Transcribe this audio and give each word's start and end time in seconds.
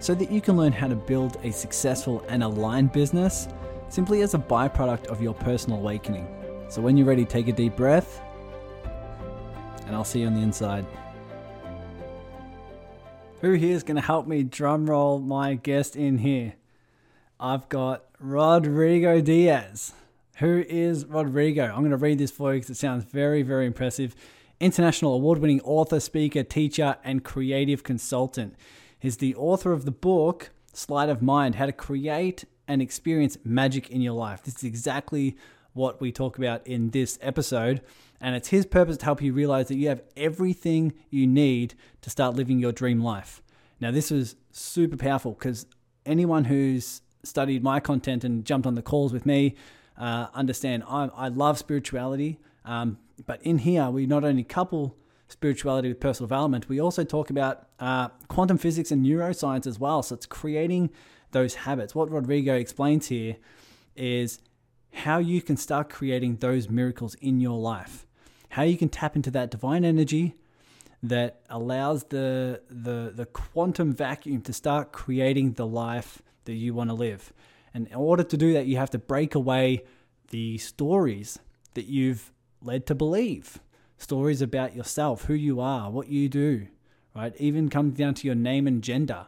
so 0.00 0.14
that 0.14 0.30
you 0.32 0.40
can 0.40 0.56
learn 0.56 0.72
how 0.72 0.88
to 0.88 0.96
build 0.96 1.36
a 1.44 1.52
successful 1.52 2.24
and 2.28 2.42
aligned 2.42 2.90
business 2.90 3.46
simply 3.88 4.22
as 4.22 4.34
a 4.34 4.38
byproduct 4.38 5.06
of 5.06 5.22
your 5.22 5.34
personal 5.34 5.78
awakening. 5.78 6.26
So 6.68 6.80
when 6.80 6.96
you're 6.96 7.06
ready, 7.06 7.24
take 7.24 7.48
a 7.48 7.52
deep 7.52 7.76
breath, 7.76 8.22
and 9.86 9.94
I'll 9.94 10.04
see 10.04 10.20
you 10.20 10.26
on 10.26 10.34
the 10.34 10.40
inside. 10.40 10.86
Who 13.40 13.52
here 13.52 13.74
is 13.74 13.82
going 13.82 13.96
to 13.96 14.02
help 14.02 14.26
me 14.26 14.44
drumroll 14.44 15.24
my 15.24 15.54
guest 15.54 15.96
in 15.96 16.18
here? 16.18 16.54
I've 17.38 17.68
got 17.68 18.04
Rodrigo 18.18 19.20
Diaz. 19.20 19.92
Who 20.36 20.64
is 20.68 21.04
Rodrigo? 21.06 21.64
I'm 21.64 21.80
going 21.80 21.90
to 21.90 21.96
read 21.96 22.18
this 22.18 22.30
for 22.30 22.54
you 22.54 22.60
because 22.60 22.70
it 22.70 22.76
sounds 22.76 23.04
very, 23.04 23.42
very 23.42 23.66
impressive. 23.66 24.14
International 24.60 25.14
award 25.14 25.38
winning 25.38 25.60
author, 25.62 26.00
speaker, 26.00 26.42
teacher, 26.42 26.96
and 27.02 27.24
creative 27.24 27.82
consultant. 27.82 28.54
He's 29.00 29.16
the 29.16 29.34
author 29.34 29.72
of 29.72 29.86
the 29.86 29.90
book, 29.90 30.50
Sleight 30.74 31.08
of 31.08 31.22
Mind 31.22 31.54
How 31.54 31.64
to 31.64 31.72
Create 31.72 32.44
and 32.68 32.82
Experience 32.82 33.38
Magic 33.42 33.88
in 33.90 34.02
Your 34.02 34.12
Life. 34.12 34.42
This 34.42 34.56
is 34.56 34.64
exactly 34.64 35.38
what 35.72 36.02
we 36.02 36.12
talk 36.12 36.36
about 36.36 36.66
in 36.66 36.90
this 36.90 37.18
episode. 37.22 37.80
And 38.20 38.36
it's 38.36 38.48
his 38.48 38.66
purpose 38.66 38.98
to 38.98 39.06
help 39.06 39.22
you 39.22 39.32
realize 39.32 39.68
that 39.68 39.76
you 39.76 39.88
have 39.88 40.02
everything 40.18 40.92
you 41.08 41.26
need 41.26 41.72
to 42.02 42.10
start 42.10 42.36
living 42.36 42.58
your 42.58 42.72
dream 42.72 43.00
life. 43.00 43.42
Now, 43.80 43.90
this 43.90 44.10
was 44.10 44.36
super 44.52 44.98
powerful 44.98 45.32
because 45.32 45.64
anyone 46.04 46.44
who's 46.44 47.00
studied 47.22 47.62
my 47.62 47.80
content 47.80 48.22
and 48.22 48.44
jumped 48.44 48.66
on 48.66 48.74
the 48.74 48.82
calls 48.82 49.14
with 49.14 49.24
me 49.24 49.54
uh, 49.96 50.26
understand 50.34 50.82
I, 50.86 51.08
I 51.14 51.28
love 51.28 51.56
spirituality. 51.56 52.38
Um, 52.66 52.98
but 53.26 53.42
in 53.42 53.58
here, 53.58 53.88
we 53.88 54.04
not 54.04 54.24
only 54.24 54.44
couple 54.44 54.94
spirituality 55.30 55.88
with 55.88 56.00
personal 56.00 56.26
development, 56.26 56.68
we 56.68 56.80
also 56.80 57.04
talk 57.04 57.30
about 57.30 57.68
uh, 57.78 58.08
quantum 58.28 58.58
physics 58.58 58.90
and 58.90 59.04
neuroscience 59.04 59.66
as 59.66 59.78
well. 59.78 60.02
So 60.02 60.14
it's 60.14 60.26
creating 60.26 60.90
those 61.30 61.54
habits. 61.54 61.94
What 61.94 62.10
Rodrigo 62.10 62.54
explains 62.54 63.08
here 63.08 63.36
is 63.96 64.40
how 64.92 65.18
you 65.18 65.40
can 65.40 65.56
start 65.56 65.88
creating 65.88 66.36
those 66.36 66.68
miracles 66.68 67.14
in 67.16 67.40
your 67.40 67.58
life, 67.58 68.06
how 68.50 68.62
you 68.62 68.76
can 68.76 68.88
tap 68.88 69.14
into 69.14 69.30
that 69.30 69.50
divine 69.50 69.84
energy 69.84 70.34
that 71.02 71.40
allows 71.48 72.04
the 72.04 72.60
the 72.68 73.12
the 73.14 73.24
quantum 73.24 73.92
vacuum 73.92 74.42
to 74.42 74.52
start 74.52 74.92
creating 74.92 75.52
the 75.52 75.66
life 75.66 76.20
that 76.44 76.54
you 76.54 76.74
want 76.74 76.90
to 76.90 76.94
live. 76.94 77.32
And 77.72 77.86
in 77.86 77.94
order 77.94 78.24
to 78.24 78.36
do 78.36 78.52
that, 78.52 78.66
you 78.66 78.76
have 78.76 78.90
to 78.90 78.98
break 78.98 79.34
away 79.34 79.84
the 80.30 80.58
stories 80.58 81.38
that 81.74 81.86
you've 81.86 82.32
led 82.60 82.86
to 82.86 82.94
believe 82.94 83.60
stories 84.00 84.40
about 84.40 84.74
yourself, 84.74 85.24
who 85.24 85.34
you 85.34 85.60
are, 85.60 85.90
what 85.90 86.08
you 86.08 86.28
do, 86.28 86.66
right? 87.14 87.34
Even 87.38 87.68
comes 87.68 87.96
down 87.96 88.14
to 88.14 88.26
your 88.26 88.34
name 88.34 88.66
and 88.66 88.82
gender. 88.82 89.26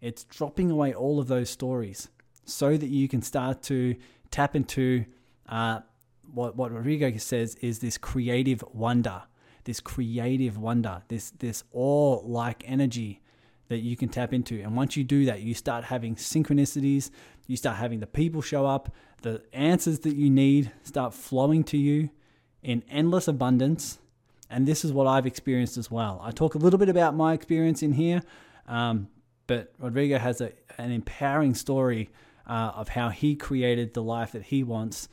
It's 0.00 0.24
dropping 0.24 0.70
away 0.70 0.92
all 0.92 1.20
of 1.20 1.28
those 1.28 1.48
stories 1.48 2.08
so 2.44 2.76
that 2.76 2.88
you 2.88 3.08
can 3.08 3.22
start 3.22 3.62
to 3.64 3.94
tap 4.30 4.56
into 4.56 5.04
uh, 5.48 5.80
what, 6.32 6.56
what 6.56 6.72
Rodrigo 6.72 7.16
says 7.16 7.54
is 7.56 7.78
this 7.78 7.96
creative 7.96 8.62
wonder, 8.72 9.22
this 9.64 9.80
creative 9.80 10.58
wonder, 10.58 11.02
this, 11.08 11.30
this 11.38 11.64
awe 11.72 12.20
like 12.24 12.64
energy 12.66 13.22
that 13.68 13.78
you 13.78 13.96
can 13.96 14.08
tap 14.08 14.32
into. 14.32 14.60
And 14.60 14.76
once 14.76 14.96
you 14.96 15.04
do 15.04 15.26
that, 15.26 15.42
you 15.42 15.54
start 15.54 15.84
having 15.84 16.16
synchronicities, 16.16 17.10
you 17.46 17.56
start 17.56 17.76
having 17.76 18.00
the 18.00 18.06
people 18.06 18.42
show 18.42 18.66
up, 18.66 18.92
the 19.22 19.42
answers 19.52 20.00
that 20.00 20.16
you 20.16 20.28
need 20.28 20.72
start 20.82 21.14
flowing 21.14 21.64
to 21.64 21.78
you 21.78 22.10
in 22.62 22.82
endless 22.90 23.28
abundance 23.28 23.98
and 24.50 24.66
this 24.66 24.84
is 24.84 24.92
what 24.92 25.06
I've 25.06 25.26
experienced 25.26 25.76
as 25.76 25.90
well. 25.90 26.20
I 26.22 26.30
talk 26.30 26.54
a 26.54 26.58
little 26.58 26.78
bit 26.78 26.88
about 26.88 27.14
my 27.14 27.32
experience 27.32 27.82
in 27.82 27.92
here, 27.92 28.22
um, 28.66 29.08
but 29.46 29.72
Rodrigo 29.78 30.18
has 30.18 30.40
a, 30.40 30.52
an 30.78 30.90
empowering 30.90 31.54
story 31.54 32.10
uh, 32.46 32.72
of 32.74 32.88
how 32.88 33.10
he 33.10 33.34
created 33.34 33.94
the 33.94 34.02
life 34.02 34.32
that 34.32 34.44
he 34.44 34.62
wants 34.62 35.08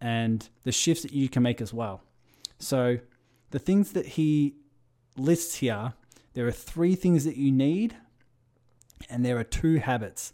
and 0.00 0.48
the 0.64 0.72
shifts 0.72 1.02
that 1.02 1.12
you 1.12 1.28
can 1.28 1.42
make 1.42 1.60
as 1.60 1.74
well. 1.74 2.02
So, 2.58 2.98
the 3.50 3.58
things 3.58 3.92
that 3.92 4.06
he 4.06 4.54
lists 5.16 5.56
here, 5.56 5.94
there 6.34 6.46
are 6.46 6.52
three 6.52 6.94
things 6.94 7.24
that 7.24 7.36
you 7.36 7.50
need, 7.50 7.96
and 9.08 9.24
there 9.24 9.38
are 9.38 9.44
two 9.44 9.76
habits 9.76 10.32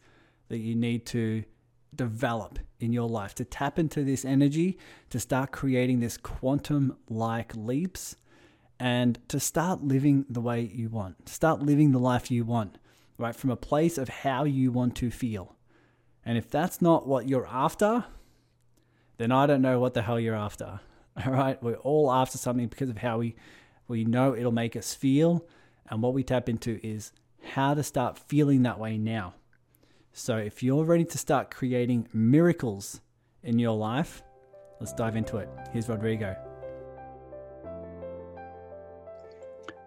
that 0.49 0.59
you 0.59 0.75
need 0.75 1.07
to 1.07 1.45
develop 1.95 2.59
in 2.81 2.93
your 2.93 3.09
life 3.09 3.35
to 3.37 3.45
tap 3.45 3.79
into 3.79 4.03
this 4.03 4.25
energy, 4.25 4.79
to 5.11 5.21
start 5.21 5.53
creating 5.53 6.01
this 6.01 6.17
quantum 6.17 6.97
like 7.09 7.55
leaps 7.55 8.17
and 8.79 9.19
to 9.29 9.39
start 9.39 9.83
living 9.83 10.27
the 10.29 10.41
way 10.41 10.61
you 10.61 10.89
want. 10.89 11.29
Start 11.29 11.63
living 11.63 11.93
the 11.93 11.99
life 11.99 12.31
you 12.31 12.45
want, 12.45 12.79
right? 13.19 13.35
From 13.35 13.51
a 13.51 13.57
place 13.57 13.99
of 13.99 14.09
how 14.09 14.45
you 14.45 14.73
want 14.73 14.97
to 14.97 15.11
feel. 15.11 15.57
And 16.25 16.39
if 16.39 16.51
that's 16.51 16.83
not 16.83 17.07
what 17.07 17.29
you're 17.29 17.47
after, 17.47 18.05
then 19.19 19.31
I 19.31 19.47
don't 19.47 19.63
know 19.63 19.79
what 19.79 19.95
the 19.95 20.03
hell 20.03 20.19
you're 20.19 20.35
after. 20.35 20.81
All 21.25 21.33
right? 21.33 21.63
We're 21.63 21.75
all 21.75 22.11
after 22.11 22.39
something 22.39 22.67
because 22.67 22.91
of 22.91 22.99
how 22.99 23.19
we 23.19 23.37
we 23.87 24.05
know 24.05 24.35
it'll 24.35 24.51
make 24.51 24.77
us 24.77 24.95
feel 24.95 25.47
and 25.91 26.03
what 26.03 26.15
we 26.15 26.23
tap 26.23 26.49
into 26.49 26.81
is 26.83 27.13
how 27.43 27.75
to 27.75 27.83
start 27.83 28.19
feeling 28.19 28.63
that 28.63 28.79
way 28.79 28.97
now. 28.97 29.35
So 30.13 30.39
if 30.39 30.63
you're 30.63 30.85
ready 30.85 31.05
to 31.05 31.19
start 31.19 31.51
creating 31.51 32.09
miracles 32.13 33.01
in 33.43 33.59
your 33.59 33.77
life, 33.77 34.23
let's 34.81 34.95
dive 34.95 35.17
into 35.17 35.37
it. 35.39 35.49
Here's 35.73 35.89
Rodrigo. 35.89 36.54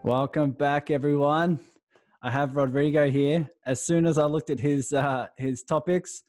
Welcome 0.07 0.51
back, 0.51 0.90
everyone. 0.90 1.59
I 2.22 2.31
have 2.31 2.56
Rodrigo 2.56 3.12
here. 3.12 3.45
As 3.66 3.85
soon 3.85 4.06
as 4.06 4.18
I 4.18 4.23
looked 4.23 4.50
at 4.50 4.57
his 4.57 4.94
uh, 4.94 5.28
his 5.35 5.63
topics, 5.63 6.23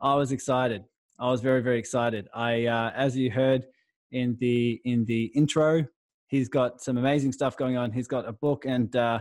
I 0.00 0.14
was 0.14 0.30
excited. 0.30 0.84
I 1.18 1.28
was 1.28 1.40
very 1.40 1.60
very 1.60 1.76
excited. 1.76 2.28
I, 2.32 2.66
uh, 2.66 2.92
as 2.94 3.16
you 3.16 3.32
heard 3.32 3.66
in 4.12 4.36
the 4.38 4.80
in 4.84 5.06
the 5.06 5.24
intro, 5.34 5.84
he's 6.28 6.48
got 6.48 6.80
some 6.80 6.98
amazing 6.98 7.32
stuff 7.32 7.56
going 7.56 7.76
on. 7.76 7.90
He's 7.90 8.06
got 8.06 8.28
a 8.28 8.32
book, 8.32 8.64
and 8.64 8.94
uh, 8.94 9.18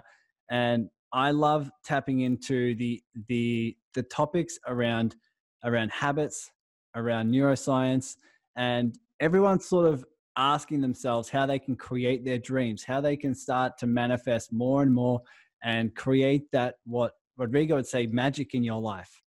and 0.52 0.88
I 1.12 1.32
love 1.32 1.72
tapping 1.84 2.20
into 2.20 2.76
the 2.76 3.02
the 3.28 3.76
the 3.96 4.04
topics 4.04 4.60
around 4.68 5.16
around 5.64 5.90
habits, 5.92 6.52
around 6.94 7.32
neuroscience, 7.32 8.18
and 8.56 8.96
everyone's 9.20 9.66
sort 9.66 9.88
of 9.92 10.06
asking 10.38 10.82
themselves 10.82 11.30
how 11.30 11.46
they 11.46 11.60
can 11.60 11.76
create 11.76 12.26
their 12.26 12.38
dreams, 12.38 12.84
how 12.84 13.02
they 13.02 13.16
can 13.16 13.34
start 13.34 13.78
to 13.80 13.88
manifest 13.88 14.52
more 14.52 14.82
and 14.82 14.94
more 14.94 15.22
and 15.64 15.96
create 15.96 16.52
that, 16.52 16.76
what 16.86 17.14
Rodrigo 17.38 17.76
would 17.76 17.88
say, 17.88 18.06
magic 18.08 18.54
in 18.54 18.64
your 18.64 18.82
life. 18.82 19.22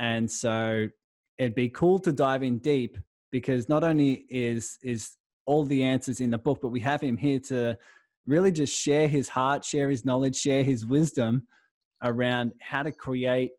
And 0.00 0.30
so 0.30 0.88
it'd 1.38 1.54
be 1.54 1.68
cool 1.68 1.98
to 2.00 2.12
dive 2.12 2.42
in 2.42 2.58
deep 2.58 2.98
because 3.30 3.68
not 3.68 3.84
only 3.84 4.26
is, 4.28 4.78
is 4.82 5.16
all 5.46 5.64
the 5.64 5.82
answers 5.82 6.20
in 6.20 6.30
the 6.30 6.38
book, 6.38 6.60
but 6.62 6.68
we 6.68 6.80
have 6.80 7.00
him 7.00 7.16
here 7.16 7.40
to 7.40 7.76
really 8.26 8.52
just 8.52 8.74
share 8.74 9.08
his 9.08 9.28
heart, 9.28 9.64
share 9.64 9.90
his 9.90 10.04
knowledge, 10.04 10.36
share 10.36 10.62
his 10.62 10.86
wisdom 10.86 11.46
around 12.02 12.52
how 12.60 12.82
to 12.82 12.92
create 12.92 13.52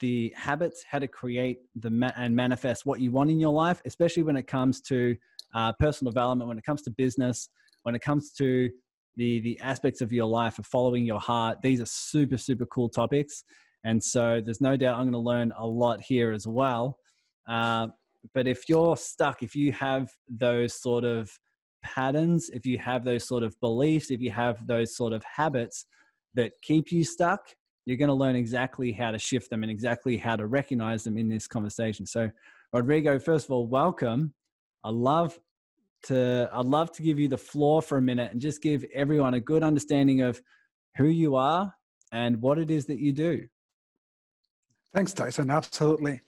the 0.00 0.32
habits, 0.36 0.84
how 0.88 0.98
to 0.98 1.08
create 1.08 1.58
the 1.76 1.90
ma- 1.90 2.12
and 2.16 2.34
manifest 2.34 2.86
what 2.86 3.00
you 3.00 3.10
want 3.10 3.30
in 3.30 3.40
your 3.40 3.52
life, 3.52 3.80
especially 3.86 4.22
when 4.22 4.36
it 4.36 4.46
comes 4.46 4.80
to 4.82 5.16
uh, 5.54 5.72
personal 5.74 6.12
development, 6.12 6.48
when 6.48 6.58
it 6.58 6.64
comes 6.64 6.82
to 6.82 6.90
business, 6.90 7.48
when 7.82 7.94
it 7.94 8.02
comes 8.02 8.32
to 8.32 8.70
the 9.16 9.40
the 9.40 9.58
aspects 9.60 10.00
of 10.00 10.12
your 10.12 10.26
life 10.26 10.58
of 10.58 10.66
following 10.66 11.04
your 11.04 11.20
heart. 11.20 11.58
These 11.62 11.80
are 11.80 11.86
super 11.86 12.38
super 12.38 12.66
cool 12.66 12.88
topics, 12.88 13.44
and 13.84 14.02
so 14.02 14.40
there's 14.44 14.60
no 14.60 14.76
doubt 14.76 14.96
I'm 14.96 15.10
going 15.10 15.12
to 15.12 15.18
learn 15.18 15.52
a 15.58 15.66
lot 15.66 16.00
here 16.00 16.32
as 16.32 16.46
well. 16.46 16.98
Uh, 17.48 17.88
but 18.34 18.46
if 18.46 18.68
you're 18.68 18.96
stuck, 18.96 19.42
if 19.42 19.54
you 19.54 19.72
have 19.72 20.10
those 20.28 20.80
sort 20.80 21.04
of 21.04 21.30
patterns, 21.82 22.50
if 22.50 22.66
you 22.66 22.78
have 22.78 23.04
those 23.04 23.26
sort 23.26 23.42
of 23.42 23.58
beliefs, 23.60 24.10
if 24.10 24.20
you 24.20 24.30
have 24.30 24.66
those 24.66 24.96
sort 24.96 25.12
of 25.12 25.22
habits 25.24 25.86
that 26.34 26.52
keep 26.62 26.92
you 26.92 27.04
stuck, 27.04 27.40
you're 27.86 27.96
going 27.96 28.08
to 28.08 28.14
learn 28.14 28.36
exactly 28.36 28.92
how 28.92 29.10
to 29.10 29.18
shift 29.18 29.50
them 29.50 29.62
and 29.62 29.70
exactly 29.70 30.16
how 30.16 30.36
to 30.36 30.46
recognize 30.46 31.04
them 31.04 31.16
in 31.16 31.28
this 31.28 31.46
conversation. 31.46 32.04
So, 32.04 32.30
Rodrigo, 32.72 33.18
first 33.18 33.46
of 33.46 33.52
all, 33.52 33.66
welcome. 33.66 34.34
I 34.88 34.90
love 34.90 35.38
to 36.04 36.48
I'd 36.50 36.64
love 36.64 36.92
to 36.92 37.02
give 37.02 37.18
you 37.18 37.28
the 37.28 37.36
floor 37.36 37.82
for 37.82 37.98
a 37.98 38.02
minute 38.02 38.32
and 38.32 38.40
just 38.40 38.62
give 38.62 38.86
everyone 38.94 39.34
a 39.34 39.40
good 39.40 39.62
understanding 39.62 40.22
of 40.22 40.40
who 40.96 41.08
you 41.08 41.36
are 41.36 41.74
and 42.10 42.40
what 42.40 42.58
it 42.58 42.70
is 42.70 42.86
that 42.86 42.98
you 42.98 43.12
do. 43.12 43.46
Thanks, 44.94 45.12
Tyson. 45.12 45.50
Absolutely. 45.50 46.22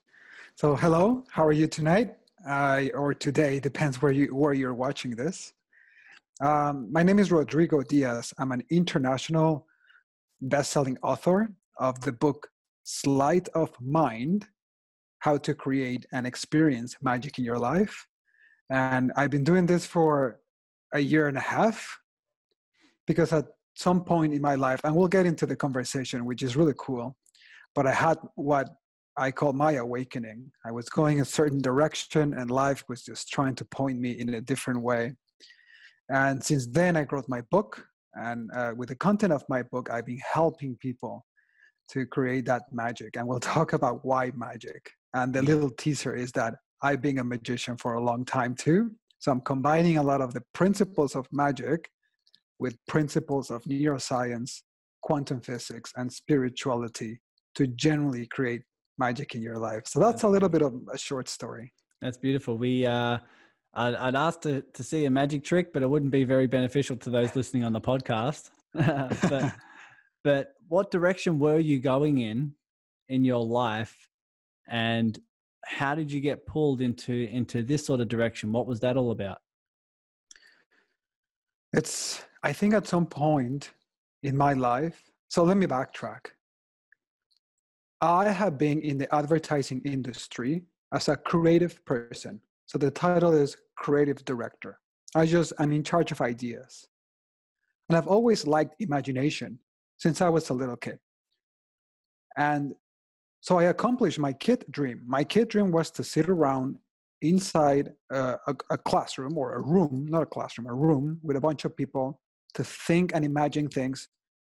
So, 0.57 0.77
hello, 0.77 1.25
how 1.31 1.47
are 1.47 1.53
you 1.53 1.67
tonight? 1.67 2.17
Uh, 2.47 2.89
or 2.93 3.15
today, 3.15 3.61
depends 3.61 4.03
where, 4.03 4.13
you, 4.13 4.35
where 4.35 4.53
you're 4.53 4.75
watching 4.75 5.13
this. 5.17 5.55
Um, 6.43 6.93
my 6.93 7.03
name 7.03 7.19
is 7.19 7.33
Rodrigo 7.33 7.83
Diaz. 7.83 8.35
I'm 8.39 8.53
an 8.53 8.63
international 8.71 9.67
best-selling 10.43 10.99
author 11.03 11.51
of 11.79 11.99
the 12.03 12.13
book 12.13 12.49
Sleight 12.85 13.49
of 13.55 13.71
Mind, 13.81 14.47
How 15.21 15.39
to 15.39 15.55
Create 15.55 16.05
and 16.13 16.27
Experience 16.27 16.97
Magic 17.01 17.39
in 17.39 17.45
Your 17.45 17.59
Life. 17.59 18.07
And 18.71 19.13
I've 19.17 19.31
been 19.31 19.45
doing 19.45 19.67
this 19.67 19.85
for 19.85 20.41
a 20.95 21.01
year 21.01 21.29
and 21.29 21.37
a 21.37 21.41
half 21.41 21.99
because 23.07 23.33
at 23.33 23.47
some 23.75 24.05
point 24.05 24.33
in 24.33 24.41
my 24.41 24.55
life, 24.55 24.81
and 24.85 24.95
we'll 24.95 25.09
get 25.09 25.27
into 25.27 25.47
the 25.47 25.57
conversation, 25.57 26.25
which 26.25 26.43
is 26.43 26.57
really 26.57 26.75
cool, 26.79 27.17
but 27.75 27.87
I 27.87 27.93
had 27.93 28.19
what 28.37 28.69
I 29.17 29.31
call 29.31 29.53
my 29.53 29.73
awakening. 29.73 30.51
I 30.65 30.71
was 30.71 30.89
going 30.89 31.21
a 31.21 31.25
certain 31.25 31.61
direction, 31.61 32.35
and 32.35 32.51
life 32.51 32.85
was 32.89 33.03
just 33.03 33.29
trying 33.29 33.55
to 33.57 33.65
point 33.65 33.99
me 33.99 34.13
in 34.13 34.35
a 34.35 34.41
different 34.41 34.83
way. 34.83 35.15
And 36.09 36.43
since 36.43 36.67
then, 36.67 36.97
I 36.97 37.07
wrote 37.11 37.29
my 37.29 37.43
book. 37.51 37.85
And 38.15 38.51
uh, 38.55 38.73
with 38.77 38.89
the 38.89 38.97
content 38.97 39.33
of 39.33 39.45
my 39.49 39.63
book, 39.63 39.91
I've 39.91 40.07
been 40.07 40.21
helping 40.33 40.77
people 40.77 41.27
to 41.91 42.07
create 42.07 42.47
that 42.47 42.63
magic. 42.73 43.17
And 43.17 43.27
we'll 43.27 43.41
talk 43.57 43.73
about 43.73 44.05
why 44.05 44.33
magic. 44.35 44.91
And 45.15 45.35
the 45.35 45.43
little 45.43 45.71
teaser 45.71 46.15
is 46.15 46.33
that 46.33 46.55
I've 46.83 47.03
been 47.03 47.19
a 47.19 47.25
magician 47.25 47.77
for 47.77 47.95
a 47.95 48.01
long 48.03 48.25
time 48.25 48.55
too. 48.55 48.93
So 49.19 49.31
I'm 49.31 49.41
combining 49.43 49.99
a 49.99 50.03
lot 50.03 50.21
of 50.21 50.33
the 50.33 50.43
principles 50.55 51.15
of 51.15 51.27
magic 51.31 51.91
with 52.59 52.77
principles 52.87 53.51
of 53.51 53.63
neuroscience, 53.65 54.63
quantum 55.03 55.41
physics, 55.41 55.93
and 55.97 56.11
spirituality 56.13 57.21
to 57.55 57.67
generally 57.67 58.27
create 58.27 58.63
magic 58.99 59.35
in 59.35 59.43
your 59.43 59.59
life. 59.59 59.83
So 59.87 60.01
that's 60.01 60.23
a 60.23 60.29
little 60.29 60.49
bit 60.49 60.63
of 60.63 60.75
a 60.93 60.99
short 60.99 61.29
story. 61.29 61.73
That's 62.01 62.19
beautiful. 62.19 62.57
We 62.57 62.87
uh, 62.87 63.19
I'd, 63.75 63.95
I'd 63.95 64.15
ask 64.15 64.41
to 64.43 64.63
to 64.63 64.83
see 64.83 65.05
a 65.05 65.11
magic 65.11 65.45
trick, 65.45 65.73
but 65.73 65.83
it 65.83 65.91
wouldn't 65.91 66.13
be 66.13 66.25
very 66.25 66.47
beneficial 66.47 66.97
to 66.97 67.11
those 67.11 67.37
listening 67.37 67.65
on 67.65 67.73
the 67.73 67.81
podcast. 67.81 68.51
but 68.75 69.55
but 70.25 70.53
what 70.69 70.91
direction 70.91 71.39
were 71.39 71.59
you 71.59 71.79
going 71.81 72.19
in 72.19 72.55
in 73.09 73.25
your 73.25 73.45
life, 73.45 74.09
and 74.69 75.19
how 75.71 75.95
did 75.95 76.11
you 76.11 76.21
get 76.21 76.47
pulled 76.47 76.81
into 76.81 77.13
into 77.13 77.63
this 77.63 77.87
sort 77.87 78.01
of 78.01 78.09
direction? 78.09 78.53
What 78.53 78.67
was 78.67 78.81
that 78.81 78.97
all 78.97 79.13
about? 79.13 79.39
It's 81.73 82.23
I 82.43 82.53
think 82.53 82.75
at 82.75 82.89
some 82.89 83.07
point 83.07 83.71
in 84.23 84.37
my 84.37 84.53
life. 84.55 85.01
So 85.29 85.45
let 85.45 85.57
me 85.57 85.67
backtrack. 85.67 86.27
I 88.01 88.29
have 88.31 88.59
been 88.59 88.81
in 88.81 88.99
the 88.99 89.15
advertising 89.15 89.81
industry 89.85 90.63
as 90.93 91.09
a 91.09 91.17
creative 91.17 91.85
person. 91.85 92.41
So 92.67 92.77
the 92.77 92.91
title 92.91 93.33
is 93.33 93.57
creative 93.77 94.25
director. 94.25 94.79
I 95.15 95.27
just 95.27 95.53
I'm 95.61 95.73
in 95.73 95.85
charge 95.85 96.11
of 96.11 96.21
ideas. 96.21 96.89
And 97.89 97.97
I've 97.97 98.09
always 98.09 98.47
liked 98.47 98.75
imagination 98.81 99.59
since 99.99 100.21
I 100.21 100.29
was 100.29 100.51
a 100.51 100.55
little 100.55 100.77
kid. 100.77 100.99
And 102.37 102.75
so 103.41 103.59
I 103.59 103.65
accomplished 103.65 104.19
my 104.19 104.33
kid 104.33 104.65
dream. 104.71 105.03
My 105.07 105.25
kid 105.25 105.49
dream 105.49 105.71
was 105.71 105.91
to 105.93 106.05
sit 106.05 106.29
around 106.29 106.77
inside 107.23 107.93
a, 108.11 108.37
a, 108.47 108.55
a 108.71 108.79
classroom 108.79 109.37
or 109.37 109.55
a 109.55 109.63
room, 109.63 110.07
not 110.09 110.23
a 110.23 110.27
classroom, 110.27 110.67
a 110.67 110.75
room 110.75 111.19
with 111.23 111.37
a 111.37 111.41
bunch 111.41 111.65
of 111.65 111.77
people 111.77 112.21
to 112.55 112.65
think 112.65 113.13
and 113.15 113.25
imagine 113.25 113.69
things 113.69 114.09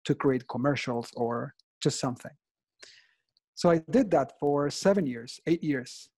to 0.05 0.15
create 0.15 0.47
commercials 0.49 1.11
or 1.17 1.55
just 1.83 1.99
something. 1.99 2.31
So 3.55 3.71
I 3.71 3.83
did 3.91 4.11
that 4.11 4.33
for 4.39 4.69
seven 4.71 5.07
years, 5.07 5.41
eight 5.47 5.63
years. 5.63 6.09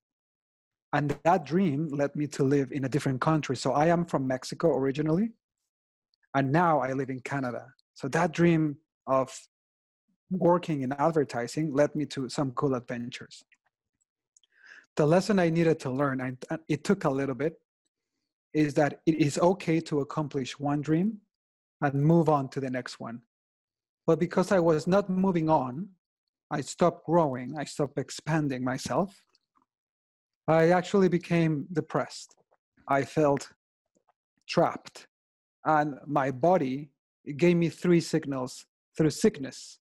And 0.92 1.16
that 1.24 1.44
dream 1.44 1.88
led 1.88 2.16
me 2.16 2.26
to 2.28 2.42
live 2.42 2.72
in 2.72 2.84
a 2.84 2.88
different 2.88 3.20
country. 3.20 3.56
So 3.56 3.72
I 3.72 3.86
am 3.86 4.06
from 4.06 4.26
Mexico 4.26 4.76
originally, 4.76 5.32
and 6.34 6.50
now 6.50 6.80
I 6.80 6.92
live 6.92 7.10
in 7.10 7.20
Canada. 7.20 7.66
So 7.94 8.08
that 8.08 8.32
dream 8.32 8.76
of 9.06 9.28
working 10.30 10.82
in 10.82 10.92
advertising 10.92 11.72
led 11.72 11.94
me 11.94 12.06
to 12.06 12.28
some 12.28 12.52
cool 12.52 12.74
adventures. 12.74 13.44
The 14.96 15.06
lesson 15.06 15.38
I 15.38 15.50
needed 15.50 15.78
to 15.80 15.90
learn, 15.90 16.20
and 16.20 16.42
uh, 16.50 16.56
it 16.68 16.84
took 16.84 17.04
a 17.04 17.10
little 17.10 17.34
bit, 17.34 17.60
is 18.54 18.74
that 18.74 19.00
it 19.04 19.16
is 19.16 19.38
okay 19.38 19.80
to 19.80 20.00
accomplish 20.00 20.58
one 20.58 20.80
dream 20.80 21.18
and 21.82 21.94
move 21.94 22.28
on 22.28 22.48
to 22.48 22.60
the 22.60 22.70
next 22.70 22.98
one. 22.98 23.20
But 24.06 24.18
because 24.18 24.52
I 24.52 24.58
was 24.58 24.86
not 24.86 25.10
moving 25.10 25.50
on, 25.50 25.88
I 26.50 26.60
stopped 26.60 27.04
growing, 27.04 27.58
I 27.58 27.64
stopped 27.64 27.98
expanding 27.98 28.64
myself. 28.64 29.14
I 30.48 30.70
actually 30.70 31.08
became 31.08 31.66
depressed. 31.72 32.36
I 32.88 33.02
felt 33.02 33.48
trapped. 34.48 35.08
And 35.64 35.96
my 36.06 36.30
body 36.30 36.90
gave 37.36 37.56
me 37.56 37.68
three 37.68 38.00
signals 38.00 38.64
through 38.96 39.10
sickness. 39.10 39.80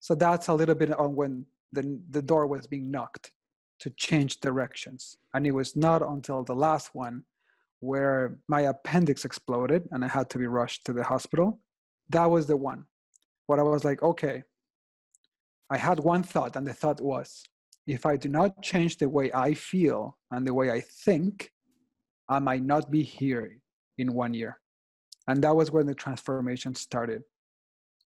So 0.00 0.14
that's 0.14 0.48
a 0.48 0.54
little 0.54 0.74
bit 0.74 0.92
on 0.92 1.14
when 1.14 1.46
the, 1.72 2.00
the 2.10 2.22
door 2.22 2.46
was 2.46 2.66
being 2.66 2.90
knocked 2.90 3.32
to 3.80 3.90
change 3.90 4.40
directions. 4.40 5.16
And 5.34 5.46
it 5.46 5.52
was 5.52 5.76
not 5.76 6.02
until 6.02 6.42
the 6.42 6.54
last 6.54 6.94
one 6.94 7.24
where 7.80 8.38
my 8.48 8.62
appendix 8.62 9.24
exploded 9.24 9.88
and 9.90 10.04
I 10.04 10.08
had 10.08 10.28
to 10.30 10.38
be 10.38 10.46
rushed 10.46 10.84
to 10.86 10.92
the 10.92 11.04
hospital. 11.04 11.60
That 12.10 12.30
was 12.30 12.46
the 12.46 12.56
one. 12.56 12.84
What 13.46 13.58
I 13.58 13.62
was 13.62 13.84
like, 13.84 14.02
okay, 14.02 14.42
I 15.70 15.76
had 15.76 16.00
one 16.00 16.22
thought, 16.22 16.56
and 16.56 16.66
the 16.66 16.74
thought 16.74 17.00
was 17.00 17.44
if 17.86 18.06
I 18.06 18.16
do 18.16 18.28
not 18.28 18.62
change 18.62 18.98
the 18.98 19.08
way 19.08 19.30
I 19.32 19.54
feel 19.54 20.18
and 20.30 20.46
the 20.46 20.54
way 20.54 20.70
I 20.70 20.80
think, 20.80 21.50
I 22.28 22.38
might 22.38 22.62
not 22.62 22.90
be 22.90 23.02
here 23.02 23.58
in 23.98 24.12
one 24.14 24.34
year. 24.34 24.60
And 25.26 25.42
that 25.42 25.56
was 25.56 25.70
when 25.70 25.86
the 25.86 25.94
transformation 25.94 26.74
started 26.74 27.22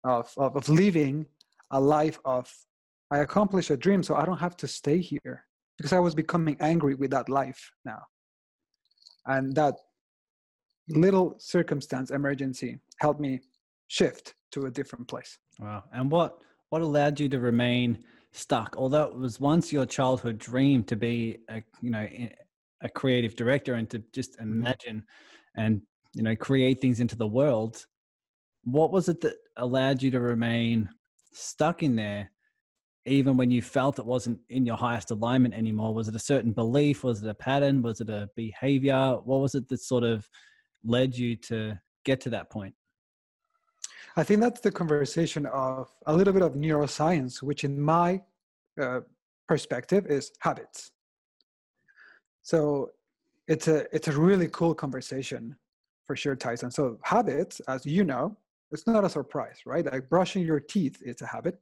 of, 0.03 0.31
of, 0.37 0.55
of 0.55 0.69
living 0.69 1.25
a 1.75 1.79
life 1.79 2.19
of, 2.23 2.49
I 3.11 3.19
accomplished 3.19 3.69
a 3.69 3.77
dream, 3.77 4.01
so 4.01 4.15
I 4.15 4.25
don't 4.25 4.39
have 4.39 4.57
to 4.57 4.67
stay 4.67 4.99
here 4.99 5.45
because 5.77 5.91
I 5.91 5.99
was 5.99 6.15
becoming 6.15 6.55
angry 6.61 6.95
with 6.95 7.11
that 7.11 7.27
life 7.27 7.71
now. 7.83 8.01
And 9.25 9.53
that 9.55 9.75
little 10.89 11.35
circumstance 11.37 12.11
emergency 12.11 12.79
helped 12.99 13.19
me 13.19 13.41
shift 13.87 14.35
to 14.51 14.67
a 14.67 14.71
different 14.71 15.07
place. 15.07 15.37
Wow. 15.59 15.83
And 15.91 16.09
what 16.09 16.37
what 16.69 16.81
allowed 16.81 17.19
you 17.19 17.27
to 17.29 17.39
remain 17.39 18.03
stuck? 18.31 18.75
Although 18.77 19.03
it 19.03 19.17
was 19.17 19.39
once 19.39 19.73
your 19.73 19.85
childhood 19.85 20.37
dream 20.37 20.83
to 20.85 20.95
be 20.95 21.39
a 21.49 21.61
you 21.81 21.91
know 21.91 22.07
a 22.81 22.89
creative 22.89 23.35
director 23.35 23.73
and 23.73 23.89
to 23.89 23.99
just 24.13 24.33
mm-hmm. 24.33 24.61
imagine 24.61 25.03
and 25.57 25.81
you 26.13 26.23
know 26.23 26.35
create 26.35 26.79
things 26.79 26.99
into 26.99 27.17
the 27.17 27.27
world, 27.27 27.85
what 28.63 28.91
was 28.91 29.09
it 29.09 29.19
that 29.21 29.35
allowed 29.57 30.01
you 30.01 30.11
to 30.11 30.19
remain 30.19 30.89
stuck 31.35 31.83
in 31.83 31.95
there 31.95 32.31
even 33.05 33.37
when 33.37 33.51
you 33.51 33.61
felt 33.61 33.99
it 33.99 34.05
wasn't 34.05 34.39
in 34.49 34.65
your 34.65 34.77
highest 34.77 35.11
alignment 35.11 35.53
anymore? 35.53 35.93
Was 35.93 36.07
it 36.07 36.15
a 36.15 36.19
certain 36.19 36.51
belief? 36.51 37.03
Was 37.03 37.21
it 37.21 37.29
a 37.29 37.35
pattern? 37.35 37.81
Was 37.81 38.01
it 38.01 38.09
a 38.09 38.29
behavior? 38.35 39.17
What 39.23 39.41
was 39.41 39.53
it 39.53 39.67
that 39.69 39.81
sort 39.81 40.03
of 40.03 40.27
led 40.83 41.15
you 41.15 41.35
to 41.35 41.79
get 42.03 42.19
to 42.21 42.29
that 42.31 42.49
point? 42.49 42.73
I 44.17 44.23
think 44.23 44.41
that's 44.41 44.61
the 44.61 44.71
conversation 44.71 45.45
of 45.47 45.91
a 46.07 46.13
little 46.15 46.33
bit 46.33 46.41
of 46.41 46.53
neuroscience, 46.53 47.43
which 47.43 47.63
in 47.63 47.79
my 47.79 48.21
uh, 48.81 49.01
perspective 49.47 50.07
is 50.07 50.31
habits. 50.39 50.91
So 52.41 52.91
it's 53.47 53.67
a 53.67 53.85
it's 53.93 54.07
a 54.07 54.17
really 54.17 54.47
cool 54.47 54.73
conversation 54.73 55.55
for 56.05 56.15
sure, 56.15 56.35
Tyson. 56.35 56.71
So 56.71 56.97
habits, 57.03 57.59
as 57.67 57.85
you 57.85 58.03
know, 58.03 58.37
it's 58.75 58.85
not 58.85 59.05
a 59.05 59.09
surprise, 59.09 59.59
right? 59.65 59.85
Like 59.85 60.09
brushing 60.09 60.43
your 60.45 60.59
teeth 60.59 60.97
is 61.01 61.21
a 61.21 61.27
habit, 61.27 61.55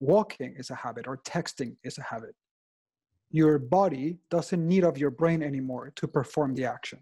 walking 0.00 0.54
is 0.56 0.70
a 0.70 0.74
habit, 0.74 1.06
or 1.06 1.18
texting 1.18 1.76
is 1.84 1.98
a 1.98 2.02
habit. 2.02 2.34
Your 3.30 3.58
body 3.58 4.18
doesn't 4.30 4.66
need 4.66 4.84
of 4.84 4.96
your 4.96 5.10
brain 5.10 5.42
anymore 5.42 5.92
to 5.96 6.08
perform 6.08 6.54
the 6.54 6.64
action. 6.64 7.00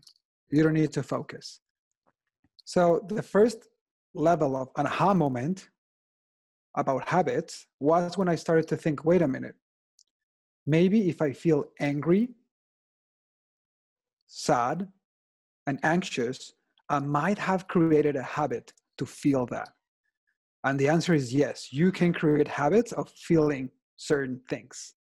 You 0.50 0.64
don't 0.64 0.74
need 0.74 0.92
to 0.92 1.02
focus. 1.02 1.60
So 2.64 2.82
the 3.08 3.22
first 3.22 3.68
level 4.14 4.56
of 4.56 4.68
an 4.76 4.86
aha 4.86 5.14
moment 5.14 5.68
about 6.76 7.08
habits 7.08 7.66
was 7.78 8.18
when 8.18 8.28
I 8.28 8.34
started 8.34 8.66
to 8.68 8.76
think 8.76 9.04
wait 9.04 9.22
a 9.22 9.28
minute, 9.28 9.54
maybe 10.66 11.08
if 11.08 11.22
I 11.22 11.32
feel 11.32 11.66
angry, 11.78 12.30
sad, 14.26 14.88
and 15.68 15.78
anxious, 15.84 16.52
I 16.88 16.98
might 16.98 17.38
have 17.38 17.68
created 17.68 18.16
a 18.16 18.22
habit 18.22 18.72
to 19.00 19.06
feel 19.06 19.44
that. 19.46 19.70
And 20.64 20.78
the 20.78 20.88
answer 20.88 21.14
is 21.14 21.34
yes, 21.34 21.72
you 21.72 21.90
can 21.90 22.12
create 22.12 22.48
habits 22.48 22.92
of 22.92 23.10
feeling 23.28 23.70
certain 23.96 24.40
things. 24.48 24.94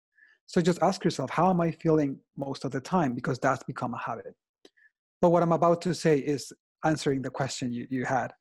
So 0.48 0.62
just 0.62 0.82
ask 0.82 1.04
yourself, 1.04 1.30
how 1.30 1.50
am 1.50 1.62
I 1.62 1.72
feeling 1.72 2.12
most 2.36 2.66
of 2.66 2.72
the 2.72 2.82
time? 2.82 3.14
Because 3.14 3.40
that's 3.40 3.64
become 3.64 3.94
a 3.94 4.00
habit. 4.10 4.34
But 5.22 5.30
what 5.30 5.44
I'm 5.44 5.52
about 5.52 5.82
to 5.84 5.94
say 5.94 6.18
is 6.20 6.52
answering 6.84 7.22
the 7.22 7.30
question 7.30 7.72
you, 7.72 7.86
you 7.90 8.06
had 8.06 8.32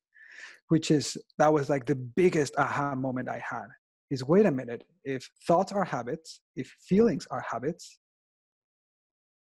which 0.69 0.91
is 0.91 1.17
that 1.37 1.51
was 1.51 1.69
like 1.69 1.85
the 1.85 1.95
biggest 1.95 2.53
aha 2.57 2.95
moment 2.95 3.27
I 3.27 3.41
had. 3.47 3.67
is 4.09 4.23
wait 4.23 4.45
a 4.45 4.51
minute, 4.51 4.83
if 5.03 5.29
thoughts 5.47 5.71
are 5.71 5.83
habits, 5.83 6.41
if 6.55 6.67
feelings 6.87 7.27
are 7.29 7.43
habits, 7.51 7.99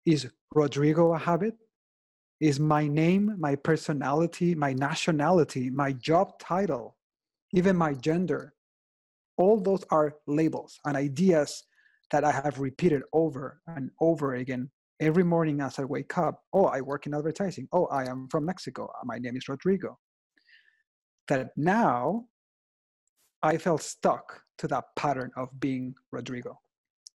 is 0.06 0.28
Rodrigo 0.54 1.14
a 1.14 1.18
habit? 1.18 1.54
Is 2.40 2.58
my 2.58 2.88
name, 2.88 3.36
my 3.38 3.54
personality, 3.54 4.54
my 4.54 4.72
nationality, 4.72 5.70
my 5.70 5.92
job 5.92 6.38
title, 6.38 6.96
even 7.52 7.76
my 7.76 7.94
gender, 7.94 8.54
all 9.36 9.60
those 9.60 9.84
are 9.90 10.14
labels 10.26 10.78
and 10.84 10.96
ideas 10.96 11.64
that 12.10 12.24
I 12.24 12.32
have 12.32 12.58
repeated 12.58 13.02
over 13.12 13.60
and 13.66 13.90
over 14.00 14.34
again 14.34 14.70
every 15.00 15.24
morning 15.24 15.60
as 15.60 15.78
I 15.78 15.84
wake 15.84 16.16
up. 16.18 16.42
Oh, 16.52 16.66
I 16.66 16.80
work 16.80 17.06
in 17.06 17.14
advertising. 17.14 17.68
Oh, 17.72 17.86
I 17.86 18.04
am 18.08 18.28
from 18.30 18.44
Mexico. 18.44 18.90
My 19.04 19.18
name 19.18 19.36
is 19.36 19.48
Rodrigo. 19.48 19.98
That 21.28 21.50
now 21.56 22.26
I 23.42 23.58
felt 23.58 23.82
stuck 23.82 24.42
to 24.58 24.68
that 24.68 24.84
pattern 24.96 25.30
of 25.36 25.48
being 25.58 25.94
Rodrigo, 26.12 26.60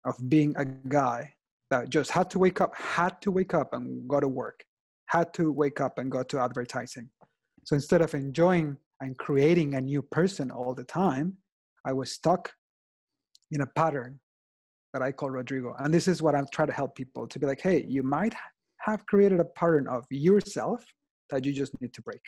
of 0.06 0.16
being 0.30 0.56
a 0.58 0.66
guy 0.66 1.34
that 1.70 1.90
just 1.90 2.12
had 2.12 2.30
to 2.32 2.40
wake 2.40 2.62
up, 2.62 2.76
had 2.76 3.22
to 3.22 3.32
wake 3.32 3.54
up 3.54 3.74
and 3.74 4.08
go 4.08 4.20
to 4.20 4.28
work, 4.28 4.64
had 5.10 5.34
to 5.34 5.52
wake 5.52 5.82
up 5.82 5.98
and 5.98 6.12
go 6.12 6.24
to 6.24 6.40
advertising. 6.40 7.10
So 7.64 7.76
instead 7.76 8.02
of 8.02 8.14
enjoying 8.14 8.78
and 9.02 9.18
creating 9.18 9.74
a 9.74 9.82
new 9.82 10.02
person 10.02 10.52
all 10.52 10.74
the 10.76 10.84
time, 10.84 11.38
I 11.84 11.94
was 11.94 12.12
stuck 12.12 12.54
in 13.52 13.62
a 13.62 13.66
pattern 13.66 14.20
that 14.94 15.02
I 15.02 15.12
call 15.12 15.32
Rodrigo. 15.32 15.76
And 15.80 15.92
this 15.92 16.08
is 16.08 16.22
what 16.22 16.36
I'm 16.36 16.46
trying 16.52 16.68
to 16.68 16.74
help 16.74 16.96
people 16.96 17.28
to 17.28 17.40
be 17.40 17.48
like, 17.48 17.60
hey, 17.60 17.86
you 17.88 18.04
might 18.04 18.36
have 18.78 19.06
created 19.08 19.40
a 19.40 19.46
pattern 19.46 19.88
of 19.88 20.06
yourself 20.12 20.86
that 21.32 21.44
you 21.44 21.54
just 21.54 21.80
need 21.82 21.94
to 21.94 22.02
break. 22.02 22.22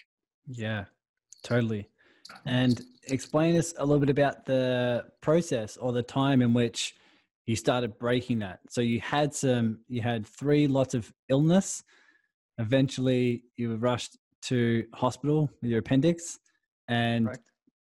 Yeah, 0.48 0.86
totally. 1.44 1.88
And 2.46 2.82
explain 3.08 3.58
us 3.58 3.74
a 3.78 3.86
little 3.86 4.00
bit 4.00 4.10
about 4.10 4.46
the 4.46 5.06
process 5.22 5.78
or 5.78 5.92
the 5.92 6.04
time 6.04 6.42
in 6.42 6.54
which 6.54 6.96
you 7.46 7.56
started 7.56 8.00
breaking 8.00 8.40
that. 8.40 8.60
So 8.70 8.82
you 8.82 9.02
had 9.02 9.36
some, 9.36 9.80
you 9.88 10.02
had 10.02 10.26
three 10.26 10.68
lots 10.68 10.94
of 10.96 11.14
illness. 11.30 11.84
Eventually, 12.62 13.44
you 13.58 13.70
were 13.70 13.78
rushed 13.78 14.18
to 14.44 14.86
hospital 14.94 15.50
with 15.62 15.72
your 15.72 15.80
appendix, 15.80 16.38
and 16.88 17.30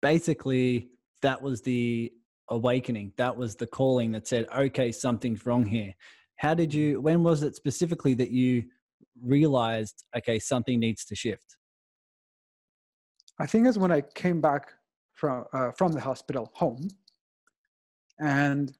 basically 0.01 0.89
that 1.21 1.41
was 1.41 1.61
the 1.61 2.11
awakening. 2.49 3.11
That 3.17 3.35
was 3.35 3.55
the 3.55 3.67
calling 3.67 4.13
that 4.13 4.25
said, 4.27 4.47
"Okay, 4.55 4.91
something's 4.91 5.45
wrong 5.45 5.65
here." 5.65 5.93
How 6.37 6.53
did 6.53 6.73
you? 6.73 7.01
When 7.01 7.23
was 7.23 7.43
it 7.43 7.55
specifically 7.55 8.13
that 8.15 8.31
you 8.31 8.63
realized, 9.21 10.05
okay, 10.15 10.39
something 10.39 10.79
needs 10.79 11.03
to 11.05 11.15
shift? 11.15 11.57
I 13.37 13.45
think 13.45 13.67
it's 13.67 13.77
when 13.77 13.91
I 13.91 14.01
came 14.01 14.39
back 14.39 14.71
from 15.13 15.43
uh, 15.51 15.71
from 15.71 15.91
the 15.91 15.99
hospital 15.99 16.51
home, 16.53 16.87
and 18.19 18.71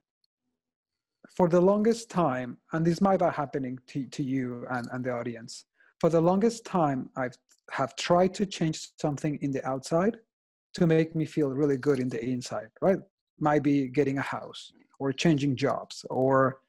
for 1.36 1.50
the 1.50 1.60
longest 1.60 2.10
time, 2.10 2.58
and 2.72 2.86
this 2.86 3.02
might 3.02 3.20
be 3.20 3.26
happening 3.26 3.80
to, 3.88 4.06
to 4.08 4.24
you 4.24 4.66
and, 4.72 4.88
and 4.92 5.04
the 5.06 5.12
audience, 5.12 5.66
for 6.00 6.10
the 6.10 6.22
longest 6.22 6.66
time, 6.66 7.10
I 7.16 7.30
have 7.72 7.96
tried 7.96 8.34
to 8.36 8.46
change 8.46 8.90
something 8.98 9.38
in 9.42 9.52
the 9.52 9.66
outside 9.68 10.18
to 10.76 10.88
make 10.88 11.16
me 11.16 11.26
feel 11.26 11.50
really 11.50 11.78
good 11.78 12.00
in 12.00 12.10
the 12.10 12.24
inside, 12.24 12.70
right? 12.82 13.00
Might 13.40 13.64
be 13.64 13.88
getting 13.88 14.18
a 14.18 14.22
house 14.22 14.72
or 15.00 15.12
changing 15.12 15.56
jobs 15.56 16.06
or 16.10 16.62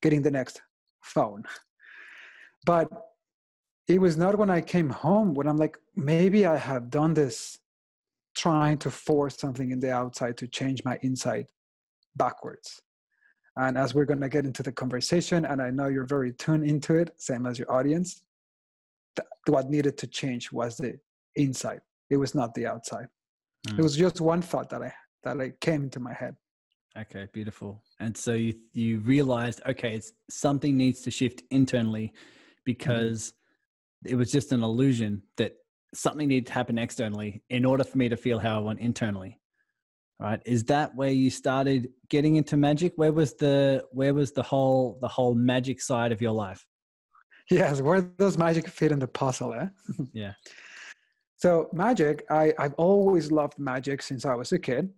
getting 0.00 0.22
the 0.22 0.30
next 0.30 0.60
phone. 1.02 1.44
But 2.64 2.88
it 3.88 4.00
was 4.00 4.16
not 4.16 4.38
when 4.38 4.50
I 4.50 4.60
came 4.60 4.88
home 4.88 5.34
when 5.34 5.46
I'm 5.46 5.56
like, 5.56 5.76
maybe 5.96 6.46
I 6.46 6.56
have 6.56 6.90
done 6.90 7.14
this 7.14 7.58
trying 8.34 8.78
to 8.78 8.90
force 8.90 9.36
something 9.36 9.70
in 9.70 9.80
the 9.80 9.92
outside 9.92 10.36
to 10.38 10.46
change 10.46 10.84
my 10.84 10.98
inside 11.02 11.46
backwards. 12.16 12.80
And 13.56 13.76
as 13.76 13.94
we're 13.94 14.06
going 14.06 14.20
to 14.20 14.28
get 14.28 14.46
into 14.46 14.62
the 14.62 14.72
conversation, 14.72 15.44
and 15.44 15.60
I 15.60 15.70
know 15.70 15.88
you're 15.88 16.06
very 16.06 16.32
tuned 16.32 16.64
into 16.64 16.94
it, 16.94 17.12
same 17.18 17.44
as 17.44 17.58
your 17.58 17.70
audience, 17.70 18.22
th- 19.16 19.28
what 19.46 19.70
needed 19.70 19.98
to 19.98 20.06
change 20.06 20.52
was 20.52 20.76
the 20.76 20.98
inside. 21.36 21.80
It 22.10 22.16
was 22.16 22.34
not 22.34 22.54
the 22.54 22.66
outside. 22.66 23.06
Mm. 23.68 23.78
It 23.78 23.82
was 23.82 23.96
just 23.96 24.20
one 24.20 24.42
thought 24.42 24.70
that 24.70 24.82
I 24.82 24.92
that 25.24 25.36
like 25.36 25.60
came 25.60 25.84
into 25.84 26.00
my 26.00 26.12
head. 26.12 26.36
Okay, 26.98 27.26
beautiful. 27.32 27.82
And 28.00 28.16
so 28.16 28.34
you 28.34 28.54
you 28.72 28.98
realized, 29.00 29.60
okay, 29.66 29.94
it's 29.94 30.12
something 30.30 30.76
needs 30.76 31.00
to 31.02 31.10
shift 31.10 31.42
internally 31.50 32.08
mm-hmm. 32.08 32.62
because 32.64 33.32
mm-hmm. 34.04 34.14
it 34.14 34.16
was 34.16 34.30
just 34.30 34.52
an 34.52 34.62
illusion 34.62 35.22
that 35.36 35.54
something 35.94 36.28
needed 36.28 36.46
to 36.46 36.52
happen 36.52 36.78
externally 36.78 37.42
in 37.50 37.64
order 37.64 37.84
for 37.84 37.98
me 37.98 38.08
to 38.08 38.16
feel 38.16 38.38
how 38.38 38.56
I 38.56 38.60
want 38.60 38.80
internally 38.80 39.38
right 40.22 40.40
is 40.46 40.64
that 40.64 40.94
where 40.94 41.10
you 41.10 41.28
started 41.30 41.88
getting 42.08 42.36
into 42.36 42.56
magic 42.56 42.92
where 42.96 43.12
was 43.12 43.34
the 43.34 43.84
where 43.90 44.14
was 44.14 44.32
the 44.32 44.42
whole 44.42 44.98
the 45.02 45.08
whole 45.08 45.34
magic 45.34 45.80
side 45.80 46.12
of 46.12 46.22
your 46.22 46.32
life 46.32 46.64
yes 47.50 47.80
where 47.80 48.00
does 48.00 48.38
magic 48.38 48.68
fit 48.68 48.92
in 48.92 48.98
the 48.98 49.08
puzzle 49.08 49.54
eh? 49.54 49.66
yeah. 50.12 50.32
So 51.36 51.68
magic 51.72 52.24
I, 52.30 52.52
i've 52.58 52.74
always 52.74 53.32
loved 53.32 53.58
magic 53.58 54.02
since 54.02 54.24
i 54.24 54.34
was 54.34 54.52
a 54.52 54.58
kid 54.58 54.88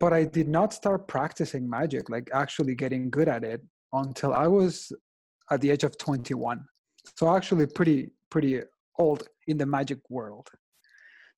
but 0.00 0.12
i 0.12 0.24
did 0.24 0.48
not 0.48 0.72
start 0.72 1.06
practicing 1.06 1.68
magic 1.68 2.10
like 2.10 2.28
actually 2.32 2.74
getting 2.74 3.10
good 3.10 3.28
at 3.28 3.44
it 3.44 3.62
until 3.92 4.34
i 4.34 4.46
was 4.46 4.92
at 5.50 5.60
the 5.60 5.70
age 5.70 5.84
of 5.84 5.96
21 5.98 6.64
so 7.16 7.34
actually 7.34 7.66
pretty 7.66 8.10
pretty 8.30 8.60
old 8.98 9.24
in 9.46 9.56
the 9.56 9.66
magic 9.66 9.98
world. 10.10 10.48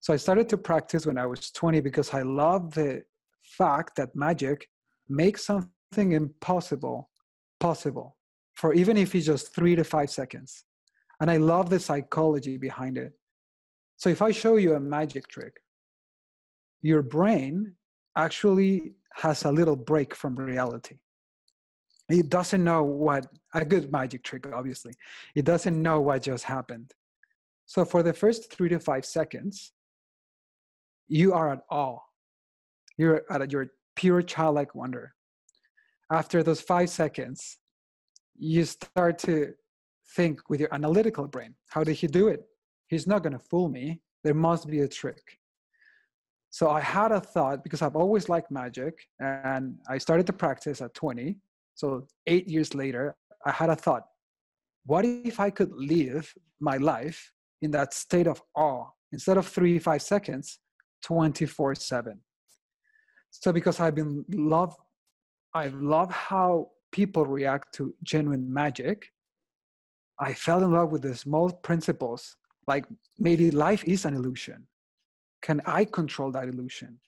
So 0.01 0.13
I 0.15 0.17
started 0.17 0.49
to 0.49 0.57
practice 0.57 1.07
when 1.07 1.19
I 1.19 1.27
was 1.27 1.51
20 1.51 1.81
because 1.81 2.13
I 2.15 2.23
love 2.23 2.75
the 2.75 3.03
fact 3.43 3.97
that 3.97 4.17
magic 4.17 4.67
makes 5.09 5.45
something 5.45 6.13
impossible 6.13 7.11
possible 7.59 8.17
for 8.61 8.75
even 8.75 8.99
if 8.99 9.15
it's 9.15 9.25
just 9.25 9.55
three 9.55 9.75
to 9.75 9.83
five 9.83 10.11
seconds. 10.11 10.65
And 11.19 11.31
I 11.31 11.39
love 11.39 11.71
the 11.71 11.81
psychology 11.81 12.59
behind 12.59 12.99
it. 12.99 13.13
So 13.97 14.11
if 14.11 14.21
I 14.21 14.33
show 14.33 14.57
you 14.57 14.75
a 14.75 14.81
magic 14.81 15.29
trick, 15.29 15.55
your 16.83 17.03
brain 17.03 17.75
actually 18.17 18.93
has 19.15 19.45
a 19.45 19.51
little 19.51 19.77
break 19.77 20.15
from 20.15 20.37
reality. 20.37 20.97
It 22.11 22.29
doesn't 22.29 22.63
know 22.63 22.83
what 22.83 23.27
a 23.55 23.65
good 23.65 23.91
magic 23.91 24.25
trick, 24.25 24.47
obviously. 24.53 24.93
It 25.35 25.47
doesn't 25.47 25.81
know 25.81 26.03
what 26.03 26.23
just 26.23 26.45
happened. 26.45 26.93
So 27.65 27.87
for 27.87 28.03
the 28.03 28.13
first 28.13 28.53
three 28.53 28.69
to 28.69 28.79
five 28.79 29.07
seconds, 29.07 29.73
you 31.09 31.33
are 31.33 31.53
at 31.53 31.63
awe. 31.71 32.01
You're 32.99 33.23
at 33.31 33.51
your 33.51 33.69
pure 33.97 34.21
childlike 34.21 34.75
wonder. 34.75 35.15
After 36.13 36.43
those 36.43 36.61
five 36.61 36.91
seconds, 36.91 37.60
you 38.41 38.65
start 38.65 39.19
to 39.19 39.53
think 40.17 40.51
with 40.51 40.59
your 40.61 40.73
analytical 40.75 41.29
brain 41.29 41.55
how 41.69 41.85
did 41.85 41.95
he 41.95 42.07
do 42.07 42.29
it? 42.29 42.43
He's 42.89 43.07
not 43.07 43.23
going 43.23 43.35
to 43.35 43.45
fool 43.51 43.69
me. 43.69 44.01
There 44.25 44.35
must 44.35 44.69
be 44.69 44.81
a 44.81 44.89
trick. 44.89 45.23
So 46.51 46.69
I 46.71 46.81
had 46.81 47.13
a 47.13 47.21
thought 47.21 47.63
because 47.63 47.81
I've 47.81 47.95
always 47.95 48.29
liked 48.29 48.51
magic 48.51 48.95
and 49.21 49.77
I 49.89 49.99
started 49.99 50.27
to 50.27 50.33
practice 50.33 50.81
at 50.81 50.95
20. 50.95 51.37
So 51.77 52.07
eight 52.27 52.49
years 52.49 52.75
later, 52.75 53.15
I 53.47 53.53
had 53.53 53.71
a 53.71 53.77
thought 53.77 54.05
what 54.87 55.05
if 55.05 55.39
I 55.39 55.51
could 55.51 55.71
live 55.73 56.33
my 56.59 56.79
life 56.79 57.33
in 57.63 57.71
that 57.73 57.93
state 57.95 58.27
of 58.27 58.43
awe? 58.57 58.87
Instead 59.13 59.37
of 59.37 59.47
three, 59.47 59.79
five 59.79 60.03
seconds, 60.03 60.59
24 61.03 61.75
7 61.75 62.21
so 63.31 63.53
because 63.53 63.81
i've 63.81 63.95
been 63.95 64.25
love 64.33 64.75
i 65.55 65.69
love 65.69 66.11
how 66.11 66.69
people 66.93 67.25
react 67.27 67.75
to 67.75 67.95
genuine 68.03 68.53
magic 68.53 69.13
i 70.19 70.33
fell 70.33 70.63
in 70.65 70.73
love 70.73 70.91
with 70.93 71.03
the 71.03 71.15
small 71.15 71.51
principles 71.51 72.37
like 72.67 72.85
maybe 73.19 73.51
life 73.51 73.83
is 73.85 74.05
an 74.05 74.15
illusion. 74.15 74.67
Can 75.43 75.61
i 75.67 75.85
control 75.85 76.31
that 76.33 76.47
illusion? 76.53 77.01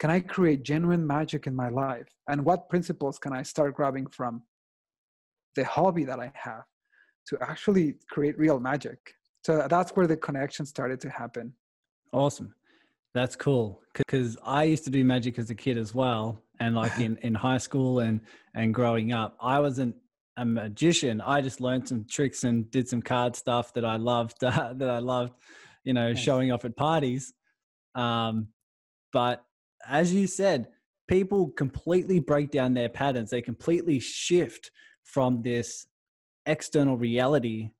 Can 0.00 0.10
i 0.10 0.20
create 0.20 0.62
genuine 0.62 1.04
magic 1.06 1.46
in 1.46 1.54
my 1.54 1.68
life? 1.68 2.10
And 2.30 2.44
what 2.44 2.68
principles 2.68 3.18
can 3.18 3.32
i 3.32 3.42
start 3.42 3.74
grabbing 3.74 4.06
from 4.18 4.42
the 5.56 5.64
hobby 5.64 6.04
that 6.04 6.20
i 6.20 6.30
have 6.34 6.66
to 7.28 7.38
actually 7.50 7.96
create 8.10 8.38
real 8.38 8.60
magic? 8.60 8.98
So 9.46 9.66
that's 9.74 9.90
where 9.96 10.06
the 10.06 10.16
connection 10.16 10.64
started 10.66 11.00
to 11.00 11.10
happen. 11.10 11.52
Awesome. 12.12 12.54
That's 13.14 13.36
cool. 13.46 13.80
Because 13.94 14.36
I 14.44 14.62
used 14.64 14.84
to 14.84 14.90
do 14.90 15.02
magic 15.04 15.38
as 15.38 15.48
a 15.50 15.54
kid 15.64 15.76
as 15.78 15.94
well, 15.94 16.42
and 16.60 16.74
like 16.74 16.98
in 16.98 17.16
in 17.18 17.34
high 17.34 17.58
school 17.58 18.00
and 18.00 18.20
and 18.54 18.74
growing 18.74 19.12
up, 19.12 19.36
I 19.40 19.60
wasn't 19.60 19.96
a 20.36 20.44
magician. 20.44 21.20
I 21.20 21.40
just 21.40 21.60
learned 21.60 21.88
some 21.88 22.06
tricks 22.08 22.44
and 22.44 22.70
did 22.70 22.88
some 22.88 23.02
card 23.02 23.36
stuff 23.36 23.74
that 23.74 23.84
I 23.84 23.96
loved 23.96 24.42
uh, 24.42 24.72
that 24.76 24.90
I 24.90 24.98
loved, 24.98 25.34
you 25.84 25.92
know, 25.92 26.12
nice. 26.12 26.18
showing 26.18 26.52
off 26.52 26.64
at 26.64 26.76
parties. 26.76 27.32
Um, 27.94 28.48
but 29.12 29.44
as 29.86 30.12
you 30.12 30.26
said, 30.26 30.68
people 31.08 31.50
completely 31.50 32.20
break 32.20 32.50
down 32.50 32.74
their 32.74 32.88
patterns. 32.88 33.30
They 33.30 33.42
completely 33.42 33.98
shift 33.98 34.70
from 35.02 35.42
this 35.42 35.86
external 36.46 36.96
reality 36.96 37.70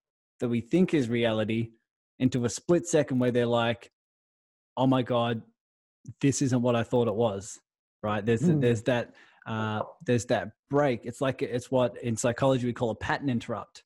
that 0.40 0.48
we 0.48 0.60
think 0.60 0.94
is 0.94 1.08
reality 1.08 1.70
into 2.18 2.44
a 2.44 2.48
split 2.48 2.86
second 2.86 3.18
where 3.18 3.30
they're 3.30 3.46
like, 3.46 3.90
oh 4.76 4.86
my 4.86 5.02
God, 5.02 5.42
this 6.20 6.42
isn't 6.42 6.62
what 6.62 6.74
I 6.74 6.82
thought 6.82 7.08
it 7.08 7.14
was. 7.14 7.58
Right? 8.02 8.24
There's 8.24 8.42
Mm. 8.42 8.60
there's 8.60 8.82
that 8.82 9.14
uh, 9.46 9.82
there's 10.04 10.26
that 10.26 10.50
break. 10.68 11.06
It's 11.06 11.20
like 11.20 11.42
it's 11.42 11.70
what 11.70 11.96
in 12.02 12.16
psychology 12.16 12.66
we 12.66 12.72
call 12.72 12.90
a 12.90 12.94
pattern 12.94 13.30
interrupt, 13.30 13.84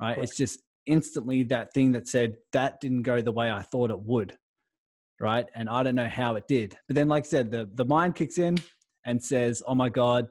right? 0.00 0.16
It's 0.18 0.36
just 0.36 0.62
instantly 0.86 1.42
that 1.44 1.72
thing 1.72 1.92
that 1.92 2.06
said 2.06 2.36
that 2.52 2.80
didn't 2.80 3.02
go 3.02 3.20
the 3.20 3.32
way 3.32 3.50
I 3.50 3.62
thought 3.62 3.90
it 3.90 3.98
would, 4.00 4.38
right? 5.18 5.46
And 5.54 5.68
I 5.68 5.82
don't 5.82 5.96
know 5.96 6.08
how 6.08 6.36
it 6.36 6.46
did. 6.46 6.76
But 6.86 6.94
then, 6.94 7.08
like 7.08 7.24
I 7.24 7.28
said, 7.28 7.50
the 7.50 7.68
the 7.74 7.84
mind 7.84 8.14
kicks 8.14 8.38
in 8.38 8.56
and 9.04 9.22
says, 9.22 9.62
"Oh 9.66 9.74
my 9.74 9.88
god, 9.88 10.28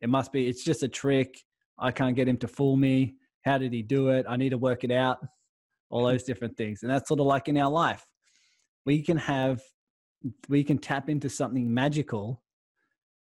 it 0.00 0.08
must 0.08 0.32
be. 0.32 0.46
It's 0.48 0.62
just 0.64 0.82
a 0.82 0.88
trick. 0.88 1.42
I 1.78 1.90
can't 1.90 2.16
get 2.16 2.28
him 2.28 2.36
to 2.38 2.48
fool 2.48 2.76
me. 2.76 3.16
How 3.44 3.58
did 3.58 3.72
he 3.72 3.82
do 3.82 4.08
it? 4.10 4.24
I 4.28 4.36
need 4.36 4.50
to 4.50 4.58
work 4.58 4.84
it 4.84 4.90
out." 4.92 5.18
All 5.90 6.04
those 6.04 6.24
different 6.24 6.56
things, 6.56 6.82
and 6.82 6.90
that's 6.90 7.06
sort 7.08 7.20
of 7.20 7.26
like 7.26 7.48
in 7.48 7.56
our 7.56 7.70
life, 7.70 8.04
we 8.84 9.02
can 9.02 9.16
have 9.16 9.60
we 10.48 10.64
can 10.64 10.78
tap 10.78 11.08
into 11.08 11.28
something 11.28 11.72
magical 11.72 12.42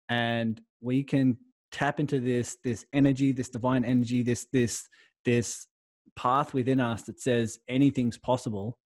and 0.10 0.62
we 0.82 1.04
can 1.04 1.38
tap 1.72 2.00
into 2.00 2.20
this 2.20 2.58
this 2.64 2.86
energy 2.94 3.32
this 3.32 3.50
divine 3.50 3.84
energy 3.84 4.24
this 4.24 4.48
this 4.54 4.88
this 5.26 5.68
path 6.16 6.54
within 6.54 6.80
us 6.80 7.04
that 7.04 7.20
says 7.20 7.60
anything's 7.68 8.18
possible 8.18 8.78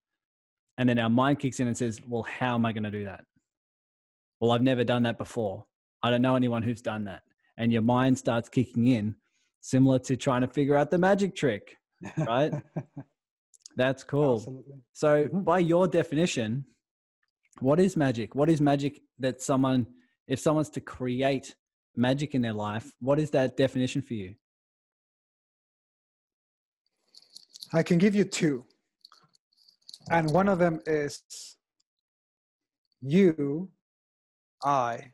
and 0.77 0.87
then 0.89 0.97
our 0.97 1.09
mind 1.09 1.37
kicks 1.39 1.59
in 1.59 1.67
and 1.67 1.77
says 1.77 1.99
well 2.07 2.23
how 2.23 2.55
am 2.55 2.65
i 2.65 2.71
going 2.71 2.83
to 2.83 2.91
do 2.91 3.05
that 3.05 3.23
well 4.39 4.51
i've 4.51 4.61
never 4.63 4.83
done 4.83 5.03
that 5.03 5.17
before 5.17 5.65
i 6.01 6.09
don't 6.09 6.21
know 6.21 6.35
anyone 6.35 6.63
who's 6.63 6.81
done 6.81 7.03
that 7.05 7.21
and 7.57 7.71
your 7.71 7.81
mind 7.81 8.17
starts 8.17 8.49
kicking 8.49 8.87
in 8.87 9.13
similar 9.61 9.99
to 9.99 10.15
trying 10.15 10.41
to 10.41 10.47
figure 10.47 10.75
out 10.75 10.89
the 10.89 10.97
magic 10.97 11.35
trick 11.35 11.75
right 12.17 12.53
that's 13.75 14.03
cool 14.03 14.35
Absolutely. 14.35 14.75
so, 14.93 15.25
Mhm. 15.27 15.43
by 15.43 15.59
your 15.59 15.87
definition, 15.87 16.65
what 17.59 17.79
is 17.79 17.95
magic? 17.97 18.35
What 18.35 18.49
is 18.49 18.59
magic 18.61 19.01
that 19.19 19.41
someone, 19.41 19.85
if 20.29 20.39
someone's 20.39 20.69
to 20.69 20.79
create 20.79 21.55
magic 21.95 22.35
in 22.35 22.41
their 22.41 22.53
life, 22.53 22.91
what 23.01 23.19
is 23.19 23.31
that 23.31 23.57
definition 23.57 24.01
for 24.01 24.13
you? 24.13 24.35
I 27.73 27.83
can 27.83 27.97
give 27.97 28.15
you 28.15 28.23
two. 28.23 28.63
And 30.11 30.31
one 30.31 30.47
of 30.47 30.59
them 30.59 30.79
is 30.85 31.21
you, 33.01 33.69
I, 34.63 35.11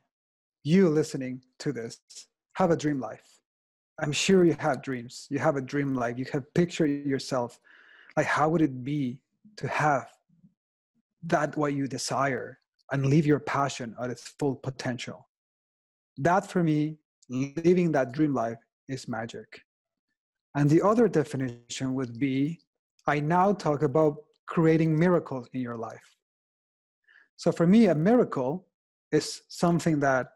you 0.63 0.89
listening 0.89 1.41
to 1.59 1.71
this, 1.71 1.97
have 2.53 2.71
a 2.71 2.77
dream 2.77 2.99
life. 2.99 3.39
I'm 3.99 4.11
sure 4.11 4.43
you 4.43 4.55
have 4.59 4.83
dreams. 4.83 5.27
You 5.29 5.39
have 5.39 5.55
a 5.55 5.61
dream 5.61 5.95
life. 5.95 6.17
You 6.17 6.25
have 6.33 6.53
picture 6.53 6.85
yourself. 6.85 7.59
Like, 8.17 8.25
how 8.25 8.49
would 8.49 8.61
it 8.61 8.83
be 8.83 9.19
to 9.57 9.67
have 9.69 10.07
that 11.23 11.55
what 11.55 11.73
you 11.73 11.87
desire 11.87 12.59
and 12.91 13.05
live 13.05 13.25
your 13.25 13.39
passion 13.39 13.95
at 14.01 14.09
its 14.09 14.27
full 14.39 14.55
potential? 14.55 15.27
That 16.17 16.49
for 16.49 16.63
me, 16.63 16.97
living 17.29 17.91
that 17.93 18.11
dream 18.11 18.33
life 18.33 18.59
is 18.87 19.07
magic. 19.07 19.61
And 20.55 20.69
the 20.69 20.81
other 20.81 21.07
definition 21.07 21.93
would 21.95 22.17
be 22.17 22.59
I 23.07 23.19
now 23.19 23.53
talk 23.53 23.83
about 23.83 24.17
creating 24.47 24.97
miracles 24.97 25.47
in 25.53 25.61
your 25.61 25.77
life. 25.77 26.15
So 27.37 27.51
for 27.51 27.67
me, 27.67 27.87
a 27.87 27.95
miracle 27.95 28.67
is 29.11 29.41
something 29.47 29.99
that 29.99 30.27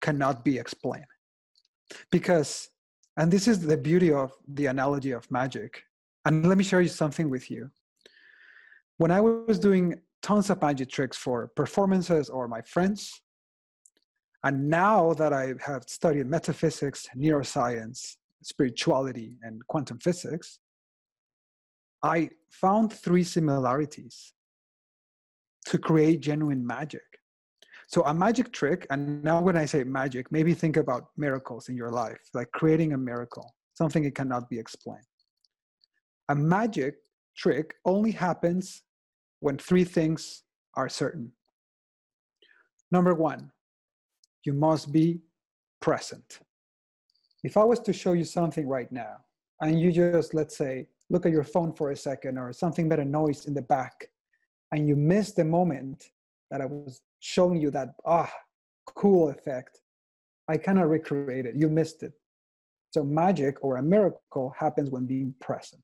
cannot 0.00 0.44
be 0.44 0.58
explained. 0.58 1.06
Because, 2.10 2.68
and 3.16 3.30
this 3.30 3.46
is 3.46 3.60
the 3.60 3.76
beauty 3.76 4.12
of 4.12 4.32
the 4.48 4.66
analogy 4.66 5.12
of 5.12 5.30
magic. 5.30 5.82
And 6.24 6.46
let 6.46 6.58
me 6.58 6.64
share 6.64 6.80
you 6.80 6.88
something 6.88 7.30
with 7.30 7.50
you. 7.50 7.70
When 8.96 9.10
I 9.10 9.20
was 9.20 9.58
doing 9.58 10.00
tons 10.28 10.50
of 10.50 10.60
magic 10.60 10.90
tricks 10.90 11.16
for 11.16 11.50
performances 11.56 12.28
or 12.28 12.46
my 12.46 12.60
friends, 12.60 13.22
and 14.44 14.68
now 14.68 15.14
that 15.14 15.32
I 15.32 15.54
have 15.60 15.84
studied 15.86 16.26
metaphysics, 16.26 17.08
neuroscience, 17.16 18.16
spirituality 18.42 19.38
and 19.42 19.66
quantum 19.68 19.98
physics, 19.98 20.58
I 22.02 22.28
found 22.50 22.92
three 22.92 23.24
similarities 23.24 24.34
to 25.70 25.78
create 25.78 26.20
genuine 26.20 26.64
magic. 26.64 27.08
So, 27.88 28.02
a 28.04 28.12
magic 28.12 28.52
trick, 28.52 28.86
and 28.90 29.24
now 29.24 29.40
when 29.40 29.56
I 29.56 29.64
say 29.64 29.82
magic, 29.82 30.30
maybe 30.30 30.52
think 30.52 30.76
about 30.76 31.08
miracles 31.16 31.70
in 31.70 31.74
your 31.76 31.90
life, 31.90 32.20
like 32.34 32.50
creating 32.52 32.92
a 32.92 32.98
miracle, 32.98 33.54
something 33.72 34.02
that 34.02 34.14
cannot 34.14 34.50
be 34.50 34.58
explained. 34.58 35.12
A 36.28 36.34
magic 36.34 36.96
trick 37.34 37.76
only 37.86 38.10
happens 38.10 38.82
when 39.40 39.56
three 39.58 39.84
things 39.84 40.42
are 40.74 40.88
certain. 40.88 41.32
Number 42.90 43.14
one, 43.14 43.50
you 44.44 44.52
must 44.52 44.92
be 44.92 45.20
present 45.80 46.40
if 47.44 47.56
I 47.56 47.64
was 47.64 47.80
to 47.80 47.92
show 47.92 48.12
you 48.12 48.24
something 48.24 48.66
right 48.66 48.90
now, 48.90 49.18
and 49.60 49.80
you 49.80 49.92
just, 49.92 50.34
let's 50.34 50.56
say, 50.56 50.86
look 51.10 51.24
at 51.24 51.32
your 51.32 51.44
phone 51.44 51.72
for 51.72 51.90
a 51.90 51.96
second 51.96 52.38
or 52.38 52.52
something 52.52 52.88
made 52.88 53.06
noise 53.06 53.46
in 53.46 53.54
the 53.54 53.62
back, 53.62 54.08
and 54.72 54.88
you 54.88 54.96
miss 54.96 55.32
the 55.32 55.44
moment 55.44 56.10
that 56.50 56.60
I 56.60 56.66
was 56.66 57.00
showing 57.20 57.60
you 57.60 57.70
that, 57.70 57.94
ah, 58.04 58.32
cool 58.86 59.30
effect, 59.30 59.80
I 60.48 60.56
cannot 60.56 60.88
recreate 60.88 61.46
it. 61.46 61.54
You 61.54 61.68
missed 61.68 62.02
it. 62.02 62.12
So, 62.90 63.04
magic 63.04 63.62
or 63.62 63.76
a 63.76 63.82
miracle 63.82 64.54
happens 64.58 64.90
when 64.90 65.04
being 65.06 65.34
present. 65.40 65.82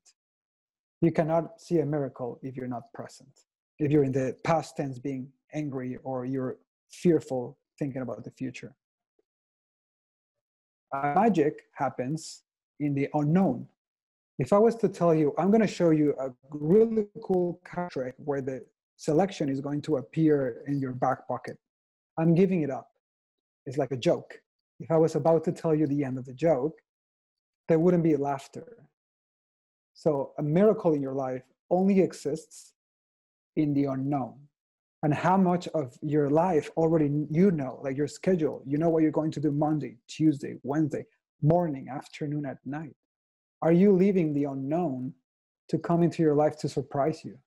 You 1.05 1.11
cannot 1.11 1.61
see 1.65 1.79
a 1.79 1.85
miracle 1.85 2.39
if 2.41 2.55
you're 2.57 2.73
not 2.77 2.85
present. 2.93 3.33
If 3.77 3.91
you're 3.91 4.05
in 4.09 4.11
the 4.11 4.35
past 4.43 4.77
tense 4.77 4.97
being 4.99 5.23
angry 5.53 5.97
or 6.03 6.25
you're 6.25 6.57
fearful 6.89 7.57
thinking 7.79 8.01
about 8.01 8.23
the 8.23 8.31
future 8.31 8.73
magic 11.03 11.63
happens 11.73 12.43
in 12.79 12.93
the 12.93 13.07
unknown. 13.13 13.67
If 14.37 14.51
I 14.51 14.57
was 14.57 14.75
to 14.77 14.89
tell 14.89 15.13
you, 15.13 15.33
I'm 15.37 15.49
going 15.49 15.61
to 15.61 15.67
show 15.67 15.91
you 15.91 16.13
a 16.19 16.29
really 16.51 17.07
cool 17.23 17.59
card 17.63 17.91
trick 17.91 18.15
where 18.17 18.41
the 18.41 18.65
selection 18.97 19.49
is 19.49 19.61
going 19.61 19.81
to 19.83 19.97
appear 19.97 20.63
in 20.67 20.79
your 20.79 20.93
back 20.93 21.27
pocket, 21.27 21.57
I'm 22.17 22.33
giving 22.35 22.61
it 22.61 22.69
up. 22.69 22.89
It's 23.65 23.77
like 23.77 23.91
a 23.91 23.97
joke. 23.97 24.33
If 24.79 24.91
I 24.91 24.97
was 24.97 25.15
about 25.15 25.43
to 25.45 25.51
tell 25.51 25.73
you 25.73 25.87
the 25.87 26.03
end 26.03 26.17
of 26.17 26.25
the 26.25 26.33
joke, 26.33 26.77
there 27.67 27.79
wouldn't 27.79 28.03
be 28.03 28.15
laughter. 28.15 28.84
So 29.95 30.33
a 30.37 30.43
miracle 30.43 30.93
in 30.93 31.01
your 31.01 31.13
life 31.13 31.41
only 31.71 32.01
exists 32.01 32.73
in 33.55 33.73
the 33.73 33.85
unknown 33.85 34.35
and 35.01 35.13
how 35.13 35.37
much 35.37 35.67
of 35.69 35.97
your 36.01 36.29
life 36.29 36.69
already 36.75 37.09
you 37.31 37.51
know, 37.51 37.79
like 37.81 37.95
your 37.95 38.07
schedule, 38.07 38.61
you 38.67 38.77
know 38.77 38.89
what 38.89 39.03
you're 39.03 39.11
going 39.11 39.31
to 39.31 39.39
do 39.39 39.51
Monday, 39.51 39.97
Tuesday, 40.07 40.55
Wednesday, 40.63 41.05
morning, 41.41 41.87
afternoon, 41.89 42.45
at 42.45 42.57
night. 42.65 42.95
Are 43.61 43.71
you 43.71 43.93
leaving 43.93 44.33
the 44.33 44.43
unknown 44.43 45.13
to 45.69 45.77
come 45.77 46.03
into 46.03 46.21
your 46.21 46.35
life 46.35 46.57
to 46.59 46.69
surprise 46.69 47.23
you? 47.23 47.37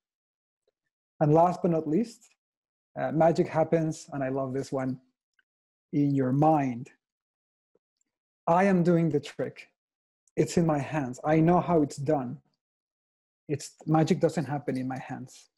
And 1.19 1.33
last 1.33 1.61
but 1.61 1.71
not 1.71 1.87
least, 1.87 2.29
uh, 2.99 3.11
magic 3.11 3.47
happens, 3.47 4.09
and 4.11 4.23
I 4.23 4.29
love 4.29 4.53
this 4.53 4.71
one, 4.71 4.99
in 5.93 6.15
your 6.15 6.31
mind. 6.31 6.89
I 8.47 8.63
am 8.63 8.83
doing 8.83 9.09
the 9.09 9.19
trick. 9.19 9.67
It's 10.41 10.57
in 10.57 10.65
my 10.65 10.79
hands. 10.79 11.19
I 11.23 11.39
know 11.39 11.59
how 11.59 11.81
it's 11.81 11.97
done. 11.97 12.37
It's 13.47 13.75
magic 13.85 14.19
doesn't 14.19 14.45
happen 14.45 14.77
in 14.77 14.87
my 14.87 14.99
hands 14.99 15.49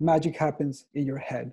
magic 0.00 0.36
happens 0.36 0.86
in 0.94 1.06
your 1.06 1.18
head. 1.18 1.52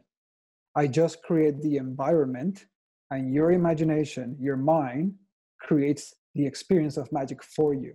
I 0.75 0.87
just 0.87 1.21
create 1.23 1.61
the 1.61 1.77
environment, 1.77 2.65
and 3.09 3.33
your 3.33 3.51
imagination, 3.51 4.37
your 4.39 4.57
mind, 4.57 5.15
creates 5.59 6.15
the 6.33 6.45
experience 6.45 6.97
of 6.97 7.11
magic 7.11 7.43
for 7.43 7.73
you. 7.73 7.93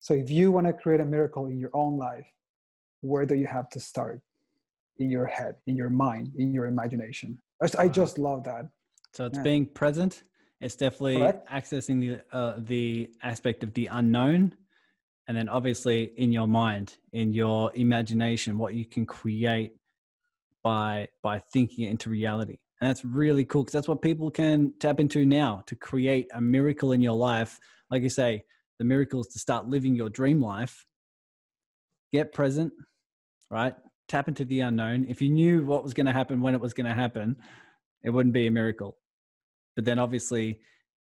So, 0.00 0.12
if 0.14 0.30
you 0.30 0.50
want 0.50 0.66
to 0.66 0.72
create 0.72 1.00
a 1.00 1.04
miracle 1.04 1.46
in 1.46 1.58
your 1.58 1.70
own 1.72 1.96
life, 1.96 2.26
where 3.00 3.26
do 3.26 3.34
you 3.34 3.46
have 3.46 3.68
to 3.70 3.80
start? 3.80 4.20
In 4.98 5.10
your 5.10 5.26
head, 5.26 5.56
in 5.66 5.76
your 5.76 5.90
mind, 5.90 6.32
in 6.36 6.52
your 6.52 6.66
imagination. 6.66 7.38
I 7.78 7.88
just 7.88 8.18
love 8.18 8.44
that. 8.44 8.68
So 9.12 9.26
it's 9.26 9.38
Yeah. 9.38 9.42
being 9.42 9.66
present. 9.66 10.22
It's 10.60 10.76
definitely 10.76 11.18
Correct. 11.18 11.48
accessing 11.50 12.00
the 12.00 12.36
uh, 12.36 12.54
the 12.58 13.10
aspect 13.22 13.62
of 13.62 13.74
the 13.74 13.86
unknown, 13.86 14.54
and 15.28 15.36
then 15.36 15.48
obviously 15.48 16.12
in 16.16 16.32
your 16.32 16.46
mind, 16.46 16.96
in 17.12 17.32
your 17.32 17.72
imagination, 17.74 18.58
what 18.58 18.74
you 18.74 18.84
can 18.84 19.04
create 19.04 19.76
by 20.62 21.08
by 21.22 21.38
thinking 21.38 21.84
it 21.84 21.90
into 21.90 22.10
reality. 22.10 22.58
And 22.80 22.88
that's 22.90 23.04
really 23.04 23.44
cool 23.44 23.62
because 23.62 23.72
that's 23.72 23.88
what 23.88 24.02
people 24.02 24.30
can 24.30 24.72
tap 24.80 25.00
into 25.00 25.24
now 25.24 25.62
to 25.66 25.76
create 25.76 26.28
a 26.34 26.40
miracle 26.40 26.92
in 26.92 27.00
your 27.00 27.14
life. 27.14 27.58
Like 27.90 28.02
you 28.02 28.08
say, 28.08 28.44
the 28.78 28.84
miracle 28.84 29.20
is 29.20 29.28
to 29.28 29.38
start 29.38 29.68
living 29.68 29.94
your 29.94 30.10
dream 30.10 30.40
life. 30.40 30.84
Get 32.12 32.32
present, 32.32 32.72
right? 33.50 33.74
Tap 34.08 34.28
into 34.28 34.44
the 34.44 34.60
unknown. 34.60 35.06
If 35.08 35.22
you 35.22 35.30
knew 35.30 35.64
what 35.64 35.82
was 35.82 35.94
going 35.94 36.06
to 36.06 36.12
happen 36.12 36.40
when 36.40 36.54
it 36.54 36.60
was 36.60 36.74
going 36.74 36.86
to 36.86 36.94
happen, 36.94 37.36
it 38.02 38.10
wouldn't 38.10 38.34
be 38.34 38.46
a 38.46 38.50
miracle. 38.50 38.96
But 39.76 39.84
then 39.84 39.98
obviously 39.98 40.60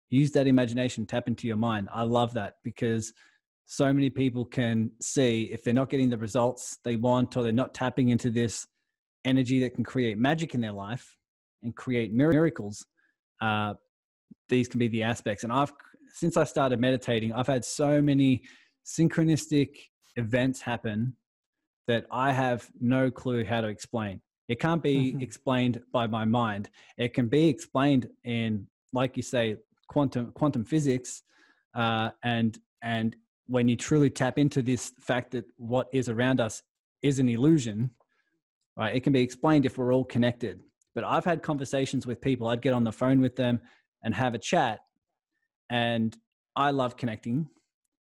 use 0.10 0.32
that 0.32 0.48
imagination, 0.48 1.06
tap 1.06 1.28
into 1.28 1.48
your 1.48 1.58
mind. 1.58 1.90
I 1.94 2.04
love 2.04 2.34
that 2.34 2.56
because 2.64 3.14
so 3.66 3.94
many 3.94 4.10
people 4.10 4.46
can 4.46 4.92
see 5.02 5.50
if 5.52 5.64
they're 5.64 5.74
not 5.74 5.90
getting 5.90 6.10
the 6.10 6.18
results 6.18 6.78
they 6.84 6.98
want 6.98 7.38
or 7.38 7.44
they're 7.44 7.52
not 7.52 7.74
tapping 7.74 8.10
into 8.10 8.30
this 8.30 8.68
energy 9.24 9.60
that 9.62 9.76
can 9.76 9.84
create 9.84 10.18
magic 10.18 10.56
in 10.56 10.62
their 10.62 10.72
life 10.72 11.16
and 11.64 11.76
create 11.76 12.12
miracles 12.12 12.86
uh, 13.42 13.74
these 14.50 14.68
can 14.68 14.80
be 14.80 14.88
the 14.88 15.04
aspects. 15.04 15.44
And 15.44 15.52
I've 15.52 15.74
since 16.14 16.38
I 16.38 16.44
started 16.44 16.80
meditating, 16.80 17.34
I've 17.34 17.48
had 17.48 17.66
so 17.66 18.02
many 18.02 18.44
synchronistic 18.86 19.70
events 20.18 20.62
happen 20.62 21.16
that 21.88 22.06
I 22.12 22.34
have 22.34 22.70
no 22.80 23.10
clue 23.10 23.46
how 23.46 23.62
to 23.62 23.68
explain. 23.68 24.22
It 24.52 24.60
can't 24.60 24.84
be 24.84 25.14
mm-hmm. 25.14 25.22
explained 25.22 25.82
by 25.94 26.08
my 26.08 26.26
mind. 26.26 26.70
It 26.98 27.14
can 27.14 27.30
be 27.30 27.48
explained 27.48 28.10
in, 28.26 28.68
like 28.92 29.16
you 29.16 29.24
say, 29.24 29.56
quantum 29.88 30.34
quantum 30.34 30.66
physics, 30.66 31.24
uh, 31.74 32.10
and 32.26 32.60
and 32.84 33.16
when 33.48 33.70
you 33.70 33.78
truly 33.78 34.10
tap 34.10 34.38
into 34.38 34.62
this 34.62 34.92
fact 35.00 35.32
that 35.32 35.46
what 35.56 35.88
is 35.94 36.10
around 36.10 36.42
us 36.42 36.64
is 37.02 37.20
an 37.20 37.30
illusion, 37.30 37.92
right? 38.76 38.94
It 38.94 39.04
can 39.06 39.14
be 39.14 39.22
explained 39.22 39.66
if 39.66 39.78
we're 39.78 39.94
all 39.94 40.04
connected. 40.04 40.60
But 40.96 41.06
I've 41.06 41.24
had 41.24 41.42
conversations 41.42 42.06
with 42.06 42.20
people. 42.20 42.50
I'd 42.50 42.62
get 42.62 42.74
on 42.74 42.84
the 42.84 42.92
phone 42.92 43.22
with 43.22 43.38
them 43.38 43.62
and 44.04 44.14
have 44.14 44.34
a 44.34 44.40
chat, 44.40 44.80
and 45.70 46.14
I 46.58 46.72
love 46.72 46.98
connecting. 46.98 47.48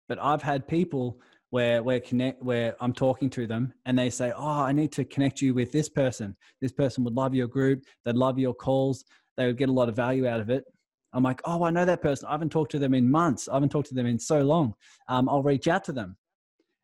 But 0.09 0.21
I've 0.23 0.43
had 0.43 0.69
people 0.69 1.21
where 1.51 1.83
we're 1.83 2.01
connect 2.01 2.43
where 2.43 2.75
I'm 2.81 2.93
talking 2.93 3.31
to 3.31 3.47
them 3.47 3.73
and 3.85 3.99
they 3.99 4.11
say, 4.11 4.33
"Oh, 4.37 4.61
I 4.61 4.73
need 4.73 4.93
to 4.93 5.05
connect 5.05 5.41
you 5.41 5.55
with 5.55 5.73
this 5.73 5.89
person. 5.89 6.37
This 6.61 6.73
person 6.73 7.05
would 7.05 7.15
love 7.15 7.35
your 7.35 7.47
group. 7.47 7.85
They'd 8.05 8.17
love 8.17 8.39
your 8.39 8.55
calls. 8.55 9.05
They 9.37 9.47
would 9.47 9.59
get 9.59 9.69
a 9.69 9.73
lot 9.73 9.89
of 9.89 9.97
value 9.97 10.27
out 10.27 10.41
of 10.41 10.51
it." 10.51 10.65
I'm 11.13 11.23
like, 11.23 11.41
"Oh, 11.45 11.63
I 11.63 11.71
know 11.71 11.85
that 11.85 12.03
person. 12.03 12.29
I 12.29 12.33
haven't 12.33 12.51
talked 12.51 12.73
to 12.73 12.79
them 12.79 12.95
in 12.95 13.11
months. 13.11 13.49
I 13.49 13.55
haven't 13.55 13.71
talked 13.71 13.89
to 13.89 13.95
them 13.95 14.07
in 14.07 14.19
so 14.19 14.43
long. 14.43 14.75
Um, 15.09 15.29
I'll 15.29 15.43
reach 15.43 15.69
out 15.69 15.85
to 15.85 15.93
them." 15.93 16.17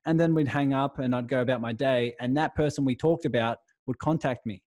And 0.06 0.18
then 0.18 0.34
we'd 0.34 0.48
hang 0.48 0.72
up 0.72 0.98
and 0.98 1.14
I'd 1.14 1.28
go 1.28 1.42
about 1.42 1.60
my 1.60 1.72
day. 1.72 2.14
And 2.20 2.36
that 2.36 2.54
person 2.56 2.84
we 2.84 2.96
talked 2.96 3.24
about 3.24 3.58
would 3.86 3.98
contact 3.98 4.46
me. 4.46 4.62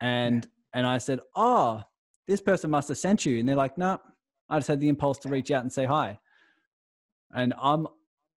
And 0.00 0.48
and 0.74 0.86
I 0.86 0.98
said, 0.98 1.20
"Oh, 1.36 1.82
this 2.26 2.40
person 2.40 2.70
must 2.70 2.88
have 2.88 2.98
sent 2.98 3.26
you." 3.26 3.38
And 3.38 3.48
they're 3.48 3.56
like, 3.56 3.76
"No, 3.76 3.92
nah, 3.92 3.98
I 4.48 4.58
just 4.58 4.68
had 4.68 4.80
the 4.80 4.88
impulse 4.88 5.18
to 5.20 5.28
reach 5.28 5.50
out 5.50 5.62
and 5.62 5.72
say 5.72 5.84
hi." 5.84 6.18
And 7.34 7.52
I'm 7.60 7.86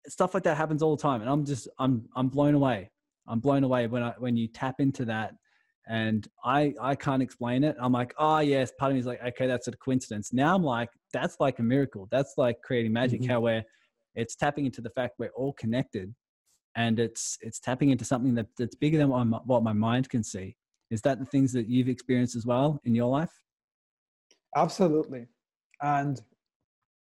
stuff 0.08 0.34
like 0.34 0.42
that 0.44 0.56
happens 0.56 0.82
all 0.82 0.96
the 0.96 1.02
time, 1.02 1.20
and 1.20 1.30
I'm 1.30 1.44
just 1.44 1.68
I'm 1.78 2.08
I'm 2.16 2.28
blown 2.28 2.54
away. 2.54 2.90
I'm 3.28 3.40
blown 3.40 3.64
away 3.64 3.86
when 3.86 4.02
I 4.02 4.14
when 4.18 4.36
you 4.36 4.48
tap 4.48 4.76
into 4.80 5.04
that, 5.06 5.34
and 5.88 6.26
I 6.44 6.74
I 6.80 6.94
can't 6.94 7.22
explain 7.22 7.64
it. 7.64 7.76
I'm 7.80 7.92
like, 7.92 8.14
oh 8.18 8.38
yes, 8.38 8.72
part 8.78 8.90
of 8.90 8.94
me 8.94 9.00
is 9.00 9.06
like, 9.06 9.22
okay, 9.22 9.46
that's 9.46 9.68
a 9.68 9.72
coincidence. 9.72 10.32
Now 10.32 10.54
I'm 10.54 10.62
like, 10.62 10.90
that's 11.12 11.36
like 11.40 11.58
a 11.58 11.62
miracle. 11.62 12.08
That's 12.10 12.34
like 12.36 12.62
creating 12.62 12.92
magic. 12.92 13.20
Mm-hmm. 13.22 13.30
How 13.30 13.40
we're 13.40 13.64
it's 14.14 14.34
tapping 14.34 14.66
into 14.66 14.80
the 14.80 14.90
fact 14.90 15.14
we're 15.18 15.30
all 15.36 15.52
connected, 15.54 16.14
and 16.76 16.98
it's 16.98 17.38
it's 17.40 17.60
tapping 17.60 17.90
into 17.90 18.04
something 18.04 18.34
that 18.34 18.46
that's 18.58 18.74
bigger 18.74 18.98
than 18.98 19.08
what 19.08 19.24
my, 19.24 19.38
what 19.44 19.62
my 19.62 19.72
mind 19.72 20.08
can 20.08 20.24
see. 20.24 20.56
Is 20.90 21.02
that 21.02 21.20
the 21.20 21.26
things 21.26 21.52
that 21.52 21.68
you've 21.68 21.88
experienced 21.88 22.34
as 22.34 22.46
well 22.46 22.80
in 22.84 22.94
your 22.94 23.08
life? 23.08 23.30
Absolutely, 24.56 25.26
and 25.82 26.20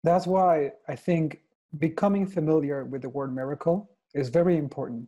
that's 0.03 0.27
why 0.27 0.71
I 0.87 0.95
think 0.95 1.39
becoming 1.79 2.27
familiar 2.27 2.85
with 2.85 3.01
the 3.01 3.09
word 3.09 3.33
miracle 3.33 3.89
is 4.13 4.29
very 4.29 4.57
important. 4.57 5.07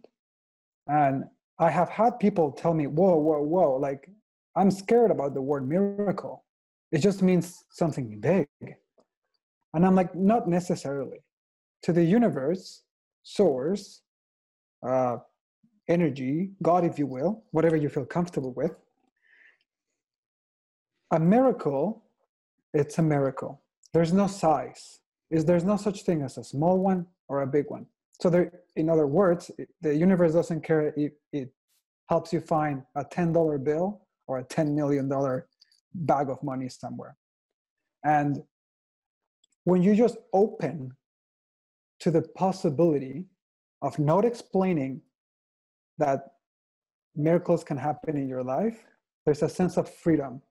And 0.87 1.25
I 1.59 1.69
have 1.69 1.89
had 1.89 2.19
people 2.19 2.51
tell 2.51 2.73
me, 2.73 2.87
whoa, 2.87 3.17
whoa, 3.17 3.41
whoa, 3.41 3.77
like 3.77 4.09
I'm 4.55 4.71
scared 4.71 5.11
about 5.11 5.33
the 5.33 5.41
word 5.41 5.67
miracle. 5.67 6.43
It 6.91 6.99
just 6.99 7.21
means 7.21 7.63
something 7.71 8.19
big. 8.19 8.47
And 9.73 9.85
I'm 9.85 9.95
like, 9.95 10.15
not 10.15 10.47
necessarily. 10.47 11.19
To 11.83 11.93
the 11.93 12.03
universe, 12.03 12.83
source, 13.23 14.01
uh, 14.87 15.17
energy, 15.87 16.51
God, 16.63 16.85
if 16.85 16.97
you 16.97 17.05
will, 17.05 17.43
whatever 17.51 17.75
you 17.75 17.89
feel 17.89 18.05
comfortable 18.05 18.53
with, 18.53 18.75
a 21.11 21.19
miracle, 21.19 22.03
it's 22.73 22.97
a 22.97 23.01
miracle. 23.01 23.61
There's 23.93 24.13
no 24.13 24.27
size 24.27 24.99
is 25.35 25.43
there's 25.43 25.65
no 25.65 25.75
such 25.75 26.03
thing 26.03 26.21
as 26.21 26.37
a 26.37 26.43
small 26.43 26.79
one 26.79 27.05
or 27.27 27.41
a 27.41 27.47
big 27.47 27.65
one. 27.69 27.85
So 28.21 28.29
there, 28.29 28.51
in 28.77 28.89
other 28.89 29.07
words, 29.07 29.51
the 29.81 29.93
universe 29.93 30.33
doesn't 30.33 30.61
care 30.63 30.93
if 30.95 31.11
it 31.33 31.49
helps 32.07 32.31
you 32.31 32.39
find 32.39 32.83
a 32.95 33.03
$10 33.03 33.63
bill 33.63 34.01
or 34.27 34.39
a 34.39 34.45
$10 34.45 34.73
million 34.73 35.09
bag 35.93 36.29
of 36.29 36.41
money 36.41 36.69
somewhere. 36.69 37.17
And 38.03 38.43
when 39.65 39.83
you 39.83 39.95
just 39.95 40.17
open 40.31 40.91
to 41.99 42.11
the 42.11 42.21
possibility 42.21 43.25
of 43.81 43.99
not 43.99 44.23
explaining 44.23 45.01
that 45.97 46.19
miracles 47.15 47.63
can 47.63 47.77
happen 47.77 48.15
in 48.15 48.29
your 48.29 48.43
life, 48.43 48.85
there's 49.25 49.43
a 49.43 49.49
sense 49.49 49.75
of 49.77 49.89
freedom 49.89 50.41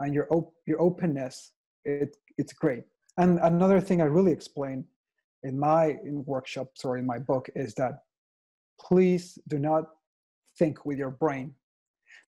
and 0.00 0.12
your, 0.14 0.26
op- 0.30 0.54
your 0.66 0.80
openness, 0.80 1.52
it, 1.84 2.16
it's 2.38 2.52
great. 2.52 2.84
And 3.18 3.38
another 3.40 3.80
thing 3.80 4.00
I 4.00 4.06
really 4.06 4.32
explain 4.32 4.84
in 5.42 5.58
my 5.58 5.98
in 6.04 6.24
workshops 6.24 6.84
or 6.84 6.96
in 6.96 7.06
my 7.06 7.18
book 7.18 7.48
is 7.54 7.74
that 7.74 8.04
please 8.80 9.38
do 9.48 9.58
not 9.58 9.84
think 10.58 10.84
with 10.84 10.98
your 10.98 11.10
brain 11.10 11.54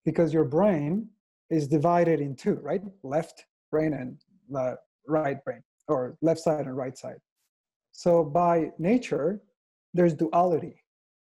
because 0.04 0.32
your 0.32 0.44
brain 0.44 1.08
is 1.50 1.68
divided 1.68 2.20
in 2.20 2.34
two, 2.34 2.54
right? 2.62 2.82
Left 3.02 3.44
brain 3.70 3.94
and 3.94 4.18
the 4.50 4.76
right 5.06 5.42
brain, 5.44 5.62
or 5.88 6.16
left 6.22 6.40
side 6.40 6.66
and 6.66 6.76
right 6.76 6.96
side. 6.96 7.20
So 7.92 8.24
by 8.24 8.70
nature, 8.78 9.40
there's 9.92 10.14
duality. 10.14 10.82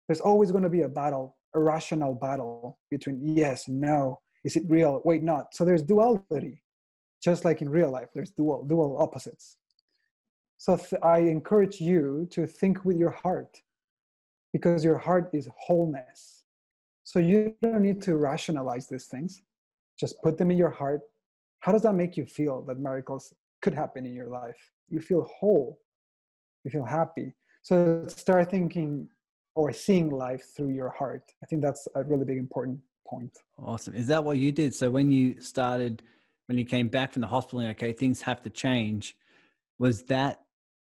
There's 0.06 0.20
always 0.20 0.50
going 0.50 0.64
to 0.64 0.70
be 0.70 0.82
a 0.82 0.88
battle, 0.88 1.36
a 1.54 1.60
rational 1.60 2.14
battle 2.14 2.78
between 2.90 3.20
yes, 3.22 3.68
no, 3.68 4.20
is 4.44 4.56
it 4.56 4.64
real? 4.68 5.02
Wait, 5.04 5.22
not. 5.22 5.54
So 5.54 5.64
there's 5.64 5.82
duality 5.82 6.62
just 7.22 7.44
like 7.44 7.62
in 7.62 7.68
real 7.68 7.90
life 7.90 8.08
there's 8.14 8.30
dual 8.30 8.64
dual 8.64 8.96
opposites. 8.98 9.56
So 10.58 10.76
th- 10.76 11.02
i 11.02 11.18
encourage 11.18 11.80
you 11.80 12.26
to 12.30 12.46
think 12.46 12.84
with 12.84 12.96
your 12.96 13.10
heart 13.10 13.62
because 14.52 14.84
your 14.84 14.98
heart 14.98 15.30
is 15.32 15.48
wholeness. 15.56 16.44
So 17.04 17.18
you 17.18 17.54
don't 17.62 17.82
need 17.82 18.00
to 18.02 18.16
rationalize 18.16 18.86
these 18.88 19.06
things. 19.06 19.42
Just 19.98 20.22
put 20.22 20.38
them 20.38 20.50
in 20.50 20.58
your 20.58 20.70
heart. 20.70 21.00
How 21.60 21.72
does 21.72 21.82
that 21.82 21.94
make 21.94 22.16
you 22.16 22.26
feel 22.26 22.62
that 22.62 22.78
miracles 22.78 23.34
could 23.60 23.74
happen 23.74 24.06
in 24.06 24.14
your 24.14 24.28
life? 24.28 24.70
You 24.88 25.00
feel 25.00 25.22
whole. 25.22 25.78
You 26.64 26.70
feel 26.70 26.84
happy. 26.84 27.34
So 27.62 28.04
start 28.08 28.50
thinking 28.50 29.08
or 29.54 29.72
seeing 29.72 30.10
life 30.10 30.44
through 30.56 30.70
your 30.70 30.90
heart. 30.90 31.22
I 31.42 31.46
think 31.46 31.62
that's 31.62 31.86
a 31.94 32.02
really 32.02 32.24
big 32.24 32.38
important 32.38 32.78
point. 33.06 33.36
Awesome. 33.58 33.94
Is 33.94 34.06
that 34.08 34.22
what 34.22 34.38
you 34.38 34.52
did? 34.52 34.74
So 34.74 34.90
when 34.90 35.10
you 35.10 35.40
started 35.40 36.02
when 36.52 36.58
you 36.58 36.66
came 36.66 36.88
back 36.88 37.14
from 37.14 37.22
the 37.22 37.26
hospital 37.26 37.60
and 37.60 37.70
okay 37.70 37.94
things 37.94 38.20
have 38.20 38.42
to 38.42 38.50
change 38.50 39.16
was 39.78 40.02
that 40.02 40.40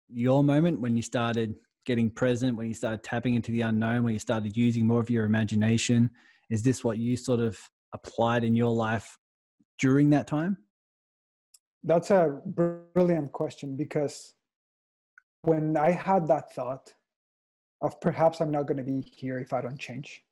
your 0.09 0.43
moment 0.43 0.81
when 0.81 0.97
you 0.97 1.03
started 1.03 1.55
getting 1.85 2.09
present 2.09 2.57
when 2.57 2.67
you 2.67 2.73
started 2.73 3.03
tapping 3.03 3.35
into 3.35 3.53
the 3.53 3.61
unknown 3.61 4.03
when 4.03 4.15
you 4.15 4.19
started 4.19 4.57
using 4.57 4.87
more 4.87 5.01
of 5.01 5.11
your 5.11 5.27
imagination? 5.27 6.09
Is 6.49 6.63
this 6.63 6.83
what 6.83 6.97
you 6.97 7.15
sort 7.15 7.41
of 7.41 7.59
applied 7.93 8.43
in 8.43 8.57
your 8.57 8.71
life 8.71 9.19
during 9.79 10.09
that 10.11 10.27
time? 10.27 10.57
That's 11.85 12.11
a 12.11 12.41
brilliant 12.95 13.31
question 13.33 13.77
because 13.77 14.33
when 15.43 15.77
i 15.77 15.91
had 15.91 16.27
that 16.29 16.55
thought 16.55 16.95
of 17.83 18.01
perhaps 18.01 18.41
i'm 18.41 18.51
not 18.51 18.67
going 18.67 18.79
to 18.79 18.91
be 18.95 19.01
here 19.15 19.39
if 19.39 19.53
i 19.53 19.61
don't 19.61 19.79
change 19.79 20.23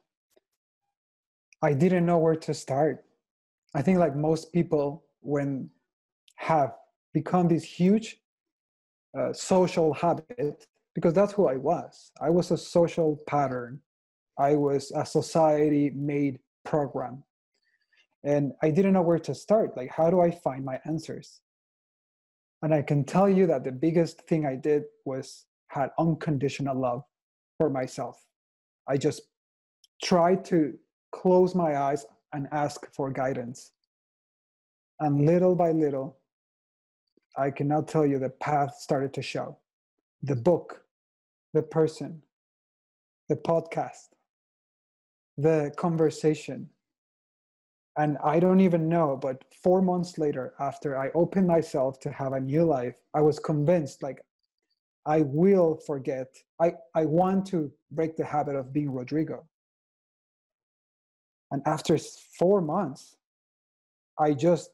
i 1.62 1.74
didn't 1.74 2.06
know 2.06 2.18
where 2.18 2.36
to 2.36 2.54
start. 2.54 3.04
I 3.74 3.82
think 3.82 3.98
like 3.98 4.16
most 4.16 4.52
people 4.52 5.04
when 5.20 5.70
have 6.36 6.74
become 7.12 7.48
this 7.48 7.64
huge 7.64 8.20
uh, 9.18 9.32
social 9.32 9.92
habit 9.92 10.66
because 10.94 11.14
that's 11.14 11.32
who 11.32 11.46
I 11.46 11.56
was. 11.56 12.12
I 12.20 12.30
was 12.30 12.50
a 12.50 12.56
social 12.56 13.20
pattern. 13.26 13.80
I 14.38 14.54
was 14.54 14.92
a 14.94 15.04
society 15.04 15.90
made 15.94 16.38
program. 16.64 17.22
And 18.24 18.52
I 18.62 18.70
didn't 18.70 18.94
know 18.94 19.02
where 19.02 19.18
to 19.20 19.34
start. 19.34 19.76
Like, 19.76 19.90
how 19.90 20.10
do 20.10 20.20
I 20.20 20.30
find 20.30 20.64
my 20.64 20.80
answers? 20.84 21.40
And 22.62 22.74
I 22.74 22.82
can 22.82 23.04
tell 23.04 23.28
you 23.28 23.46
that 23.46 23.64
the 23.64 23.72
biggest 23.72 24.22
thing 24.22 24.44
I 24.44 24.56
did 24.56 24.84
was 25.04 25.46
had 25.68 25.90
unconditional 25.98 26.76
love 26.76 27.02
for 27.58 27.70
myself. 27.70 28.20
I 28.88 28.96
just 28.96 29.22
tried 30.02 30.44
to 30.46 30.74
close 31.12 31.54
my 31.54 31.76
eyes 31.76 32.06
and 32.32 32.48
ask 32.52 32.92
for 32.92 33.10
guidance. 33.10 33.72
And 35.00 35.26
little 35.26 35.54
by 35.54 35.70
little, 35.72 36.18
I 37.36 37.50
can 37.50 37.68
now 37.68 37.82
tell 37.82 38.04
you 38.04 38.18
the 38.18 38.30
path 38.30 38.76
started 38.78 39.14
to 39.14 39.22
show. 39.22 39.58
The 40.22 40.34
book, 40.34 40.82
the 41.54 41.62
person, 41.62 42.22
the 43.28 43.36
podcast, 43.36 44.08
the 45.36 45.72
conversation. 45.76 46.68
And 47.96 48.18
I 48.24 48.40
don't 48.40 48.60
even 48.60 48.88
know, 48.88 49.16
but 49.20 49.44
four 49.62 49.82
months 49.82 50.18
later, 50.18 50.54
after 50.58 50.98
I 50.98 51.10
opened 51.14 51.46
myself 51.46 52.00
to 52.00 52.10
have 52.12 52.32
a 52.32 52.40
new 52.40 52.64
life, 52.64 52.96
I 53.14 53.20
was 53.20 53.38
convinced 53.38 54.02
like 54.02 54.20
I 55.06 55.22
will 55.22 55.80
forget. 55.86 56.28
I, 56.60 56.74
I 56.94 57.06
want 57.06 57.46
to 57.46 57.72
break 57.90 58.16
the 58.16 58.24
habit 58.24 58.56
of 58.56 58.72
being 58.72 58.90
Rodrigo. 58.90 59.44
And 61.50 61.62
after 61.66 61.96
four 62.38 62.60
months, 62.60 63.16
I 64.18 64.34
just 64.34 64.70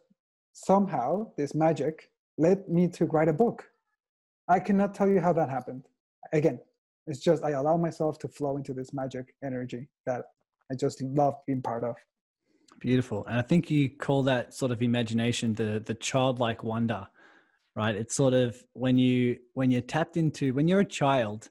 somehow 0.55 1.27
this 1.37 1.55
magic 1.55 2.11
led 2.39 2.67
me 2.69 2.89
to 2.89 3.05
write 3.07 3.29
a 3.29 3.33
book. 3.33 3.67
I 4.49 4.61
cannot 4.61 4.95
tell 4.95 5.09
you 5.09 5.21
how 5.21 5.33
that 5.35 5.51
happened. 5.51 5.87
Again, 6.33 6.59
it's 7.07 7.21
just 7.21 7.45
I 7.45 7.51
allow 7.51 7.77
myself 7.77 8.19
to 8.21 8.29
flow 8.29 8.57
into 8.57 8.73
this 8.73 8.95
magic 8.95 9.35
energy 9.45 9.89
that 10.07 10.25
I 10.73 10.75
just 10.75 11.03
love 11.03 11.35
being 11.47 11.61
part 11.61 11.85
of. 11.85 11.97
Beautiful. 12.81 13.27
And 13.27 13.39
I 13.39 13.43
think 13.43 13.71
you 13.71 13.91
call 13.91 14.23
that 14.25 14.55
sort 14.55 14.73
of 14.73 14.83
imagination 14.83 15.55
the 15.55 15.83
the 15.85 15.95
childlike 15.95 16.65
wonder, 16.65 17.07
right? 17.77 17.95
It's 17.95 18.15
sort 18.15 18.35
of 18.35 18.57
when 18.73 18.97
you 18.97 19.39
when 19.53 19.71
you're 19.71 19.83
tapped 19.83 20.17
into 20.17 20.55
when 20.55 20.69
you're 20.69 20.81
a 20.81 20.85
child 20.85 21.51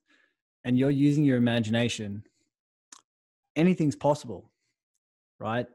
and 0.63 0.77
you're 0.77 0.89
using 0.89 1.23
your 1.23 1.37
imagination, 1.37 2.23
anything's 3.55 3.95
possible, 3.95 4.49
right? 5.39 5.67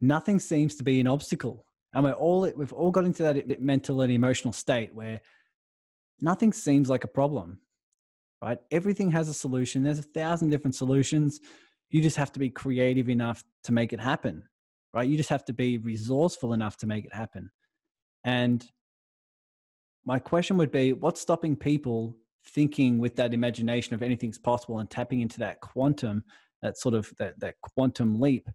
Nothing 0.00 0.40
seems 0.40 0.74
to 0.76 0.82
be 0.82 1.00
an 1.00 1.06
obstacle. 1.06 1.64
And 1.94 2.04
we're 2.04 2.12
all 2.12 2.50
we've 2.56 2.72
all 2.72 2.90
got 2.90 3.04
into 3.04 3.22
that 3.22 3.60
mental 3.60 4.00
and 4.00 4.12
emotional 4.12 4.52
state 4.52 4.94
where 4.94 5.20
nothing 6.20 6.52
seems 6.52 6.88
like 6.88 7.04
a 7.04 7.08
problem, 7.08 7.58
right? 8.42 8.58
Everything 8.70 9.10
has 9.10 9.28
a 9.28 9.34
solution. 9.34 9.82
There's 9.82 9.98
a 9.98 10.02
thousand 10.02 10.50
different 10.50 10.74
solutions. 10.74 11.40
You 11.90 12.00
just 12.00 12.16
have 12.16 12.32
to 12.32 12.38
be 12.38 12.48
creative 12.48 13.10
enough 13.10 13.44
to 13.64 13.72
make 13.72 13.92
it 13.92 14.00
happen 14.00 14.44
right? 14.94 15.08
You 15.08 15.16
just 15.16 15.30
have 15.30 15.44
to 15.46 15.52
be 15.52 15.78
resourceful 15.78 16.52
enough 16.52 16.76
to 16.78 16.86
make 16.86 17.04
it 17.04 17.14
happen. 17.14 17.50
And 18.24 18.64
my 20.04 20.18
question 20.18 20.56
would 20.58 20.70
be 20.70 20.92
what's 20.92 21.20
stopping 21.20 21.56
people 21.56 22.16
thinking 22.48 22.98
with 22.98 23.16
that 23.16 23.34
imagination 23.34 23.94
of 23.94 24.02
anything's 24.02 24.38
possible 24.38 24.80
and 24.80 24.90
tapping 24.90 25.20
into 25.20 25.38
that 25.38 25.60
quantum, 25.60 26.24
that 26.60 26.76
sort 26.76 26.94
of 26.94 27.12
that, 27.18 27.38
that 27.40 27.54
quantum 27.62 28.20
leap? 28.20 28.48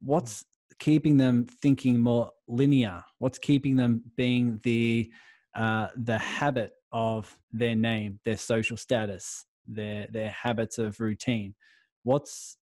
What's 0.00 0.44
keeping 0.78 1.16
them 1.16 1.46
thinking 1.62 2.00
more 2.00 2.30
linear? 2.48 3.04
What's 3.18 3.38
keeping 3.38 3.76
them 3.76 4.02
being 4.16 4.60
the 4.62 5.10
uh, 5.54 5.88
the 5.96 6.18
habit 6.18 6.72
of 6.92 7.36
their 7.52 7.76
name, 7.76 8.20
their 8.24 8.36
social 8.36 8.76
status, 8.76 9.46
their 9.66 10.06
their 10.10 10.30
habits 10.30 10.78
of 10.78 11.00
routine? 11.00 11.54
What's 12.02 12.56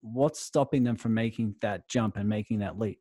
what's 0.00 0.40
stopping 0.40 0.84
them 0.84 0.96
from 0.96 1.14
making 1.14 1.56
that 1.62 1.88
jump 1.88 2.16
and 2.16 2.28
making 2.28 2.58
that 2.60 2.78
leap? 2.78 3.00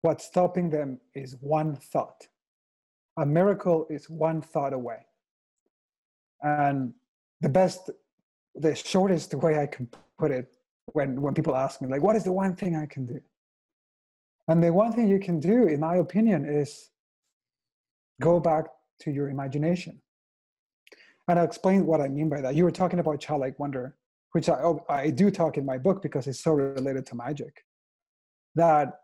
What's 0.00 0.24
stopping 0.24 0.70
them 0.70 0.98
is 1.14 1.36
one 1.40 1.76
thought. 1.76 2.26
A 3.18 3.26
miracle 3.26 3.86
is 3.88 4.10
one 4.10 4.42
thought 4.42 4.72
away. 4.72 5.06
And 6.42 6.94
the 7.40 7.48
best, 7.48 7.90
the 8.56 8.74
shortest 8.74 9.34
way 9.34 9.60
I 9.60 9.66
can 9.66 9.88
put 10.18 10.32
it 10.32 10.52
when, 10.86 11.20
when 11.20 11.34
people 11.34 11.56
ask 11.56 11.80
me, 11.80 11.88
like, 11.88 12.02
what 12.02 12.16
is 12.16 12.24
the 12.24 12.32
one 12.32 12.56
thing 12.56 12.76
I 12.76 12.86
can 12.86 13.06
do? 13.06 13.20
And 14.48 14.62
the 14.62 14.72
one 14.72 14.92
thing 14.92 15.08
you 15.08 15.18
can 15.18 15.38
do, 15.40 15.66
in 15.66 15.80
my 15.80 15.96
opinion, 15.96 16.44
is 16.44 16.90
go 18.20 18.40
back 18.40 18.66
to 19.00 19.10
your 19.10 19.28
imagination. 19.28 20.00
And 21.28 21.38
I'll 21.38 21.44
explain 21.44 21.86
what 21.86 22.00
I 22.00 22.08
mean 22.08 22.28
by 22.28 22.40
that. 22.40 22.56
You 22.56 22.64
were 22.64 22.72
talking 22.72 22.98
about 22.98 23.20
childlike 23.20 23.58
wonder, 23.58 23.96
which 24.32 24.48
I, 24.48 24.54
oh, 24.54 24.84
I 24.88 25.10
do 25.10 25.30
talk 25.30 25.56
in 25.56 25.64
my 25.64 25.78
book 25.78 26.02
because 26.02 26.26
it's 26.26 26.42
so 26.42 26.52
related 26.52 27.06
to 27.06 27.14
magic. 27.14 27.64
That 28.54 28.94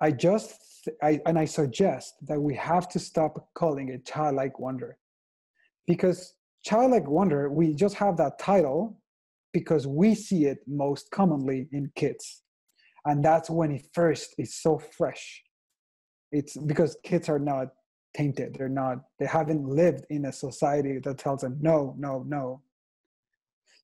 I 0.00 0.12
just, 0.12 0.88
I, 1.02 1.20
and 1.26 1.38
I 1.38 1.44
suggest 1.44 2.14
that 2.26 2.40
we 2.40 2.54
have 2.54 2.88
to 2.90 2.98
stop 2.98 3.48
calling 3.54 3.88
it 3.88 4.06
childlike 4.06 4.60
wonder. 4.60 4.96
Because 5.86 6.34
childlike 6.64 7.08
wonder, 7.08 7.50
we 7.50 7.74
just 7.74 7.96
have 7.96 8.16
that 8.18 8.38
title 8.38 8.97
because 9.58 9.88
we 9.88 10.14
see 10.14 10.44
it 10.44 10.58
most 10.68 11.10
commonly 11.10 11.68
in 11.72 11.90
kids. 11.96 12.42
And 13.04 13.24
that's 13.24 13.50
when 13.50 13.70
it 13.72 13.88
first 13.92 14.34
is 14.38 14.54
so 14.54 14.78
fresh. 14.78 15.42
It's 16.30 16.56
because 16.56 16.96
kids 17.02 17.28
are 17.28 17.40
not 17.52 17.68
tainted. 18.16 18.54
They're 18.54 18.76
not 18.82 18.98
they 19.18 19.26
haven't 19.26 19.64
lived 19.64 20.04
in 20.10 20.26
a 20.26 20.32
society 20.32 20.98
that 21.04 21.18
tells 21.18 21.40
them 21.40 21.58
no 21.60 21.94
no 21.98 22.24
no. 22.26 22.62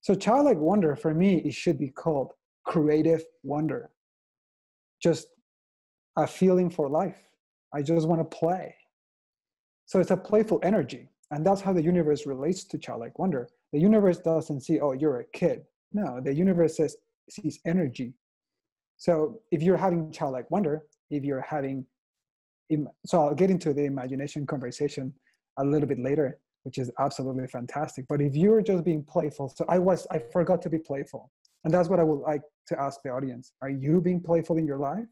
So 0.01 0.15
childlike 0.15 0.59
wonder 0.59 0.95
for 0.95 1.13
me 1.13 1.37
it 1.49 1.53
should 1.53 1.77
be 1.77 1.89
called 1.89 2.31
creative 2.63 3.23
wonder. 3.43 3.89
Just 5.01 5.27
a 6.15 6.25
feeling 6.25 6.69
for 6.69 6.87
life. 6.89 7.21
I 7.73 7.81
just 7.81 8.07
want 8.07 8.21
to 8.21 8.37
play. 8.37 8.75
So 9.85 9.99
it's 9.99 10.11
a 10.11 10.17
playful 10.17 10.59
energy. 10.63 11.09
And 11.31 11.45
that's 11.45 11.61
how 11.61 11.73
the 11.73 11.83
universe 11.83 12.25
relates 12.25 12.63
to 12.65 12.77
childlike 12.77 13.19
wonder 13.19 13.49
the 13.75 13.81
universe 13.89 14.19
doesn't 14.31 14.61
see 14.61 14.79
oh 14.79 14.93
you're 15.01 15.19
a 15.19 15.25
kid 15.39 15.57
no 15.99 16.07
the 16.27 16.33
universe 16.33 16.73
says 16.77 16.95
sees 17.29 17.59
energy 17.73 18.09
so 18.97 19.13
if 19.51 19.61
you're 19.61 19.81
having 19.85 20.11
childlike 20.11 20.49
wonder 20.49 20.75
if 21.09 21.23
you're 21.23 21.45
having 21.55 21.85
so 23.05 23.21
I'll 23.21 23.35
get 23.35 23.49
into 23.49 23.73
the 23.73 23.85
imagination 23.85 24.45
conversation 24.45 25.13
a 25.59 25.63
little 25.63 25.87
bit 25.87 25.99
later, 25.99 26.39
which 26.63 26.77
is 26.77 26.91
absolutely 26.99 27.47
fantastic. 27.47 28.05
But 28.07 28.21
if 28.21 28.35
you're 28.35 28.61
just 28.61 28.83
being 28.83 29.03
playful, 29.03 29.49
so 29.55 29.65
I 29.69 29.79
was, 29.79 30.07
I 30.11 30.19
forgot 30.31 30.61
to 30.63 30.69
be 30.69 30.79
playful. 30.79 31.31
And 31.63 31.73
that's 31.73 31.89
what 31.89 31.99
I 31.99 32.03
would 32.03 32.21
like 32.21 32.41
to 32.67 32.79
ask 32.79 33.01
the 33.03 33.09
audience. 33.09 33.51
Are 33.61 33.69
you 33.69 34.01
being 34.01 34.21
playful 34.21 34.57
in 34.57 34.67
your 34.67 34.77
life? 34.77 35.05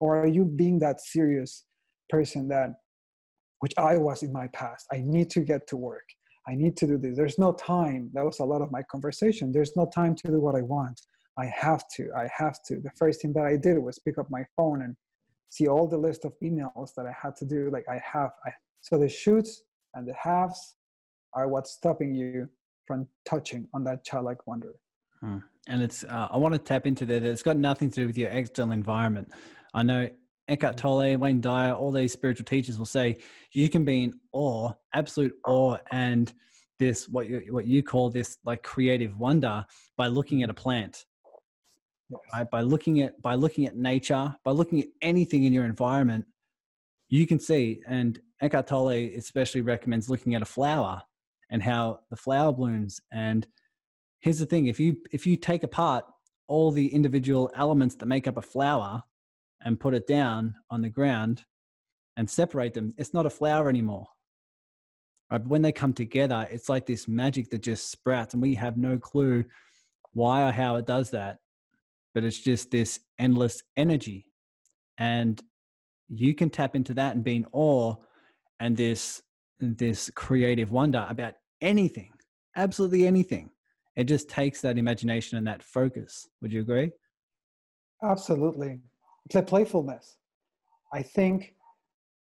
Or 0.00 0.20
are 0.20 0.26
you 0.26 0.44
being 0.44 0.78
that 0.80 1.00
serious 1.00 1.64
person 2.10 2.48
that, 2.48 2.70
which 3.60 3.72
I 3.78 3.96
was 3.96 4.22
in 4.22 4.32
my 4.32 4.48
past? 4.48 4.86
I 4.92 5.02
need 5.04 5.30
to 5.30 5.40
get 5.40 5.66
to 5.68 5.76
work. 5.76 6.04
I 6.48 6.54
need 6.54 6.76
to 6.78 6.86
do 6.86 6.96
this. 6.96 7.16
There's 7.16 7.38
no 7.38 7.52
time. 7.52 8.10
That 8.14 8.24
was 8.24 8.38
a 8.38 8.44
lot 8.44 8.62
of 8.62 8.70
my 8.70 8.82
conversation. 8.82 9.52
There's 9.52 9.76
no 9.76 9.86
time 9.86 10.14
to 10.16 10.28
do 10.28 10.40
what 10.40 10.54
I 10.54 10.62
want. 10.62 11.00
I 11.38 11.46
have 11.46 11.84
to. 11.96 12.08
I 12.16 12.28
have 12.34 12.62
to. 12.66 12.76
The 12.80 12.90
first 12.96 13.20
thing 13.20 13.32
that 13.34 13.44
I 13.44 13.56
did 13.56 13.78
was 13.78 13.98
pick 13.98 14.16
up 14.18 14.30
my 14.30 14.44
phone 14.56 14.82
and 14.82 14.96
see 15.50 15.66
all 15.66 15.86
the 15.86 15.98
list 15.98 16.24
of 16.24 16.32
emails 16.42 16.94
that 16.96 17.06
I 17.06 17.12
had 17.20 17.36
to 17.36 17.44
do. 17.44 17.70
Like 17.70 17.84
I 17.88 18.00
have, 18.12 18.30
I, 18.44 18.50
so 18.80 18.98
the 18.98 19.08
shoots 19.08 19.62
and 19.94 20.06
the 20.06 20.14
halves 20.14 20.76
are 21.34 21.48
what's 21.48 21.72
stopping 21.72 22.14
you 22.14 22.48
from 22.86 23.06
touching 23.24 23.68
on 23.74 23.84
that 23.84 24.04
childlike 24.04 24.46
wonder. 24.46 24.72
Hmm. 25.20 25.38
And 25.68 25.82
it's, 25.82 26.04
uh, 26.04 26.28
I 26.30 26.36
want 26.36 26.54
to 26.54 26.58
tap 26.58 26.86
into 26.86 27.04
that. 27.06 27.22
It's 27.22 27.42
got 27.42 27.56
nothing 27.56 27.90
to 27.90 28.00
do 28.02 28.06
with 28.06 28.16
your 28.16 28.30
external 28.30 28.72
environment. 28.72 29.32
I 29.74 29.82
know 29.82 30.08
Eckhart 30.48 30.76
Tolle, 30.76 31.16
Wayne 31.16 31.40
Dyer, 31.40 31.72
all 31.72 31.90
these 31.90 32.12
spiritual 32.12 32.44
teachers 32.44 32.78
will 32.78 32.86
say 32.86 33.18
you 33.52 33.68
can 33.68 33.84
be 33.84 34.04
in 34.04 34.20
awe, 34.32 34.72
absolute 34.94 35.34
awe, 35.44 35.76
and 35.90 36.32
this 36.78 37.08
what 37.08 37.28
you 37.28 37.42
what 37.50 37.66
you 37.66 37.82
call 37.82 38.10
this 38.10 38.38
like 38.44 38.62
creative 38.62 39.18
wonder 39.18 39.64
by 39.96 40.06
looking 40.06 40.42
at 40.42 40.50
a 40.50 40.54
plant 40.54 41.06
yes. 42.10 42.20
right? 42.32 42.50
By 42.50 42.62
looking 42.62 43.00
at 43.02 43.20
by 43.22 43.34
looking 43.34 43.66
at 43.66 43.76
nature, 43.76 44.34
by 44.44 44.52
looking 44.52 44.80
at 44.80 44.88
anything 45.02 45.44
in 45.44 45.52
your 45.52 45.64
environment, 45.64 46.26
you 47.08 47.26
can 47.26 47.38
see. 47.38 47.80
And 47.86 48.20
Eckhart 48.40 48.66
Tolle 48.66 49.10
especially 49.16 49.62
recommends 49.62 50.10
looking 50.10 50.34
at 50.34 50.42
a 50.42 50.46
flower 50.46 51.02
and 51.50 51.62
how 51.62 52.00
the 52.10 52.16
flower 52.16 52.52
blooms. 52.52 53.00
And 53.12 53.46
here's 54.20 54.38
the 54.38 54.46
thing: 54.46 54.66
if 54.66 54.78
you 54.80 54.96
if 55.12 55.26
you 55.26 55.36
take 55.36 55.62
apart 55.62 56.04
all 56.48 56.70
the 56.70 56.88
individual 56.88 57.50
elements 57.56 57.96
that 57.96 58.06
make 58.06 58.28
up 58.28 58.36
a 58.36 58.42
flower 58.42 59.02
and 59.66 59.78
put 59.78 59.92
it 59.92 60.06
down 60.06 60.54
on 60.70 60.80
the 60.80 60.88
ground 60.88 61.44
and 62.16 62.30
separate 62.30 62.72
them, 62.72 62.94
it's 62.96 63.12
not 63.12 63.26
a 63.26 63.30
flower 63.30 63.68
anymore. 63.68 64.06
Right? 65.30 65.42
But 65.42 65.48
when 65.48 65.60
they 65.60 65.72
come 65.72 65.92
together, 65.92 66.48
it's 66.50 66.70
like 66.70 66.86
this 66.86 67.06
magic 67.06 67.50
that 67.50 67.60
just 67.60 67.90
sprouts, 67.90 68.32
and 68.32 68.42
we 68.42 68.54
have 68.54 68.78
no 68.78 68.96
clue 68.96 69.44
why 70.14 70.48
or 70.48 70.52
how 70.52 70.76
it 70.76 70.86
does 70.86 71.10
that 71.10 71.40
but 72.16 72.24
it's 72.24 72.40
just 72.40 72.70
this 72.70 72.98
endless 73.18 73.62
energy. 73.76 74.24
And 74.96 75.38
you 76.08 76.34
can 76.34 76.48
tap 76.48 76.74
into 76.74 76.94
that 76.94 77.14
and 77.14 77.22
be 77.22 77.36
in 77.36 77.46
awe 77.52 77.96
and 78.58 78.74
this 78.74 79.20
this 79.60 80.08
creative 80.14 80.72
wonder 80.72 81.06
about 81.10 81.34
anything, 81.60 82.12
absolutely 82.56 83.06
anything. 83.06 83.50
It 83.96 84.04
just 84.04 84.30
takes 84.30 84.62
that 84.62 84.78
imagination 84.78 85.36
and 85.36 85.46
that 85.46 85.62
focus. 85.62 86.26
Would 86.40 86.54
you 86.54 86.62
agree? 86.62 86.90
Absolutely. 88.02 88.80
A 89.34 89.42
playfulness. 89.42 90.16
I 90.92 91.02
think 91.02 91.54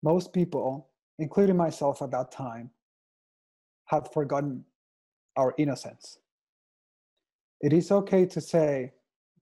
most 0.02 0.32
people, 0.32 0.88
including 1.18 1.56
myself 1.56 2.00
at 2.02 2.10
that 2.12 2.30
time, 2.30 2.70
have 3.86 4.12
forgotten 4.12 4.64
our 5.36 5.54
innocence. 5.58 6.18
It 7.60 7.72
is 7.72 7.90
okay 7.90 8.26
to 8.26 8.40
say, 8.40 8.92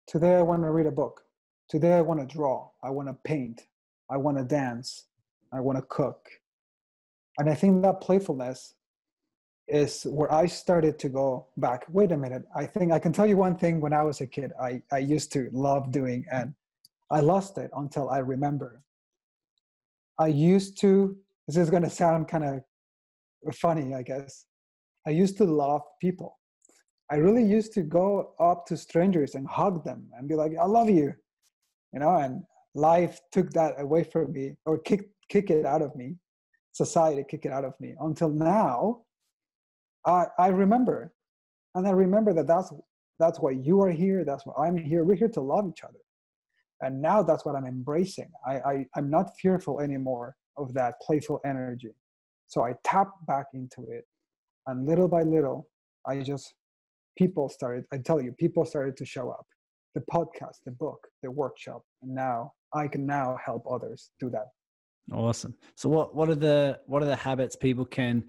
Today 0.07 0.37
I 0.37 0.43
want 0.43 0.63
to 0.63 0.71
read 0.71 0.87
a 0.87 0.91
book. 0.91 1.23
Today 1.69 1.95
I 1.95 2.01
want 2.01 2.21
to 2.21 2.27
draw. 2.27 2.71
I 2.83 2.91
want 2.91 3.09
to 3.09 3.15
paint. 3.25 3.67
I 4.11 4.17
want 4.17 4.37
to 4.39 4.45
dance. 4.45 5.05
I 5.53 5.61
want 5.61 5.79
to 5.79 5.83
cook. 5.83 6.29
And 7.39 7.49
I 7.49 7.55
think 7.55 7.83
that 7.83 8.01
playfulness 8.01 8.75
is 9.69 10.03
where 10.05 10.33
I 10.33 10.47
started 10.47 10.99
to 10.99 11.09
go 11.09 11.47
back. 11.57 11.85
Wait 11.89 12.13
a 12.13 12.17
minute. 12.17 12.43
I 12.55 12.67
think 12.67 12.93
I 12.93 12.99
can 12.99 13.13
tell 13.13 13.27
you 13.27 13.37
one 13.37 13.57
thing 13.57 13.81
when 13.81 13.93
I 13.93 14.03
was 14.03 14.21
a 14.21 14.27
kid, 14.27 14.53
I, 14.61 14.83
I 14.91 14.99
used 14.99 15.33
to 15.33 15.49
love 15.53 15.93
doing, 15.93 16.27
and 16.31 16.55
I 17.13 17.21
lost 17.21 17.59
it 17.59 17.71
until 17.77 18.09
I 18.09 18.19
remember. 18.19 18.83
I 20.19 20.29
used 20.29 20.81
to, 20.81 21.17
this 21.47 21.57
is 21.57 21.71
going 21.71 21.83
to 21.83 21.91
sound 21.91 22.27
kind 22.27 22.45
of 22.45 23.55
funny, 23.55 23.95
I 23.95 24.03
guess. 24.03 24.47
I 25.07 25.11
used 25.11 25.37
to 25.39 25.45
love 25.45 25.83
people. 26.01 26.39
I 27.11 27.17
really 27.17 27.45
used 27.45 27.75
to 27.75 27.83
go 27.83 28.33
up 28.41 28.67
to 28.67 28.77
strangers 28.77 29.35
and 29.35 29.47
hug 29.47 29.85
them 29.85 30.09
and 30.17 30.29
be 30.29 30.35
like, 30.35 30.53
I 30.61 30.65
love 30.65 30.89
you, 30.89 31.13
you 31.93 32.01
know, 32.01 32.17
and 32.17 32.43
life 32.75 33.21
took 33.31 33.51
that 33.51 33.75
away 33.79 34.05
from 34.05 34.33
me 34.33 34.55
or 34.65 34.79
kick 34.79 35.11
kick 35.29 35.51
it 35.51 35.67
out 35.67 35.83
of 35.83 35.95
me 35.95 36.17
society 36.73 37.25
kick 37.29 37.45
it 37.45 37.53
out 37.53 37.65
of 37.65 37.75
me 37.81 37.95
until 38.01 38.31
now 38.31 39.01
i 40.07 40.25
i 40.39 40.49
remember 40.49 41.13
and 41.75 41.87
i 41.87 41.91
remember 41.91 42.33
that 42.33 42.47
that's 42.47 42.73
that's 43.19 43.39
why 43.41 43.51
you 43.51 43.81
are 43.83 43.91
here 43.91 44.25
that's 44.25 44.47
why 44.47 44.67
i'm 44.67 44.77
here 44.77 45.05
we're 45.05 45.15
here 45.15 45.29
to 45.29 45.41
love 45.41 45.69
each 45.69 45.85
other 45.85 45.99
and 46.83 47.01
now 47.01 47.23
that's 47.23 47.45
what 47.47 47.55
i'm 47.55 47.65
embracing. 47.67 48.31
I, 48.47 48.55
I 48.59 48.87
i'm 48.97 49.09
not 49.11 49.31
fearful 49.41 49.81
anymore 49.81 50.37
of 50.59 50.75
that 50.75 50.95
playful 51.01 51.41
energy. 51.47 51.95
So 52.47 52.65
i 52.65 52.75
tap 52.85 53.09
back 53.27 53.47
into 53.55 53.87
it 53.91 54.05
and 54.67 54.87
little 54.87 55.09
by 55.09 55.23
little 55.23 55.69
i 56.07 56.21
just 56.21 56.55
people 57.17 57.49
started 57.49 57.85
i 57.93 57.99
tell 57.99 58.21
you 58.21 58.33
people 58.33 58.65
started 58.65 58.97
to 58.99 59.07
show 59.07 59.31
up. 59.31 59.47
The 59.95 60.03
podcast 60.13 60.59
the 60.67 60.73
book 60.73 61.07
the 61.23 61.31
workshop 61.31 61.83
and 62.03 62.15
now 62.15 62.53
i 62.75 62.89
can 62.89 63.07
now 63.07 63.39
help 63.45 63.65
others 63.71 64.11
do 64.21 64.29
that. 64.31 64.49
Awesome. 65.13 65.55
So 65.75 65.89
what 65.89 66.15
what 66.15 66.29
are 66.29 66.35
the 66.35 66.81
what 66.87 67.03
are 67.03 67.07
the 67.07 67.17
habits 67.17 67.57
people 67.57 67.85
can 67.85 68.25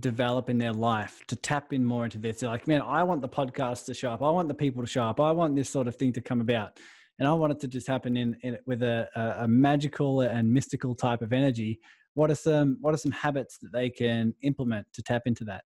develop 0.00 0.48
in 0.48 0.56
their 0.56 0.72
life 0.72 1.20
to 1.26 1.36
tap 1.36 1.72
in 1.72 1.84
more 1.84 2.04
into 2.04 2.18
this? 2.18 2.40
They're 2.40 2.48
like 2.48 2.66
man 2.66 2.82
i 2.82 3.02
want 3.02 3.20
the 3.22 3.28
podcast 3.28 3.84
to 3.86 3.94
show 3.94 4.10
up. 4.10 4.22
I 4.22 4.30
want 4.30 4.48
the 4.48 4.54
people 4.54 4.82
to 4.82 4.88
show 4.88 5.04
up. 5.04 5.20
I 5.20 5.32
want 5.32 5.54
this 5.56 5.70
sort 5.70 5.86
of 5.88 5.96
thing 5.96 6.12
to 6.14 6.20
come 6.20 6.40
about 6.40 6.78
and 7.22 7.28
i 7.28 7.32
want 7.32 7.52
it 7.52 7.60
to 7.60 7.68
just 7.68 7.86
happen 7.86 8.16
in, 8.16 8.36
in 8.42 8.58
with 8.66 8.82
a, 8.82 9.08
a, 9.38 9.46
magical 9.46 10.22
and 10.22 10.52
mystical 10.52 10.92
type 10.92 11.22
of 11.22 11.32
energy. 11.32 11.78
What 12.14 12.32
are 12.32 12.34
some 12.34 12.78
what 12.80 12.92
are 12.94 12.96
some 12.96 13.12
habits 13.12 13.58
that 13.58 13.70
they 13.72 13.90
can 13.90 14.34
implement 14.42 14.88
to 14.94 15.02
tap 15.02 15.22
into 15.26 15.44
that? 15.44 15.62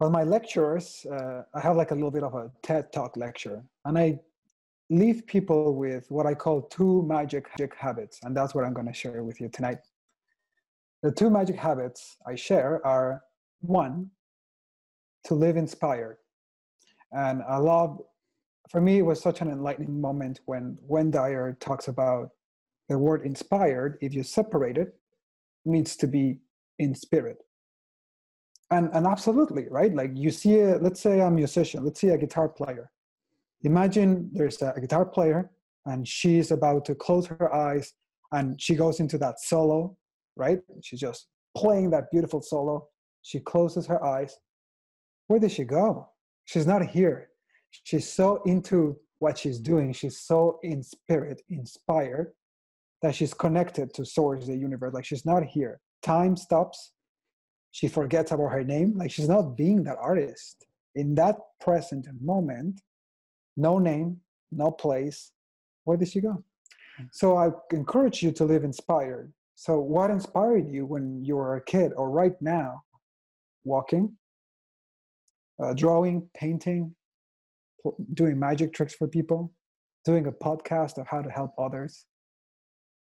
Well 0.00 0.08
my 0.08 0.24
lectures 0.24 1.04
uh, 1.12 1.42
i 1.54 1.60
have 1.60 1.76
like 1.76 1.90
a 1.90 1.94
little 1.94 2.10
bit 2.10 2.22
of 2.22 2.34
a 2.34 2.50
ted 2.62 2.90
talk 2.90 3.18
lecture 3.18 3.62
and 3.84 3.98
i 3.98 4.18
leave 4.88 5.26
people 5.26 5.74
with 5.74 6.10
what 6.10 6.24
i 6.24 6.34
call 6.34 6.62
two 6.62 7.02
magic, 7.02 7.44
magic 7.50 7.74
habits 7.76 8.18
and 8.22 8.34
that's 8.34 8.54
what 8.54 8.64
i'm 8.64 8.72
going 8.72 8.90
to 8.92 8.98
share 9.02 9.22
with 9.22 9.42
you 9.42 9.50
tonight. 9.50 9.80
The 11.02 11.12
two 11.12 11.28
magic 11.28 11.56
habits 11.56 12.16
i 12.26 12.34
share 12.34 12.80
are 12.86 13.20
one 13.60 14.10
to 15.26 15.34
live 15.34 15.58
inspired 15.58 16.16
and 17.12 17.42
i 17.46 17.58
love 17.58 18.00
for 18.72 18.80
me 18.80 18.98
it 18.98 19.02
was 19.02 19.20
such 19.20 19.42
an 19.42 19.50
enlightening 19.50 20.00
moment 20.00 20.40
when 20.46 20.78
Wayne 20.88 21.10
Dyer 21.10 21.56
talks 21.60 21.88
about 21.88 22.30
the 22.88 22.98
word 22.98 23.24
inspired, 23.24 23.98
if 24.00 24.14
you 24.14 24.22
separate 24.22 24.78
it, 24.78 24.94
means 25.66 25.94
to 25.96 26.06
be 26.06 26.38
in 26.78 26.94
spirit. 26.94 27.36
And, 28.70 28.88
and 28.94 29.06
absolutely, 29.06 29.66
right? 29.70 29.94
Like 29.94 30.12
you 30.14 30.30
see, 30.30 30.60
a, 30.60 30.78
let's 30.78 31.00
say 31.00 31.20
a 31.20 31.30
musician, 31.30 31.84
let's 31.84 32.00
see 32.00 32.08
a 32.08 32.18
guitar 32.18 32.48
player. 32.48 32.90
Imagine 33.62 34.30
there's 34.32 34.60
a, 34.62 34.74
guitar 34.80 35.04
player 35.04 35.50
and 35.84 36.08
she's 36.08 36.50
about 36.50 36.86
to 36.86 36.94
close 36.94 37.26
her 37.26 37.54
eyes 37.54 37.92
and 38.32 38.58
she 38.60 38.74
goes 38.74 39.00
into 39.00 39.18
that 39.18 39.38
solo, 39.38 39.96
right? 40.34 40.60
She's 40.82 41.00
just 41.00 41.28
playing 41.54 41.90
that 41.90 42.10
beautiful 42.10 42.40
solo. 42.40 42.88
She 43.20 43.38
closes 43.38 43.86
her 43.86 44.02
eyes. 44.02 44.34
Where 45.26 45.38
did 45.38 45.52
she 45.52 45.64
go? 45.64 46.08
She's 46.46 46.66
not 46.66 46.84
here. 46.86 47.28
She's 47.84 48.10
so 48.10 48.42
into 48.44 48.96
what 49.18 49.38
she's 49.38 49.58
doing. 49.58 49.92
She's 49.92 50.18
so 50.20 50.58
in 50.62 50.82
spirit, 50.82 51.42
inspired, 51.48 52.32
that 53.02 53.14
she's 53.14 53.34
connected 53.34 53.94
to 53.94 54.04
source 54.04 54.46
the 54.46 54.56
universe. 54.56 54.94
Like 54.94 55.04
she's 55.04 55.26
not 55.26 55.44
here. 55.44 55.80
Time 56.02 56.36
stops. 56.36 56.92
She 57.70 57.88
forgets 57.88 58.32
about 58.32 58.52
her 58.52 58.64
name. 58.64 58.96
Like 58.96 59.10
she's 59.10 59.28
not 59.28 59.56
being 59.56 59.84
that 59.84 59.98
artist. 60.00 60.66
In 60.94 61.14
that 61.14 61.36
present 61.60 62.06
moment 62.20 62.80
no 63.56 63.78
name 63.78 64.18
no 64.50 64.70
place. 64.70 65.32
Where 65.84 65.96
did 65.96 66.08
she 66.08 66.20
go? 66.20 66.44
So 67.10 67.36
i 67.36 67.48
encourage 67.72 68.22
you 68.22 68.30
to 68.32 68.44
live 68.44 68.64
inspired. 68.64 69.32
So 69.54 69.80
what 69.80 70.10
inspired 70.10 70.68
you 70.68 70.84
when 70.86 71.24
you 71.24 71.36
were 71.36 71.56
a 71.56 71.64
kid 71.64 71.92
or 71.96 72.10
right 72.10 72.40
now? 72.40 72.82
Walking 73.64 74.16
uh, 75.62 75.72
drawing 75.74 76.28
painting 76.34 76.94
doing 78.14 78.38
magic 78.38 78.72
tricks 78.72 78.94
for 78.94 79.08
people 79.08 79.52
doing 80.04 80.26
a 80.26 80.32
podcast 80.32 80.98
of 80.98 81.06
how 81.06 81.22
to 81.22 81.30
help 81.30 81.52
others. 81.58 82.06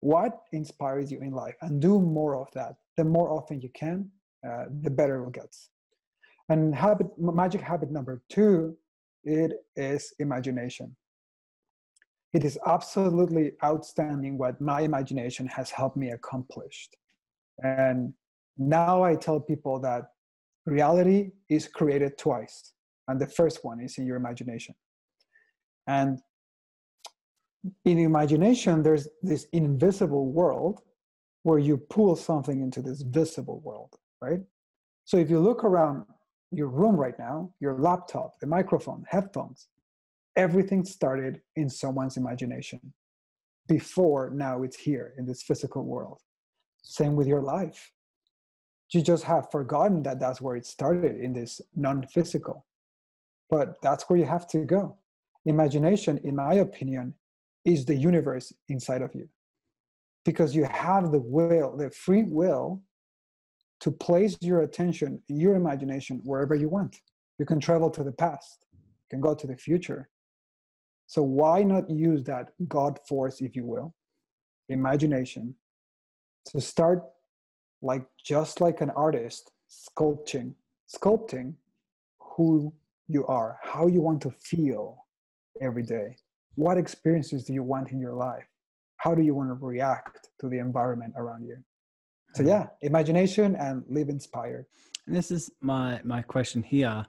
What 0.01 0.41
inspires 0.53 1.11
you 1.13 1.21
in 1.21 1.33
life? 1.33 1.55
And 1.63 1.81
do 1.81 2.01
more 2.01 2.37
of 2.37 2.49
that. 2.55 2.75
The 2.97 3.05
more 3.05 3.31
often 3.31 3.61
you 3.61 3.71
can 3.75 4.11
uh, 4.49 4.65
the 4.83 4.91
better 4.91 5.25
it 5.25 5.33
gets 5.33 5.71
and 6.49 6.75
habit 6.75 7.07
magic 7.19 7.61
habit 7.61 7.91
number 7.91 8.23
two 8.29 8.77
it 9.25 9.53
is 9.77 10.15
imagination. 10.21 10.97
It 12.33 12.45
is 12.45 12.59
absolutely 12.67 13.53
outstanding 13.65 14.39
what 14.39 14.61
my 14.61 14.83
imagination 14.83 15.47
has 15.49 15.71
helped 15.71 15.97
me 15.97 16.11
accomplish. 16.11 16.89
And 17.63 18.15
now 18.57 19.03
i 19.05 19.15
tell 19.15 19.39
people 19.39 19.79
that 19.79 20.11
reality 20.67 21.31
is 21.49 21.69
created 21.69 22.19
twice 22.19 22.73
and 23.09 23.21
the 23.21 23.27
first 23.27 23.65
one 23.65 23.81
is 23.81 23.99
in 23.99 24.07
your 24.07 24.17
imagination 24.17 24.75
and 25.89 26.21
in 27.85 27.99
imagination, 27.99 28.83
there's 28.83 29.09
this 29.23 29.47
invisible 29.53 30.27
world 30.27 30.83
where 31.43 31.59
you 31.59 31.77
pull 31.77 32.15
something 32.15 32.61
into 32.61 32.83
this 32.83 33.03
visible 33.03 33.61
world, 33.65 33.97
right? 34.21 34.41
So 35.05 35.17
if 35.17 35.31
you 35.31 35.41
look 35.41 35.65
around 35.65 36.05
your 36.51 36.69
room 36.69 36.97
right 36.97 37.19
now, 37.19 37.53
your 37.61 37.79
laptop, 37.79 38.39
the 38.41 38.47
microphone, 38.47 39.05
headphones, 39.09 39.69
everything 40.37 40.85
started 40.85 41.41
in 41.57 41.69
someone's 41.69 42.17
imagination 42.17 42.81
before 43.67 44.31
now 44.35 44.63
it's 44.63 44.77
here 44.77 45.15
in 45.19 45.27
this 45.27 45.43
physical 45.43 45.85
world. 45.85 46.21
Same 46.83 47.17
with 47.17 47.27
your 47.27 47.43
life. 47.43 47.93
You 48.93 49.03
just 49.03 49.25
have 49.25 49.51
forgotten 49.51 50.03
that 50.05 50.21
that's 50.21 50.41
where 50.41 50.57
it 50.57 50.65
started 50.65 51.21
in 51.21 51.35
this 51.35 51.61
non 51.77 52.07
physical. 52.07 52.68
But 53.51 53.81
that's 53.83 54.05
where 54.05 54.19
you 54.19 54.27
have 54.27 54.47
to 54.49 54.65
go. 54.65 54.97
Imagination, 55.47 56.19
in 56.25 56.37
my 56.37 56.55
opinion, 56.55 57.15
is 57.65 57.85
the 57.85 57.95
universe 57.95 58.53
inside 58.69 59.03
of 59.03 59.15
you. 59.15 59.29
Because 60.25 60.55
you 60.55 60.65
have 60.65 61.11
the 61.13 61.21
will 61.21 61.77
the 61.77 61.91
free 61.91 62.25
will 62.25 62.83
to 63.81 63.91
place 63.91 64.37
your 64.41 64.63
attention 64.63 65.23
your 65.29 65.55
imagination 65.55 66.21
wherever 66.25 66.55
you 66.55 66.69
want. 66.69 67.01
You 67.39 67.47
can 67.47 67.61
travel 67.61 67.91
to 67.91 68.03
the 68.03 68.13
past 68.13 68.67
you 68.73 69.17
can 69.17 69.21
go 69.21 69.35
to 69.35 69.47
the 69.47 69.57
future. 69.57 70.09
So 71.07 71.23
why 71.23 71.63
not 71.63 71.89
use 71.89 72.25
that 72.25 72.51
god 72.69 72.99
force 73.09 73.41
if 73.41 73.57
you 73.57 73.65
will 73.65 73.95
imagination 74.69 75.55
to 76.45 76.61
start 76.61 77.05
like 77.81 78.05
just 78.23 78.61
like 78.61 78.83
an 78.83 78.91
artist 78.91 79.51
sculpting 79.71 80.53
sculpting 80.95 81.55
who 82.19 82.73
you 83.09 83.27
are 83.27 83.59
how 83.63 83.87
you 83.87 84.01
want 84.01 84.21
to 84.23 84.31
feel 84.31 85.07
every 85.61 85.83
day. 85.83 86.17
What 86.55 86.79
experiences 86.79 87.45
do 87.45 87.53
you 87.53 87.63
want 87.63 87.91
in 87.91 88.01
your 88.01 88.15
life? 88.15 88.47
How 88.97 89.15
do 89.15 89.23
you 89.23 89.35
want 89.35 89.49
to 89.49 89.55
react 89.55 90.29
to 90.41 90.49
the 90.49 90.59
environment 90.59 91.15
around 91.17 91.45
you? 91.47 91.57
So 92.35 92.43
mm-hmm. 92.43 92.51
yeah 92.51 92.67
imagination 92.83 93.57
and 93.57 93.83
live 93.89 94.09
inspired. 94.09 94.67
And 95.07 95.17
this 95.17 95.31
is 95.31 95.51
my 95.61 96.01
my 96.05 96.23
question 96.23 96.63
here 96.63 97.07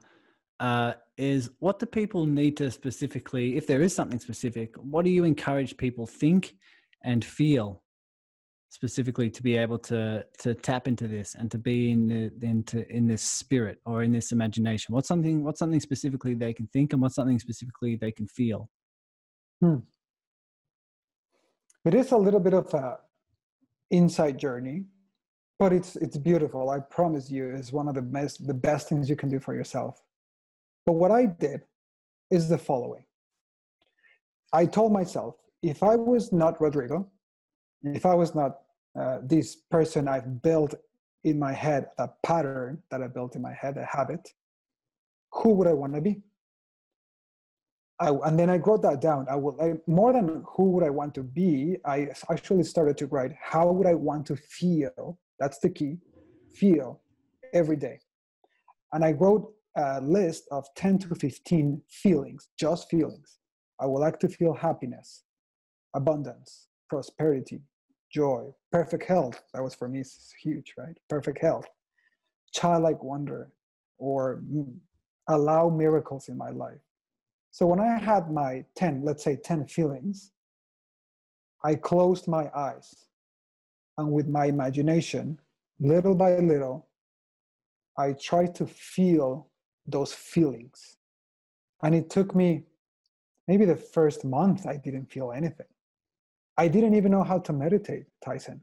uh, 0.60 0.92
is 1.16 1.50
what 1.58 1.78
do 1.78 1.86
people 1.86 2.26
need 2.26 2.56
to 2.58 2.70
specifically 2.70 3.56
if 3.56 3.66
there 3.66 3.82
is 3.82 3.94
something 3.94 4.18
specific 4.18 4.74
what 4.76 5.04
do 5.04 5.10
you 5.10 5.24
encourage 5.24 5.76
people 5.76 6.06
think 6.06 6.54
and 7.02 7.24
feel 7.24 7.82
specifically 8.70 9.28
to 9.28 9.42
be 9.42 9.56
able 9.56 9.78
to 9.78 10.24
to 10.38 10.54
tap 10.54 10.88
into 10.88 11.06
this 11.06 11.34
and 11.34 11.50
to 11.50 11.58
be 11.58 11.90
in 11.90 12.06
the 12.06 12.46
into 12.46 12.88
in 12.88 13.06
this 13.06 13.22
spirit 13.22 13.78
or 13.84 14.02
in 14.02 14.12
this 14.12 14.32
imagination 14.32 14.94
what's 14.94 15.08
something 15.08 15.44
what's 15.44 15.58
something 15.58 15.80
specifically 15.80 16.34
they 16.34 16.54
can 16.54 16.66
think 16.68 16.92
and 16.92 17.02
what's 17.02 17.16
something 17.16 17.38
specifically 17.38 17.96
they 17.96 18.12
can 18.12 18.26
feel 18.26 18.70
Hmm. 19.60 19.76
It 21.84 21.94
is 21.94 22.12
a 22.12 22.16
little 22.16 22.40
bit 22.40 22.54
of 22.54 22.72
a 22.72 22.98
inside 23.90 24.38
journey, 24.38 24.84
but 25.58 25.72
it's 25.72 25.96
it's 25.96 26.16
beautiful. 26.16 26.70
I 26.70 26.80
promise 26.80 27.30
you, 27.30 27.50
it's 27.50 27.72
one 27.72 27.88
of 27.88 27.94
the 27.94 28.02
best 28.02 28.46
the 28.46 28.54
best 28.54 28.88
things 28.88 29.08
you 29.08 29.16
can 29.16 29.28
do 29.28 29.38
for 29.38 29.54
yourself. 29.54 30.00
But 30.86 30.94
what 30.94 31.10
I 31.10 31.26
did 31.26 31.62
is 32.30 32.48
the 32.48 32.58
following. 32.58 33.04
I 34.52 34.66
told 34.66 34.92
myself, 34.92 35.36
if 35.62 35.82
I 35.82 35.94
was 35.96 36.32
not 36.32 36.60
Rodrigo, 36.60 37.08
if 37.82 38.04
I 38.06 38.14
was 38.14 38.34
not 38.34 38.58
uh, 38.98 39.18
this 39.22 39.56
person 39.56 40.08
I've 40.08 40.42
built 40.42 40.74
in 41.24 41.38
my 41.38 41.52
head, 41.52 41.86
a 41.98 42.08
pattern 42.22 42.82
that 42.90 43.02
I 43.02 43.06
built 43.06 43.36
in 43.36 43.42
my 43.42 43.52
head, 43.52 43.76
a 43.76 43.84
habit, 43.84 44.28
who 45.32 45.50
would 45.54 45.66
I 45.66 45.72
want 45.72 45.94
to 45.94 46.00
be? 46.00 46.22
I, 48.00 48.10
and 48.10 48.38
then 48.38 48.48
I 48.50 48.56
wrote 48.56 48.82
that 48.82 49.00
down. 49.00 49.26
I 49.30 49.36
would 49.36 49.60
I, 49.60 49.74
more 49.86 50.12
than 50.12 50.42
who 50.46 50.70
would 50.72 50.84
I 50.84 50.90
want 50.90 51.14
to 51.14 51.22
be. 51.22 51.76
I 51.84 52.08
actually 52.30 52.64
started 52.64 52.96
to 52.98 53.06
write 53.06 53.32
how 53.40 53.70
would 53.70 53.86
I 53.86 53.94
want 53.94 54.26
to 54.26 54.36
feel. 54.36 55.18
That's 55.38 55.58
the 55.58 55.70
key. 55.70 55.98
Feel 56.54 57.00
every 57.52 57.76
day, 57.76 58.00
and 58.92 59.04
I 59.04 59.12
wrote 59.12 59.52
a 59.76 60.00
list 60.00 60.44
of 60.50 60.66
ten 60.74 60.98
to 60.98 61.14
fifteen 61.14 61.82
feelings, 61.88 62.48
just 62.58 62.90
feelings. 62.90 63.38
I 63.78 63.86
would 63.86 64.00
like 64.00 64.18
to 64.20 64.28
feel 64.28 64.54
happiness. 64.54 65.24
abundance, 65.94 66.68
prosperity, 66.88 67.60
joy, 68.10 68.52
perfect 68.72 69.04
health. 69.04 69.42
That 69.54 69.62
was 69.62 69.74
for 69.74 69.88
me 69.88 70.02
huge, 70.42 70.74
right? 70.76 70.96
Perfect 71.08 71.38
health, 71.40 71.66
childlike 72.52 73.02
wonder, 73.02 73.50
or 73.98 74.42
mm, 74.50 74.74
allow 75.28 75.68
miracles 75.68 76.28
in 76.28 76.36
my 76.36 76.50
life. 76.50 76.80
So 77.50 77.66
when 77.66 77.80
I 77.80 77.98
had 77.98 78.30
my 78.30 78.64
10, 78.76 79.02
let's 79.04 79.24
say 79.24 79.36
10 79.36 79.66
feelings, 79.66 80.32
I 81.64 81.74
closed 81.74 82.28
my 82.28 82.50
eyes. 82.54 83.06
And 83.98 84.12
with 84.12 84.28
my 84.28 84.46
imagination, 84.46 85.38
little 85.78 86.14
by 86.14 86.38
little, 86.38 86.88
I 87.98 88.12
tried 88.14 88.54
to 88.56 88.66
feel 88.66 89.48
those 89.86 90.12
feelings. 90.12 90.96
And 91.82 91.94
it 91.94 92.08
took 92.08 92.34
me 92.34 92.64
maybe 93.46 93.64
the 93.64 93.76
first 93.76 94.24
month, 94.24 94.66
I 94.66 94.76
didn't 94.76 95.10
feel 95.12 95.32
anything. 95.32 95.66
I 96.60 96.68
didn't 96.68 96.94
even 96.94 97.10
know 97.10 97.22
how 97.22 97.38
to 97.38 97.54
meditate, 97.54 98.04
Tyson. 98.22 98.62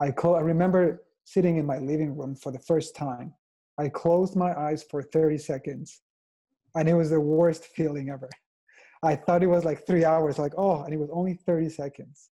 I, 0.00 0.06
I 0.06 0.40
remember 0.40 1.02
sitting 1.24 1.58
in 1.58 1.66
my 1.66 1.76
living 1.76 2.16
room 2.16 2.34
for 2.34 2.50
the 2.50 2.58
first 2.58 2.96
time. 2.96 3.34
I 3.76 3.90
closed 3.90 4.36
my 4.36 4.58
eyes 4.58 4.82
for 4.90 5.02
30 5.02 5.36
seconds, 5.36 6.00
and 6.74 6.88
it 6.88 6.94
was 6.94 7.10
the 7.10 7.20
worst 7.20 7.66
feeling 7.66 8.08
ever. 8.08 8.30
I 9.02 9.16
thought 9.16 9.42
it 9.42 9.48
was 9.48 9.66
like 9.66 9.86
three 9.86 10.02
hours, 10.02 10.38
like, 10.38 10.54
oh, 10.56 10.84
and 10.84 10.94
it 10.94 10.96
was 10.96 11.10
only 11.12 11.34
30 11.34 11.68
seconds. 11.68 12.30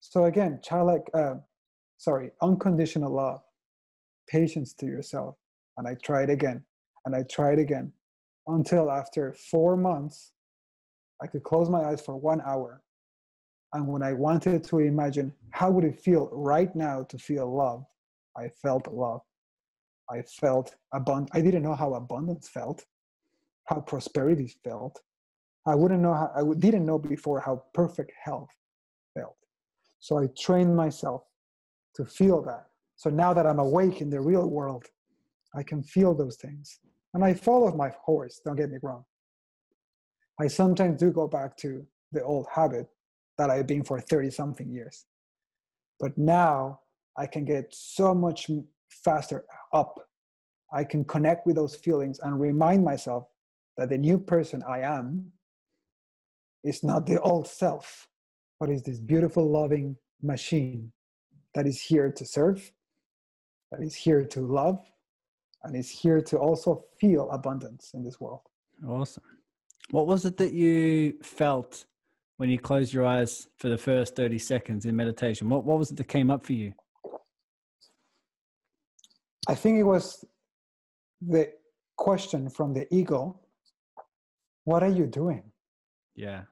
So 0.00 0.24
again, 0.24 0.58
childlike, 0.60 1.08
uh, 1.14 1.34
sorry, 1.98 2.32
unconditional 2.42 3.14
love, 3.14 3.42
patience 4.28 4.74
to 4.80 4.86
yourself. 4.86 5.36
And 5.78 5.86
I 5.86 5.94
tried 6.02 6.30
again, 6.30 6.64
and 7.04 7.14
I 7.14 7.22
tried 7.30 7.60
again 7.60 7.92
until 8.48 8.90
after 8.90 9.36
four 9.52 9.76
months, 9.76 10.32
I 11.22 11.28
could 11.28 11.44
close 11.44 11.70
my 11.70 11.84
eyes 11.84 12.00
for 12.00 12.16
one 12.16 12.40
hour. 12.44 12.82
And 13.72 13.86
when 13.86 14.02
I 14.02 14.12
wanted 14.12 14.64
to 14.64 14.78
imagine 14.80 15.32
how 15.50 15.70
would 15.70 15.84
it 15.84 16.00
feel 16.00 16.28
right 16.32 16.74
now 16.74 17.04
to 17.04 17.18
feel 17.18 17.54
love, 17.54 17.84
I 18.36 18.48
felt 18.48 18.88
love. 18.88 19.20
I 20.10 20.22
felt 20.22 20.74
abundant. 20.92 21.30
I 21.32 21.40
didn't 21.40 21.62
know 21.62 21.74
how 21.74 21.94
abundance 21.94 22.48
felt, 22.48 22.84
how 23.66 23.80
prosperity 23.80 24.52
felt. 24.64 25.00
I 25.66 25.76
wouldn't 25.76 26.00
know 26.00 26.14
how, 26.14 26.32
I 26.34 26.42
didn't 26.58 26.84
know 26.84 26.98
before 26.98 27.40
how 27.40 27.62
perfect 27.74 28.12
health 28.20 28.50
felt. 29.14 29.36
So 30.00 30.18
I 30.18 30.26
trained 30.36 30.74
myself 30.74 31.22
to 31.94 32.04
feel 32.04 32.42
that. 32.42 32.66
So 32.96 33.08
now 33.08 33.32
that 33.34 33.46
I'm 33.46 33.60
awake 33.60 34.00
in 34.00 34.10
the 34.10 34.20
real 34.20 34.48
world, 34.48 34.86
I 35.54 35.62
can 35.62 35.82
feel 35.82 36.14
those 36.14 36.36
things. 36.36 36.80
And 37.14 37.24
I 37.24 37.34
follow 37.34 37.74
my 37.74 37.92
horse, 38.04 38.40
don't 38.44 38.56
get 38.56 38.70
me 38.70 38.78
wrong. 38.82 39.04
I 40.40 40.48
sometimes 40.48 40.98
do 40.98 41.10
go 41.10 41.28
back 41.28 41.56
to 41.58 41.86
the 42.12 42.22
old 42.24 42.46
habit 42.52 42.88
that 43.40 43.48
I've 43.48 43.66
been 43.66 43.82
for 43.82 43.98
30 43.98 44.30
something 44.30 44.70
years. 44.70 45.06
But 45.98 46.18
now 46.18 46.80
I 47.16 47.26
can 47.26 47.46
get 47.46 47.68
so 47.70 48.14
much 48.14 48.50
faster 48.90 49.46
up. 49.72 49.98
I 50.74 50.84
can 50.84 51.04
connect 51.06 51.46
with 51.46 51.56
those 51.56 51.74
feelings 51.74 52.20
and 52.22 52.38
remind 52.38 52.84
myself 52.84 53.28
that 53.78 53.88
the 53.88 53.96
new 53.96 54.18
person 54.18 54.62
I 54.68 54.80
am 54.80 55.32
is 56.64 56.84
not 56.84 57.06
the 57.06 57.18
old 57.22 57.48
self, 57.48 58.08
but 58.58 58.68
is 58.68 58.82
this 58.82 59.00
beautiful, 59.00 59.50
loving 59.50 59.96
machine 60.22 60.92
that 61.54 61.66
is 61.66 61.80
here 61.80 62.12
to 62.12 62.26
serve, 62.26 62.70
that 63.72 63.80
is 63.80 63.94
here 63.94 64.22
to 64.22 64.40
love, 64.42 64.84
and 65.64 65.74
is 65.74 65.88
here 65.88 66.20
to 66.20 66.36
also 66.36 66.84
feel 67.00 67.30
abundance 67.30 67.92
in 67.94 68.04
this 68.04 68.20
world. 68.20 68.42
Awesome. 68.86 69.24
What 69.92 70.06
was 70.06 70.26
it 70.26 70.36
that 70.36 70.52
you 70.52 71.14
felt 71.22 71.86
when 72.40 72.48
you 72.48 72.58
closed 72.58 72.90
your 72.90 73.04
eyes 73.04 73.48
for 73.58 73.68
the 73.68 73.76
first 73.76 74.16
30 74.16 74.38
seconds 74.38 74.86
in 74.86 74.96
meditation? 74.96 75.50
What, 75.50 75.62
what 75.66 75.78
was 75.78 75.90
it 75.90 75.98
that 75.98 76.08
came 76.08 76.30
up 76.30 76.46
for 76.46 76.54
you? 76.54 76.72
I 79.46 79.54
think 79.54 79.78
it 79.78 79.82
was 79.82 80.24
the 81.20 81.52
question 81.98 82.48
from 82.48 82.72
the 82.72 82.86
ego 82.90 83.38
What 84.64 84.82
are 84.82 84.88
you 84.88 85.06
doing? 85.06 85.42
Yeah. 86.16 86.44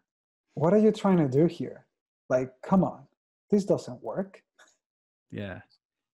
What 0.52 0.74
are 0.74 0.78
you 0.78 0.92
trying 0.92 1.16
to 1.18 1.28
do 1.28 1.46
here? 1.46 1.86
Like, 2.28 2.50
come 2.62 2.84
on, 2.84 3.04
this 3.50 3.64
doesn't 3.64 4.02
work. 4.02 4.42
Yeah. 5.30 5.60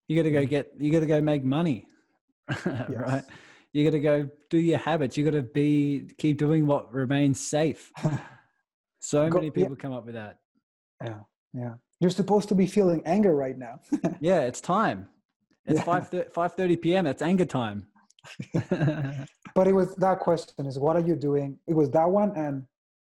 You 0.06 0.14
got 0.14 0.22
to 0.22 0.30
go 0.30 0.44
mm. 0.44 0.48
get, 0.48 0.70
you 0.78 0.92
got 0.92 1.00
to 1.00 1.06
go 1.06 1.20
make 1.20 1.42
money. 1.42 1.88
right? 2.64 3.24
You 3.72 3.82
got 3.82 3.96
to 3.96 4.00
go 4.00 4.30
do 4.50 4.58
your 4.58 4.78
habits. 4.78 5.16
You 5.16 5.24
got 5.24 5.32
to 5.32 5.42
be 5.42 6.10
keep 6.16 6.38
doing 6.38 6.64
what 6.64 6.94
remains 6.94 7.40
safe. 7.40 7.90
So 9.04 9.28
go, 9.28 9.38
many 9.38 9.50
people 9.50 9.76
yeah. 9.76 9.82
come 9.82 9.92
up 9.92 10.06
with 10.06 10.14
that. 10.14 10.38
Yeah, 11.02 11.18
yeah. 11.52 11.74
You're 12.00 12.10
supposed 12.10 12.48
to 12.48 12.54
be 12.54 12.66
feeling 12.66 13.02
anger 13.04 13.36
right 13.36 13.56
now. 13.56 13.80
yeah, 14.20 14.40
it's 14.40 14.62
time. 14.62 15.08
It's 15.66 15.78
yeah. 15.78 16.00
5 16.00 16.32
five 16.32 16.54
thirty 16.54 16.76
p.m. 16.76 17.06
It's 17.06 17.20
anger 17.20 17.44
time. 17.44 17.86
but 19.54 19.66
it 19.66 19.74
was 19.74 19.94
that 19.96 20.20
question: 20.20 20.64
is 20.64 20.78
what 20.78 20.96
are 20.96 21.06
you 21.06 21.16
doing? 21.16 21.58
It 21.66 21.74
was 21.74 21.90
that 21.90 22.08
one, 22.08 22.32
and 22.34 22.64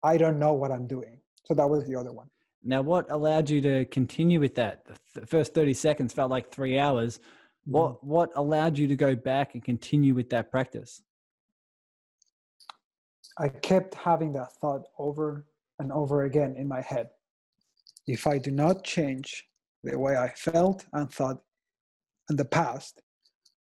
I 0.04 0.18
don't 0.18 0.40
know 0.40 0.54
what 0.54 0.72
I'm 0.72 0.88
doing. 0.88 1.20
So 1.46 1.54
that 1.54 1.70
was 1.70 1.88
the 1.88 1.96
other 1.96 2.12
one. 2.12 2.28
Now, 2.64 2.82
what 2.82 3.10
allowed 3.10 3.50
you 3.50 3.62
to 3.62 3.86
continue 3.86 4.42
with 4.42 4.56
that? 4.56 4.86
The 5.16 5.26
first 5.26 5.54
thirty 5.54 5.74
seconds 5.74 6.12
felt 6.12 6.30
like 6.30 6.52
three 6.52 6.78
hours. 6.78 7.22
What 7.64 7.94
mm-hmm. 7.94 8.08
what 8.08 8.32
allowed 8.36 8.78
you 8.78 8.90
to 8.90 8.96
go 8.98 9.16
back 9.16 9.54
and 9.54 9.64
continue 9.64 10.14
with 10.14 10.30
that 10.32 10.52
practice? 10.52 11.02
I 13.40 13.48
kept 13.48 13.96
having 13.96 14.34
that 14.34 14.52
thought 14.60 14.84
over 14.98 15.46
and 15.80 15.91
over 15.91 16.23
again 16.23 16.55
in 16.57 16.67
my 16.67 16.82
head. 16.82 17.09
If 18.07 18.25
I 18.28 18.38
do 18.38 18.51
not 18.51 18.84
change 18.84 19.45
the 19.84 19.97
way 19.97 20.15
I 20.17 20.30
felt 20.30 20.86
and 20.93 21.11
thought 21.11 21.41
in 22.30 22.36
the 22.36 22.45
past, 22.45 23.01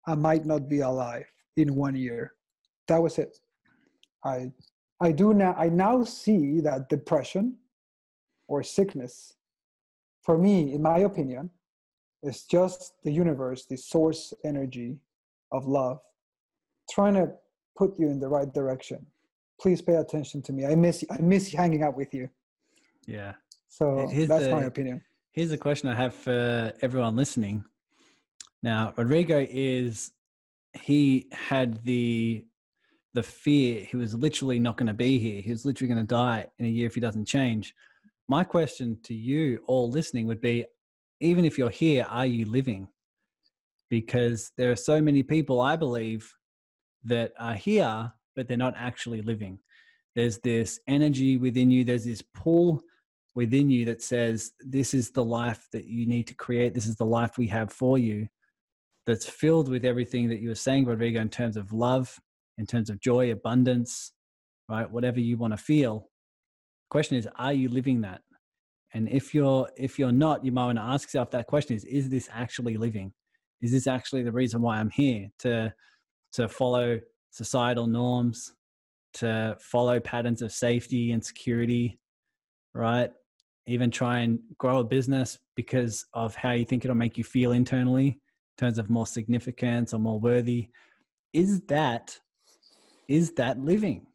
I 0.07 0.15
might 0.15 0.45
not 0.45 0.69
be 0.69 0.81
alive 0.81 1.27
in 1.57 1.75
one 1.75 1.97
year. 1.97 2.33
That 2.89 3.03
was 3.03 3.19
it. 3.19 3.39
I 4.25 4.53
I 5.01 5.13
do 5.13 5.35
now 5.35 5.55
I 5.59 5.69
now 5.69 6.05
see 6.05 6.61
that 6.61 6.89
depression 6.89 7.57
or 8.49 8.63
sickness, 8.63 9.35
for 10.23 10.37
me, 10.39 10.75
in 10.75 10.83
my 10.83 10.99
opinion, 10.99 11.51
is 12.23 12.45
just 12.45 12.95
the 13.03 13.11
universe, 13.11 13.67
the 13.67 13.77
source 13.77 14.33
energy 14.45 14.99
of 15.53 15.67
love, 15.67 15.99
trying 16.91 17.15
to 17.15 17.33
put 17.77 17.99
you 17.99 18.09
in 18.09 18.21
the 18.21 18.29
right 18.29 18.53
direction. 18.53 19.07
Please 19.61 19.81
pay 19.81 19.95
attention 19.95 20.43
to 20.43 20.53
me. 20.53 20.67
I 20.67 20.75
miss 20.75 21.05
I 21.11 21.19
miss 21.19 21.53
hanging 21.53 21.83
out 21.83 21.97
with 21.97 22.13
you. 22.13 22.29
Yeah. 23.07 23.35
So 23.69 24.09
here's 24.09 24.29
that's 24.29 24.45
the, 24.45 24.51
my 24.51 24.65
opinion. 24.65 25.03
Here's 25.33 25.53
a 25.53 25.59
question 25.59 25.89
I 25.89 25.95
have 25.95 26.15
for 26.15 26.73
everyone 26.81 27.17
listening. 27.17 27.65
Now, 28.63 28.95
Rodrigo 28.97 29.47
is 29.49 30.13
he 30.73 31.29
had 31.33 31.85
the 31.85 32.45
the 33.15 33.23
fear 33.23 33.85
he 33.85 33.97
was 33.97 34.15
literally 34.15 34.59
not 34.59 34.77
going 34.77 34.89
to 34.89 34.95
be 34.95 35.19
here. 35.19 35.41
He 35.41 35.51
was 35.51 35.65
literally 35.65 35.93
going 35.93 36.05
to 36.05 36.15
die 36.15 36.47
in 36.59 36.67
a 36.67 36.69
year 36.69 36.87
if 36.87 36.95
he 36.95 37.01
doesn't 37.01 37.27
change. 37.27 37.75
My 38.29 38.43
question 38.43 38.99
to 39.05 39.15
you 39.15 39.63
all 39.67 39.91
listening 39.91 40.27
would 40.27 40.41
be 40.41 40.67
even 41.21 41.45
if 41.45 41.57
you're 41.57 41.71
here, 41.71 42.07
are 42.09 42.27
you 42.27 42.45
living? 42.45 42.89
Because 43.89 44.51
there 44.57 44.71
are 44.71 44.77
so 44.77 45.01
many 45.01 45.23
people, 45.23 45.61
I 45.61 45.77
believe, 45.77 46.33
that 47.05 47.33
are 47.39 47.55
here, 47.55 48.13
but 48.35 48.49
they're 48.49 48.57
not 48.57 48.75
actually 48.77 49.23
living. 49.23 49.59
There's 50.15 50.39
this 50.39 50.81
energy 50.87 51.37
within 51.37 51.71
you, 51.71 51.85
there's 51.85 52.05
this 52.05 52.23
pull 52.23 52.83
within 53.35 53.71
you 53.71 53.85
that 53.87 54.03
says, 54.03 54.53
This 54.61 54.95
is 54.95 55.11
the 55.11 55.25
life 55.25 55.67
that 55.73 55.87
you 55.87 56.07
need 56.07 56.27
to 56.29 56.35
create. 56.35 56.75
This 56.75 56.87
is 56.87 56.97
the 56.97 57.07
life 57.07 57.37
we 57.37 57.49
have 57.49 57.73
for 57.73 57.99
you. 57.99 58.29
That's 59.07 59.27
filled 59.27 59.69
with 59.69 59.85
everything 59.85 60.29
that 60.29 60.41
you 60.41 60.49
were 60.49 60.55
saying, 60.55 60.87
Rodrigo, 60.87 61.21
in 61.21 61.29
terms 61.29 61.57
of 61.57 61.73
love, 61.73 62.19
in 62.59 62.67
terms 62.67 62.89
of 62.89 63.01
joy, 63.01 63.33
abundance, 63.33 64.13
right? 64.69 64.91
Whatever 64.91 65.21
you 65.21 65.37
want 65.37 65.53
to 65.53 65.59
feel. 65.59 66.09
question 66.91 67.19
is, 67.19 67.29
are 67.37 67.53
you 67.53 67.69
living 67.69 68.01
that? 68.03 68.23
and 68.95 69.09
if 69.09 69.35
you're 69.35 69.69
if 69.77 69.99
you're 69.99 70.13
not 70.13 70.45
you 70.45 70.53
might 70.53 70.67
want 70.67 70.79
to 70.79 70.83
ask 70.83 71.09
yourself 71.09 71.31
that 71.33 71.47
question 71.47 71.77
is 71.77 71.85
is 71.85 72.09
this 72.09 72.29
actually 72.33 72.77
living 72.77 73.13
is 73.61 73.73
this 73.73 73.87
actually 73.87 74.23
the 74.23 74.33
reason 74.33 74.63
why 74.63 74.79
i'm 74.79 74.91
here 74.91 75.29
to 75.39 75.73
to 76.33 76.49
follow 76.49 76.99
societal 77.35 77.87
norms 77.87 78.53
to 79.15 79.57
follow 79.61 80.01
patterns 80.01 80.43
of 80.43 80.53
safety 80.53 81.13
and 81.13 81.25
security 81.25 81.99
right? 82.75 83.11
Even 83.67 83.91
try 83.91 84.19
and 84.19 84.41
grow 84.59 84.81
a 84.81 84.85
business 84.85 85.39
because 85.55 86.05
of 86.13 86.35
how 86.35 86.51
you 86.51 86.65
think 86.65 86.85
it'll 86.85 86.97
make 86.97 87.17
you 87.17 87.25
feel 87.25 87.53
internally 87.53 88.09
in 88.09 88.19
terms 88.59 88.79
of 88.79 88.91
more 88.91 89.07
significance 89.07 89.95
or 89.95 89.99
more 89.99 90.21
worthy. 90.21 90.69
Is 91.33 91.61
that 91.63 92.19
is 93.09 93.33
that 93.33 93.59
living? 93.61 94.07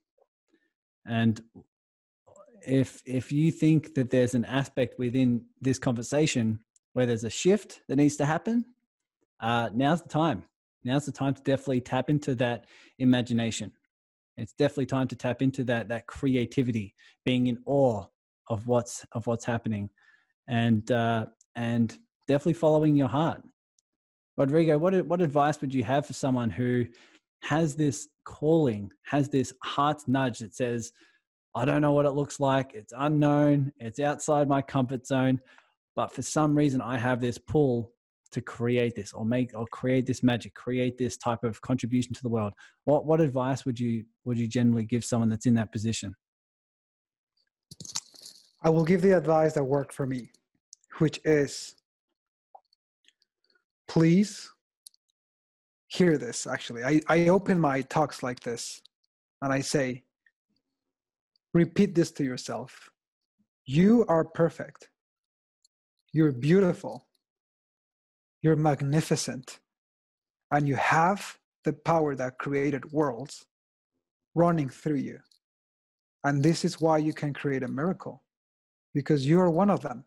And 1.06 1.42
if 2.68 3.02
if 3.06 3.32
you 3.32 3.52
think 3.52 3.96
that 3.96 4.12
there's 4.12 4.36
an 4.36 4.46
aspect 4.46 5.00
within 5.00 5.46
this 5.62 5.80
conversation 5.80 6.60
where 6.94 7.06
there's 7.06 7.24
a 7.24 7.30
shift 7.30 7.82
that 7.88 7.96
needs 7.96 8.18
to 8.18 8.26
happen, 8.26 8.66
uh, 9.40 9.70
now's 9.74 10.02
the 10.02 10.10
time. 10.10 10.44
Now's 10.84 11.06
the 11.06 11.12
time 11.12 11.34
to 11.34 11.42
definitely 11.44 11.82
tap 11.82 12.10
into 12.10 12.36
that 12.36 12.66
imagination. 12.98 13.72
It's 14.38 14.54
definitely 14.54 14.86
time 14.86 15.08
to 15.10 15.16
tap 15.16 15.42
into 15.42 15.64
that 15.66 15.90
that 15.90 16.08
creativity, 16.08 16.96
being 17.26 17.48
in 17.48 17.60
awe 17.66 18.06
of 18.48 18.68
what's 18.68 19.06
of 19.12 19.28
what's 19.28 19.46
happening, 19.46 19.90
and 20.48 20.90
uh, 20.92 21.26
and 21.56 21.98
definitely 22.28 22.54
following 22.54 22.96
your 22.96 23.10
heart. 23.10 23.42
Rodrigo, 24.38 24.78
what 24.78 25.06
what 25.06 25.22
advice 25.22 25.60
would 25.60 25.74
you 25.74 25.84
have 25.84 26.06
for 26.06 26.14
someone 26.14 26.50
who 26.50 26.86
has 27.42 27.76
this 27.76 28.08
calling, 28.26 28.92
has 29.04 29.30
this 29.30 29.54
heart 29.64 30.02
nudge 30.08 30.40
that 30.40 30.56
says, 30.56 30.92
I 31.56 31.66
don't 31.66 31.82
know 31.82 31.94
what 31.94 32.06
it 32.06 32.12
looks 32.12 32.40
like. 32.40 32.74
It's 32.74 32.94
unknown. 32.96 33.74
It's 33.78 34.00
outside 34.00 34.48
my 34.48 34.62
comfort 34.62 35.08
zone. 35.08 35.40
But 35.96 36.14
for 36.14 36.22
some 36.22 36.56
reason, 36.56 36.82
I 36.82 36.98
have 36.98 37.22
this 37.22 37.38
pull 37.38 37.92
to 38.32 38.42
create 38.42 38.96
this 38.96 39.14
or 39.14 39.26
make 39.26 39.52
or 39.56 39.66
create 39.68 40.06
this 40.06 40.22
magic, 40.24 40.54
create 40.54 40.98
this 40.98 41.18
type 41.18 41.44
of 41.44 41.62
contribution 41.62 42.14
to 42.14 42.22
the 42.22 42.30
world. 42.30 42.54
What 42.86 43.06
what 43.06 43.22
advice 43.22 43.66
would 43.66 43.80
you 43.80 44.06
would 44.26 44.38
you 44.38 44.48
generally 44.48 44.86
give 44.86 45.04
someone 45.04 45.30
that's 45.30 45.46
in 45.46 45.56
that 45.56 45.72
position? 45.72 46.16
I 48.62 48.70
will 48.70 48.84
give 48.84 49.02
the 49.02 49.16
advice 49.18 49.54
that 49.54 49.64
worked 49.64 49.94
for 49.94 50.06
me, 50.06 50.32
which 50.98 51.20
is 51.24 51.76
please 53.88 54.50
hear 55.88 56.18
this 56.18 56.46
actually. 56.46 56.84
I, 56.84 57.02
I 57.08 57.30
open 57.30 57.60
my 57.60 57.82
talks 57.82 58.22
like 58.22 58.40
this 58.42 58.82
and 59.42 59.52
I 59.52 59.62
say, 59.62 60.04
repeat 61.54 61.96
this 61.96 62.12
to 62.12 62.24
yourself. 62.24 62.90
You 63.66 64.06
are 64.08 64.24
perfect. 64.24 64.90
You're 66.12 66.32
beautiful. 66.32 67.09
You're 68.42 68.56
magnificent. 68.56 69.60
And 70.52 70.68
you 70.68 70.76
have 70.76 71.38
the 71.64 71.74
power 71.74 72.16
that 72.16 72.40
created 72.40 72.92
worlds 72.92 73.46
running 74.36 74.70
through 74.70 74.96
you. 74.96 75.20
And 76.24 76.44
this 76.44 76.66
is 76.66 76.82
why 76.82 76.98
you 76.98 77.14
can 77.14 77.34
create 77.34 77.64
a 77.64 77.68
miracle, 77.68 78.24
because 78.94 79.26
you 79.26 79.40
are 79.40 79.50
one 79.50 79.70
of 79.70 79.82
them. 79.82 80.04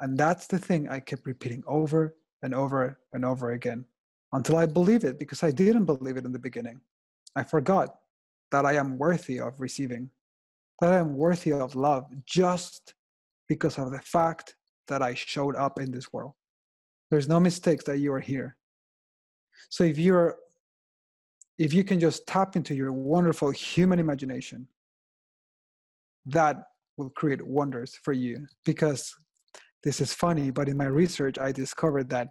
And 0.00 0.18
that's 0.18 0.46
the 0.46 0.58
thing 0.58 0.88
I 0.88 1.00
kept 1.00 1.26
repeating 1.26 1.62
over 1.66 2.16
and 2.42 2.54
over 2.54 2.98
and 3.12 3.24
over 3.24 3.52
again 3.52 3.86
until 4.32 4.56
I 4.56 4.66
believe 4.66 5.04
it, 5.04 5.18
because 5.18 5.42
I 5.42 5.50
didn't 5.50 5.86
believe 5.86 6.16
it 6.16 6.24
in 6.24 6.32
the 6.32 6.38
beginning. 6.38 6.80
I 7.34 7.42
forgot 7.42 7.96
that 8.50 8.66
I 8.66 8.74
am 8.74 8.98
worthy 8.98 9.40
of 9.40 9.60
receiving, 9.60 10.10
that 10.80 10.92
I 10.92 10.98
am 10.98 11.16
worthy 11.16 11.52
of 11.52 11.74
love 11.74 12.06
just 12.26 12.94
because 13.48 13.78
of 13.78 13.90
the 13.90 14.00
fact 14.00 14.56
that 14.88 15.02
I 15.02 15.14
showed 15.14 15.56
up 15.56 15.80
in 15.80 15.90
this 15.90 16.12
world. 16.12 16.32
There's 17.10 17.28
no 17.28 17.40
mistakes 17.40 17.84
that 17.84 17.98
you 17.98 18.12
are 18.12 18.20
here. 18.20 18.56
So 19.68 19.84
if 19.84 19.98
you're 19.98 20.36
if 21.58 21.72
you 21.72 21.84
can 21.84 21.98
just 21.98 22.26
tap 22.26 22.54
into 22.54 22.74
your 22.74 22.92
wonderful 22.92 23.50
human 23.50 23.98
imagination, 23.98 24.68
that 26.26 26.56
will 26.96 27.10
create 27.10 27.46
wonders 27.46 27.98
for 28.02 28.12
you. 28.12 28.46
Because 28.64 29.14
this 29.82 30.00
is 30.00 30.12
funny, 30.12 30.50
but 30.50 30.68
in 30.68 30.76
my 30.76 30.86
research, 30.86 31.38
I 31.38 31.52
discovered 31.52 32.10
that 32.10 32.28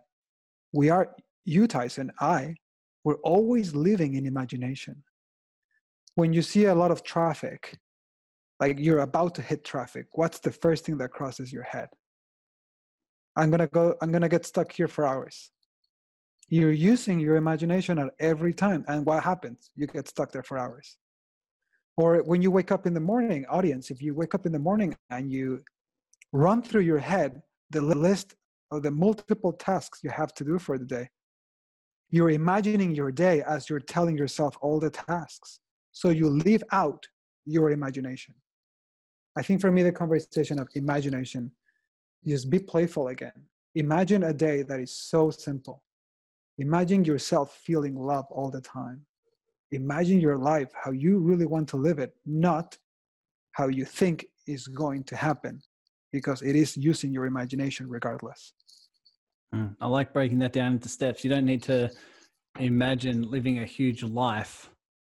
we 0.74 0.89
are, 0.89 1.16
you, 1.45 1.68
Tyson, 1.68 2.12
I, 2.20 2.56
we're 3.03 3.22
always 3.24 3.74
living 3.74 4.16
in 4.16 4.26
imagination. 4.26 5.03
When 6.16 6.34
you 6.34 6.41
see 6.41 6.66
a 6.66 6.76
lot 6.76 6.91
of 6.91 7.03
traffic, 7.03 7.78
like 8.60 8.80
you're 8.80 8.99
about 8.99 9.36
to 9.36 9.41
hit 9.41 9.64
traffic, 9.64 10.08
what's 10.14 10.39
the 10.39 10.51
first 10.51 10.86
thing 10.86 10.97
that 10.97 11.12
crosses 11.12 11.51
your 11.51 11.64
head? 11.64 11.89
I'm 13.36 13.51
gonna 13.51 13.67
go, 13.67 13.95
I'm 14.01 14.11
gonna 14.11 14.29
get 14.29 14.45
stuck 14.45 14.71
here 14.71 14.88
for 14.88 15.05
hours. 15.05 15.51
You're 16.47 16.71
using 16.71 17.19
your 17.19 17.36
imagination 17.38 17.97
at 17.97 18.11
every 18.19 18.53
time. 18.53 18.86
And 18.88 19.05
what 19.05 19.23
happens? 19.23 19.71
You 19.75 19.88
get 19.88 20.07
stuck 20.07 20.31
there 20.31 20.43
for 20.43 20.57
hours. 20.57 20.97
Or 21.97 22.17
when 22.23 22.41
you 22.41 22.51
wake 22.51 22.71
up 22.71 22.86
in 22.86 22.93
the 22.93 22.99
morning, 22.99 23.45
audience, 23.49 23.89
if 23.89 24.01
you 24.01 24.13
wake 24.13 24.36
up 24.36 24.45
in 24.45 24.51
the 24.51 24.59
morning 24.59 24.95
and 25.09 25.31
you 25.31 25.63
run 26.33 26.61
through 26.61 26.81
your 26.81 26.99
head 26.99 27.41
the 27.71 27.81
list 27.81 28.36
of 28.71 28.83
the 28.83 28.91
multiple 28.91 29.53
tasks 29.53 30.01
you 30.03 30.09
have 30.09 30.33
to 30.36 30.43
do 30.43 30.59
for 30.59 30.77
the 30.77 30.86
day, 30.86 31.09
you're 32.11 32.29
imagining 32.29 32.93
your 32.93 33.11
day 33.11 33.41
as 33.47 33.69
you're 33.69 33.79
telling 33.79 34.17
yourself 34.17 34.57
all 34.61 34.79
the 34.79 34.89
tasks. 34.89 35.59
So 35.91 36.09
you 36.09 36.29
leave 36.29 36.63
out 36.71 37.07
your 37.45 37.71
imagination. 37.71 38.36
I 39.38 39.41
think 39.41 39.61
for 39.61 39.71
me, 39.71 39.83
the 39.83 39.91
conversation 39.91 40.59
of 40.59 40.67
imagination 40.75 41.51
just 42.28 42.49
be 42.49 42.59
playful 42.59 43.09
again. 43.09 43.34
Imagine 43.76 44.23
a 44.23 44.34
day 44.34 44.61
that 44.63 44.80
is 44.80 44.91
so 44.91 45.30
simple. 45.30 45.84
Imagine 46.57 47.03
yourself 47.03 47.59
feeling 47.63 47.95
love 47.95 48.26
all 48.30 48.49
the 48.49 48.61
time. 48.61 49.01
Imagine 49.71 50.21
your 50.21 50.38
life, 50.38 50.71
how 50.73 50.91
you 50.91 51.19
really 51.19 51.45
want 51.45 51.67
to 51.69 51.78
live 51.78 51.99
it, 51.99 52.15
not 52.26 52.78
how 53.51 53.67
you 53.67 53.84
think 53.84 54.26
is 54.47 54.67
going 54.67 55.03
to 55.05 55.15
happen, 55.15 55.61
because 56.11 56.41
it 56.41 56.55
is 56.55 56.78
using 56.78 57.11
your 57.11 57.26
imagination 57.26 57.89
regardless. 57.89 58.53
Mm, 59.53 59.76
I 59.82 59.88
like 59.88 60.13
breaking 60.13 60.39
that 60.39 60.53
down 60.53 60.73
into 60.73 60.89
steps. 60.89 61.23
You 61.23 61.30
don't 61.30 61.45
need 61.45 61.63
to 61.63 61.91
imagine 62.59 63.30
living 63.30 63.59
a 63.59 63.65
huge 63.65 64.03
life 64.03 64.69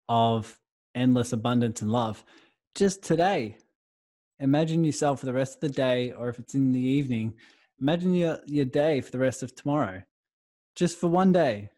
of 0.09 0.57
endless 0.95 1.33
abundance 1.33 1.81
and 1.81 1.91
love. 1.91 2.23
Just 2.73 3.03
today, 3.03 3.57
imagine 4.39 4.83
yourself 4.83 5.19
for 5.19 5.25
the 5.25 5.33
rest 5.33 5.55
of 5.55 5.61
the 5.61 5.69
day, 5.69 6.11
or 6.11 6.29
if 6.29 6.39
it's 6.39 6.55
in 6.55 6.71
the 6.71 6.79
evening, 6.79 7.33
imagine 7.81 8.13
your, 8.13 8.39
your 8.45 8.65
day 8.65 9.01
for 9.01 9.11
the 9.11 9.19
rest 9.19 9.43
of 9.43 9.55
tomorrow, 9.55 10.01
just 10.75 10.99
for 10.99 11.07
one 11.07 11.31
day, 11.31 11.69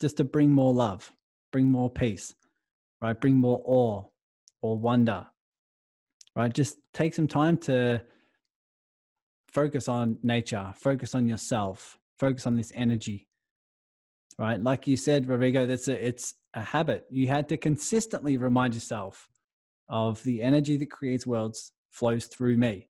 just 0.00 0.16
to 0.16 0.24
bring 0.24 0.50
more 0.50 0.72
love, 0.72 1.12
bring 1.52 1.66
more 1.66 1.90
peace, 1.90 2.34
right? 3.02 3.20
Bring 3.20 3.34
more 3.34 3.62
awe 3.64 4.04
or 4.62 4.78
wonder, 4.78 5.26
right? 6.36 6.52
Just 6.52 6.78
take 6.94 7.14
some 7.14 7.28
time 7.28 7.56
to 7.58 8.02
focus 9.48 9.88
on 9.88 10.18
nature, 10.22 10.72
focus 10.76 11.14
on 11.14 11.26
yourself, 11.26 11.98
focus 12.18 12.46
on 12.46 12.56
this 12.56 12.72
energy, 12.74 13.28
right? 14.38 14.62
Like 14.62 14.86
you 14.86 14.96
said, 14.96 15.28
Rodrigo, 15.28 15.66
that's 15.66 15.88
a, 15.88 16.06
it's 16.06 16.34
a 16.54 16.62
habit. 16.62 17.06
You 17.10 17.28
had 17.28 17.48
to 17.48 17.56
consistently 17.56 18.36
remind 18.36 18.74
yourself 18.74 19.28
of 19.88 20.22
the 20.22 20.42
energy 20.42 20.76
that 20.76 20.90
creates 20.90 21.26
worlds 21.26 21.72
flows 21.90 22.26
through 22.26 22.56
me. 22.56 22.88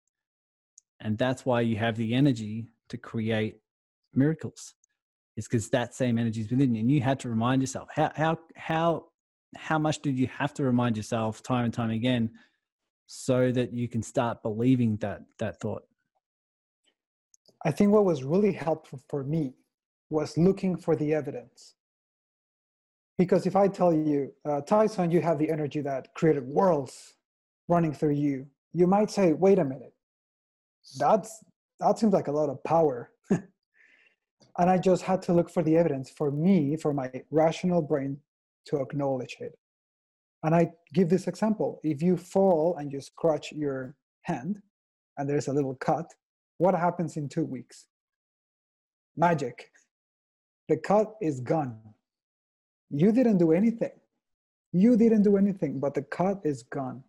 And 1.00 1.18
that's 1.18 1.46
why 1.46 1.62
you 1.62 1.78
have 1.78 1.96
the 1.96 2.14
energy 2.16 2.70
to 2.90 2.98
create 2.98 3.60
miracles. 4.14 4.74
It's 5.36 5.48
because 5.48 5.70
that 5.70 5.94
same 5.94 6.18
energy 6.18 6.42
is 6.42 6.50
within 6.50 6.74
you. 6.74 6.82
And 6.82 6.92
you 6.92 7.02
had 7.02 7.20
to 7.22 7.30
remind 7.30 7.62
yourself 7.62 7.90
how 7.94 8.12
how 8.16 8.40
how 8.56 9.06
how 9.56 9.78
much 9.78 10.02
did 10.02 10.18
you 10.18 10.28
have 10.28 10.54
to 10.56 10.64
remind 10.64 10.98
yourself 10.98 11.44
time 11.44 11.66
and 11.66 11.74
time 11.74 11.92
again 11.92 12.32
so 13.06 13.52
that 13.52 13.72
you 13.72 13.88
can 13.88 14.02
start 14.02 14.42
believing 14.42 14.98
that 14.98 15.22
that 15.38 15.60
thought? 15.60 15.84
I 17.64 17.72
think 17.72 17.92
what 17.92 18.06
was 18.06 18.24
really 18.24 18.52
helpful 18.52 19.00
for 19.10 19.24
me 19.24 19.54
was 20.10 20.38
looking 20.38 20.78
for 20.78 20.96
the 20.96 21.14
evidence. 21.14 21.76
Because 23.18 23.48
if 23.48 23.56
I 23.56 23.68
tell 23.68 23.94
you, 23.94 24.32
uh, 24.48 24.62
Tyson, 24.62 25.12
you 25.12 25.22
have 25.22 25.40
the 25.40 25.50
energy 25.50 25.82
that 25.82 26.14
created 26.14 26.44
worlds 26.46 27.16
running 27.68 27.94
through 27.94 28.14
you, 28.14 28.46
you 28.74 28.86
might 28.86 29.10
say, 29.10 29.34
wait 29.34 29.58
a 29.58 29.66
minute, 29.66 29.94
that's, 31.00 31.44
that 31.80 31.98
seems 31.98 32.14
like 32.14 32.28
a 32.28 32.32
lot 32.32 32.50
of 32.50 32.64
power. 32.64 33.12
and 33.32 34.70
I 34.70 34.78
just 34.78 35.04
had 35.04 35.22
to 35.24 35.34
look 35.34 35.50
for 35.50 35.64
the 35.64 35.76
evidence 35.78 36.12
for 36.12 36.30
me, 36.32 36.78
for 36.78 36.94
my 36.94 37.12
rational 37.32 37.82
brain 37.82 38.20
to 38.68 38.78
acknowledge 38.78 39.38
it. 39.40 39.58
And 40.44 40.54
I 40.54 40.72
give 40.94 41.10
this 41.10 41.28
example. 41.28 41.80
If 41.84 42.02
you 42.02 42.18
fall 42.18 42.76
and 42.78 42.92
you 42.92 43.02
scratch 43.02 43.52
your 43.52 43.96
hand 44.24 44.60
and 45.18 45.28
there's 45.28 45.48
a 45.48 45.54
little 45.54 45.76
cut, 45.76 46.06
what 46.58 46.76
happens 46.76 47.18
in 47.18 47.28
two 47.30 47.46
weeks? 47.46 47.88
Magic. 49.16 49.72
The 50.70 50.78
cut 50.78 51.16
is 51.22 51.40
gone. 51.40 51.80
You 52.90 53.12
didn't 53.12 53.38
do 53.38 53.52
anything. 53.52 53.92
You 54.72 54.98
didn't 54.98 55.24
do 55.24 55.38
anything, 55.38 55.80
but 55.80 55.94
the 55.94 56.04
cut 56.04 56.42
is 56.44 56.64
gone 56.64 57.04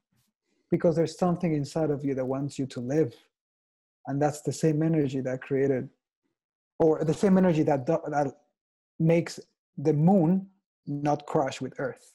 because 0.70 0.96
there's 0.96 1.18
something 1.18 1.54
inside 1.54 1.90
of 1.90 2.04
you 2.04 2.14
that 2.14 2.24
wants 2.24 2.58
you 2.58 2.66
to 2.66 2.80
live. 2.80 3.14
And 4.06 4.20
that's 4.20 4.42
the 4.42 4.52
same 4.52 4.82
energy 4.82 5.20
that 5.20 5.42
created, 5.42 5.88
or 6.78 7.04
the 7.04 7.14
same 7.14 7.36
energy 7.36 7.62
that, 7.64 7.86
that 7.86 8.32
makes 8.98 9.38
the 9.76 9.92
moon 9.92 10.46
not 10.86 11.26
crash 11.26 11.60
with 11.60 11.74
Earth. 11.78 12.14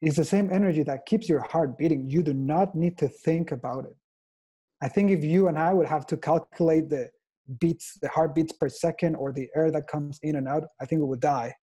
It's 0.00 0.16
the 0.16 0.24
same 0.24 0.50
energy 0.52 0.82
that 0.82 1.06
keeps 1.06 1.28
your 1.28 1.40
heart 1.40 1.78
beating. 1.78 2.08
You 2.08 2.22
do 2.22 2.34
not 2.34 2.74
need 2.74 2.98
to 2.98 3.08
think 3.08 3.52
about 3.52 3.84
it. 3.84 3.96
I 4.82 4.88
think 4.88 5.10
if 5.10 5.24
you 5.24 5.48
and 5.48 5.58
I 5.58 5.72
would 5.72 5.86
have 5.86 6.06
to 6.08 6.16
calculate 6.16 6.90
the 6.90 7.10
beats, 7.58 7.98
the 8.00 8.08
heartbeats 8.08 8.52
per 8.52 8.68
second, 8.68 9.16
or 9.16 9.32
the 9.32 9.48
air 9.54 9.70
that 9.70 9.86
comes 9.86 10.18
in 10.22 10.36
and 10.36 10.48
out, 10.48 10.64
I 10.80 10.86
think 10.86 11.00
we 11.00 11.08
would 11.08 11.20
die 11.20 11.54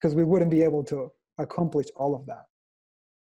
because 0.00 0.14
we 0.14 0.24
wouldn't 0.24 0.50
be 0.50 0.62
able 0.62 0.84
to 0.84 1.10
accomplish 1.38 1.86
all 1.96 2.14
of 2.14 2.26
that. 2.26 2.44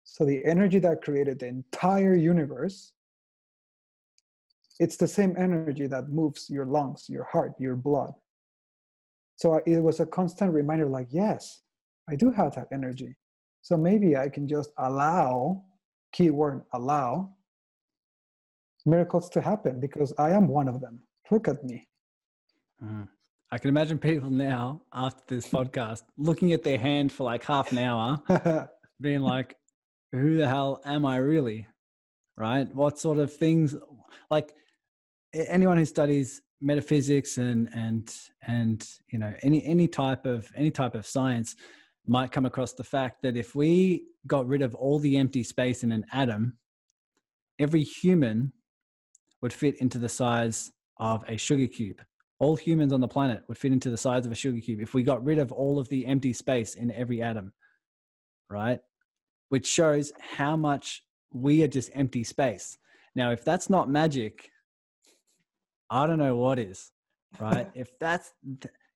So 0.03 0.25
the 0.25 0.43
energy 0.45 0.79
that 0.79 1.01
created 1.01 1.39
the 1.39 1.47
entire 1.47 2.15
universe, 2.15 2.93
it's 4.79 4.97
the 4.97 5.07
same 5.07 5.35
energy 5.37 5.87
that 5.87 6.09
moves 6.09 6.49
your 6.49 6.65
lungs, 6.65 7.05
your 7.09 7.23
heart, 7.23 7.53
your 7.59 7.75
blood. 7.75 8.13
So 9.37 9.61
it 9.65 9.79
was 9.79 9.99
a 9.99 10.05
constant 10.05 10.53
reminder 10.53 10.87
like, 10.87 11.07
yes, 11.09 11.61
I 12.09 12.15
do 12.15 12.31
have 12.31 12.55
that 12.55 12.67
energy. 12.71 13.15
So 13.61 13.75
maybe 13.75 14.15
I 14.15 14.29
can 14.29 14.47
just 14.47 14.71
allow 14.77 15.63
keyword 16.13 16.61
allow 16.73 17.33
miracles 18.85 19.29
to 19.29 19.41
happen 19.41 19.79
because 19.79 20.13
I 20.17 20.29
am 20.31 20.47
one 20.47 20.67
of 20.67 20.79
them. 20.79 20.99
Look 21.31 21.47
at 21.47 21.63
me. 21.63 21.87
Mm. 22.83 23.07
I 23.55 23.57
can 23.57 23.69
imagine 23.69 23.97
people 23.97 24.29
now 24.29 24.81
after 24.91 25.33
this 25.33 25.47
podcast 25.47 26.01
looking 26.17 26.51
at 26.51 26.61
their 26.61 26.77
hand 26.77 27.09
for 27.09 27.23
like 27.23 27.41
half 27.45 27.71
an 27.71 27.77
hour, 27.77 28.69
being 29.01 29.21
like, 29.21 29.55
who 30.11 30.35
the 30.35 30.45
hell 30.45 30.81
am 30.83 31.05
I 31.05 31.15
really? 31.15 31.65
Right? 32.35 32.67
What 32.75 32.99
sort 32.99 33.17
of 33.17 33.33
things 33.33 33.73
like 34.29 34.51
anyone 35.33 35.77
who 35.77 35.85
studies 35.85 36.41
metaphysics 36.59 37.37
and 37.37 37.69
and 37.73 38.13
and 38.45 38.89
you 39.07 39.19
know 39.19 39.33
any 39.41 39.63
any 39.63 39.87
type 39.87 40.25
of 40.25 40.51
any 40.57 40.69
type 40.69 40.93
of 40.93 41.07
science 41.07 41.55
might 42.05 42.33
come 42.33 42.45
across 42.45 42.73
the 42.73 42.83
fact 42.83 43.21
that 43.21 43.37
if 43.37 43.55
we 43.55 44.03
got 44.27 44.45
rid 44.47 44.63
of 44.63 44.75
all 44.75 44.99
the 44.99 45.15
empty 45.15 45.43
space 45.43 45.81
in 45.81 45.93
an 45.93 46.05
atom 46.11 46.57
every 47.59 47.83
human 47.83 48.51
would 49.41 49.53
fit 49.53 49.77
into 49.77 49.97
the 49.97 50.09
size 50.09 50.73
of 50.97 51.23
a 51.29 51.37
sugar 51.37 51.67
cube 51.67 52.01
all 52.39 52.55
humans 52.55 52.91
on 52.91 52.99
the 52.99 53.07
planet 53.07 53.43
would 53.47 53.57
fit 53.57 53.71
into 53.71 53.89
the 53.89 53.97
size 53.97 54.25
of 54.25 54.31
a 54.31 54.35
sugar 54.35 54.59
cube 54.59 54.81
if 54.81 54.93
we 54.93 55.03
got 55.03 55.23
rid 55.23 55.39
of 55.39 55.51
all 55.51 55.79
of 55.79 55.87
the 55.89 56.05
empty 56.05 56.33
space 56.33 56.75
in 56.75 56.91
every 56.91 57.21
atom 57.21 57.53
right 58.49 58.79
which 59.49 59.67
shows 59.67 60.11
how 60.19 60.55
much 60.55 61.03
we 61.33 61.63
are 61.63 61.67
just 61.67 61.89
empty 61.93 62.23
space 62.23 62.77
now 63.15 63.31
if 63.31 63.43
that's 63.43 63.69
not 63.69 63.89
magic 63.89 64.51
I 65.89 66.07
don't 66.07 66.17
know 66.17 66.35
what 66.35 66.59
is, 66.59 66.91
right? 67.39 67.69
if 67.75 67.97
that's 67.99 68.33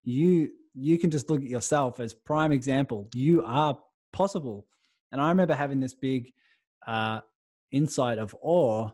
you, 0.03 0.49
you 0.73 0.97
can 0.97 1.11
just 1.11 1.29
look 1.29 1.41
at 1.41 1.47
yourself 1.49 1.99
as 1.99 2.13
prime 2.13 2.51
example. 2.51 3.07
You 3.13 3.43
are 3.45 3.77
possible. 4.11 4.65
And 5.11 5.21
I 5.21 5.29
remember 5.29 5.55
having 5.55 5.79
this 5.79 5.93
big 5.93 6.33
uh, 6.87 7.21
insight 7.71 8.17
of 8.17 8.35
awe 8.41 8.89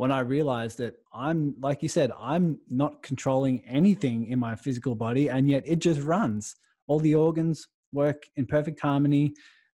when 0.00 0.10
I 0.10 0.20
realized 0.20 0.78
that 0.78 0.94
I'm, 1.12 1.54
like 1.60 1.82
you 1.82 1.88
said, 1.90 2.10
I'm 2.18 2.58
not 2.70 3.02
controlling 3.02 3.62
anything 3.66 4.28
in 4.28 4.38
my 4.38 4.56
physical 4.56 4.94
body, 4.94 5.28
and 5.28 5.46
yet 5.46 5.62
it 5.66 5.78
just 5.78 6.00
runs. 6.00 6.56
All 6.86 6.98
the 7.00 7.14
organs 7.14 7.68
work 7.92 8.22
in 8.36 8.46
perfect 8.46 8.80
harmony. 8.80 9.34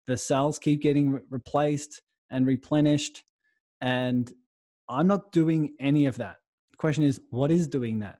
The 0.07 0.15
cells 0.15 0.59
keep 0.59 0.81
getting 0.81 1.11
re- 1.11 1.19
replaced 1.29 2.01
and 2.31 2.47
replenished. 2.47 3.21
And 3.81 4.31
I'm 4.87 5.07
not 5.07 5.33
doing 5.33 5.73
any 5.81 6.05
of 6.05 6.15
that 6.19 6.37
The 6.71 6.77
question 6.77 7.03
is 7.03 7.19
what 7.29 7.51
is 7.51 7.67
doing 7.67 7.99
that 7.99 8.19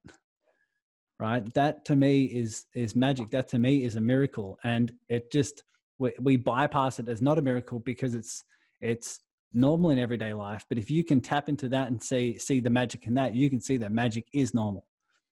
right 1.21 1.53
that 1.53 1.85
to 1.85 1.95
me 1.95 2.25
is 2.25 2.65
is 2.73 2.97
magic 2.97 3.29
that 3.29 3.47
to 3.49 3.59
me 3.59 3.85
is 3.85 3.95
a 3.95 4.01
miracle 4.01 4.57
and 4.63 4.91
it 5.07 5.31
just 5.31 5.63
we, 5.99 6.11
we 6.19 6.35
bypass 6.37 6.99
it 6.99 7.07
as 7.07 7.21
not 7.21 7.37
a 7.37 7.41
miracle 7.41 7.79
because 7.79 8.15
it's 8.15 8.43
it's 8.81 9.19
normal 9.53 9.91
in 9.91 9.99
everyday 9.99 10.33
life 10.33 10.65
but 10.69 10.77
if 10.77 10.89
you 10.89 11.03
can 11.03 11.21
tap 11.21 11.49
into 11.49 11.69
that 11.69 11.87
and 11.89 12.01
see 12.01 12.37
see 12.37 12.59
the 12.59 12.69
magic 12.69 13.05
in 13.07 13.13
that 13.13 13.35
you 13.35 13.49
can 13.49 13.61
see 13.61 13.77
that 13.77 13.91
magic 13.91 14.25
is 14.33 14.53
normal 14.53 14.85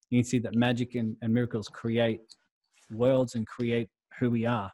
you 0.10 0.22
can 0.22 0.30
see 0.30 0.40
that 0.40 0.56
magic 0.56 0.96
and, 0.96 1.16
and 1.22 1.34
miracles 1.34 1.68
create 1.68 2.22
worlds 2.92 3.36
and 3.36 3.48
create 3.48 3.90
who 4.20 4.30
we 4.30 4.46
are 4.46 4.72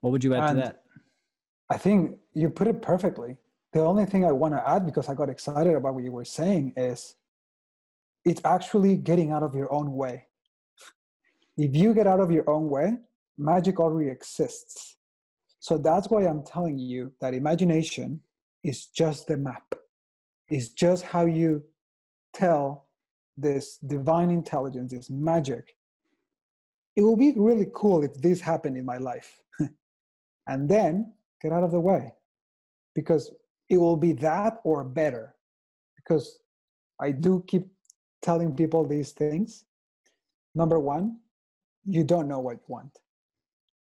what 0.00 0.10
would 0.10 0.22
you 0.22 0.34
add 0.34 0.50
and 0.50 0.58
to 0.58 0.62
that 0.62 0.82
i 1.70 1.76
think 1.78 2.16
you 2.34 2.50
put 2.50 2.66
it 2.66 2.82
perfectly 2.82 3.36
the 3.76 3.82
only 3.82 4.06
thing 4.06 4.24
I 4.24 4.32
want 4.32 4.54
to 4.54 4.66
add, 4.66 4.86
because 4.86 5.10
I 5.10 5.14
got 5.14 5.28
excited 5.28 5.74
about 5.74 5.94
what 5.94 6.02
you 6.02 6.10
were 6.10 6.24
saying, 6.24 6.72
is 6.78 7.14
it's 8.24 8.40
actually 8.42 8.96
getting 8.96 9.32
out 9.32 9.42
of 9.42 9.54
your 9.54 9.70
own 9.70 9.92
way. 9.92 10.26
If 11.58 11.76
you 11.76 11.92
get 11.92 12.06
out 12.06 12.20
of 12.20 12.30
your 12.30 12.48
own 12.48 12.70
way, 12.70 12.94
magic 13.36 13.78
already 13.78 14.08
exists. 14.08 14.95
So 15.66 15.76
that's 15.76 16.08
why 16.08 16.22
I'm 16.22 16.44
telling 16.44 16.78
you 16.78 17.10
that 17.20 17.34
imagination 17.34 18.20
is 18.62 18.86
just 18.86 19.26
the 19.26 19.36
map, 19.36 19.74
it's 20.48 20.68
just 20.68 21.02
how 21.02 21.26
you 21.26 21.64
tell 22.32 22.86
this 23.36 23.78
divine 23.78 24.30
intelligence, 24.30 24.92
this 24.92 25.10
magic. 25.10 25.74
It 26.94 27.02
will 27.02 27.16
be 27.16 27.32
really 27.36 27.66
cool 27.74 28.04
if 28.04 28.14
this 28.14 28.40
happened 28.40 28.76
in 28.76 28.84
my 28.84 28.98
life. 28.98 29.40
and 30.46 30.68
then 30.68 31.12
get 31.42 31.52
out 31.52 31.64
of 31.64 31.72
the 31.72 31.80
way. 31.80 32.12
Because 32.94 33.32
it 33.68 33.78
will 33.78 33.96
be 33.96 34.12
that 34.12 34.60
or 34.62 34.84
better 34.84 35.34
because 35.96 36.38
i 37.00 37.10
do 37.10 37.42
keep 37.48 37.66
telling 38.22 38.54
people 38.54 38.86
these 38.86 39.10
things 39.10 39.64
number 40.54 40.78
one 40.78 41.18
you 41.84 42.04
don't 42.04 42.28
know 42.28 42.38
what 42.38 42.54
you 42.54 42.64
want 42.68 42.98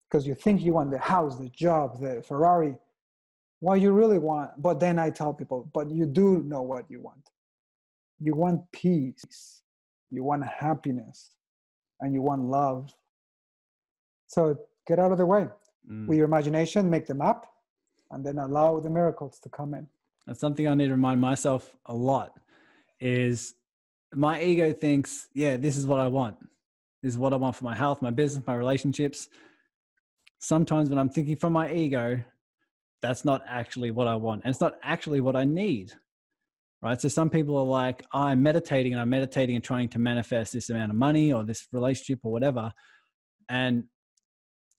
because 0.10 0.26
you 0.26 0.34
think 0.36 0.62
you 0.62 0.74
want 0.74 0.92
the 0.92 0.98
house 0.98 1.38
the 1.38 1.50
job 1.50 2.00
the 2.02 2.22
ferrari 2.22 2.76
what 3.60 3.82
you 3.82 3.92
really 3.92 4.20
want 4.20 4.50
but 4.62 4.80
then 4.80 4.98
i 4.98 5.10
tell 5.10 5.34
people 5.34 5.70
but 5.74 5.90
you 5.90 6.06
do 6.06 6.44
know 6.44 6.62
what 6.62 6.90
you 6.90 7.02
want 7.02 7.30
you 8.20 8.34
want 8.36 8.62
peace 8.72 9.62
you 10.12 10.24
want 10.24 10.44
happiness 10.46 11.32
and 12.02 12.14
you 12.14 12.22
want 12.22 12.42
love 12.42 12.94
so 14.28 14.58
get 14.88 15.00
out 15.00 15.12
of 15.12 15.18
the 15.18 15.26
way 15.26 15.48
mm. 15.90 16.08
with 16.08 16.18
your 16.18 16.26
imagination 16.26 16.90
make 16.90 17.06
the 17.06 17.14
map 17.14 17.46
and 18.12 18.26
then 18.26 18.38
allow 18.38 18.80
the 18.80 18.90
miracles 18.90 19.40
to 19.40 19.50
come 19.50 19.74
in. 19.74 19.88
That's 20.26 20.40
something 20.40 20.68
I 20.68 20.74
need 20.76 20.88
to 20.88 20.92
remind 20.92 21.22
myself 21.22 21.76
a 21.86 21.94
lot 21.94 22.34
is 23.00 23.56
my 24.14 24.42
ego 24.42 24.74
thinks, 24.74 25.28
yeah, 25.34 25.58
this 25.58 25.78
is 25.78 25.86
what 25.86 26.00
I 26.00 26.08
want. 26.08 26.38
This 27.02 27.14
is 27.14 27.18
what 27.18 27.34
I 27.34 27.38
want 27.38 27.56
for 27.56 27.64
my 27.64 27.76
health, 27.76 28.02
my 28.02 28.12
business, 28.12 28.46
my 28.46 28.56
relationships. 28.56 29.30
Sometimes 30.40 30.90
when 30.90 30.98
I'm 30.98 31.10
thinking 31.10 31.36
from 31.36 31.54
my 31.54 31.72
ego, 31.72 32.24
that's 33.02 33.24
not 33.24 33.44
actually 33.48 33.92
what 33.92 34.08
I 34.08 34.16
want. 34.16 34.44
And 34.44 34.52
it's 34.52 34.62
not 34.62 34.76
actually 34.84 35.22
what 35.22 35.36
I 35.36 35.44
need. 35.44 35.94
Right. 36.82 37.00
So 37.00 37.10
some 37.10 37.30
people 37.30 37.58
are 37.58 37.66
like, 37.66 38.06
I'm 38.14 38.42
meditating 38.42 38.94
and 38.94 39.02
I'm 39.02 39.10
meditating 39.10 39.56
and 39.56 39.64
trying 39.64 39.90
to 39.90 40.00
manifest 40.00 40.54
this 40.54 40.70
amount 40.70 40.92
of 40.92 40.96
money 40.96 41.34
or 41.34 41.44
this 41.44 41.68
relationship 41.74 42.20
or 42.24 42.32
whatever. 42.32 42.72
And 43.50 43.84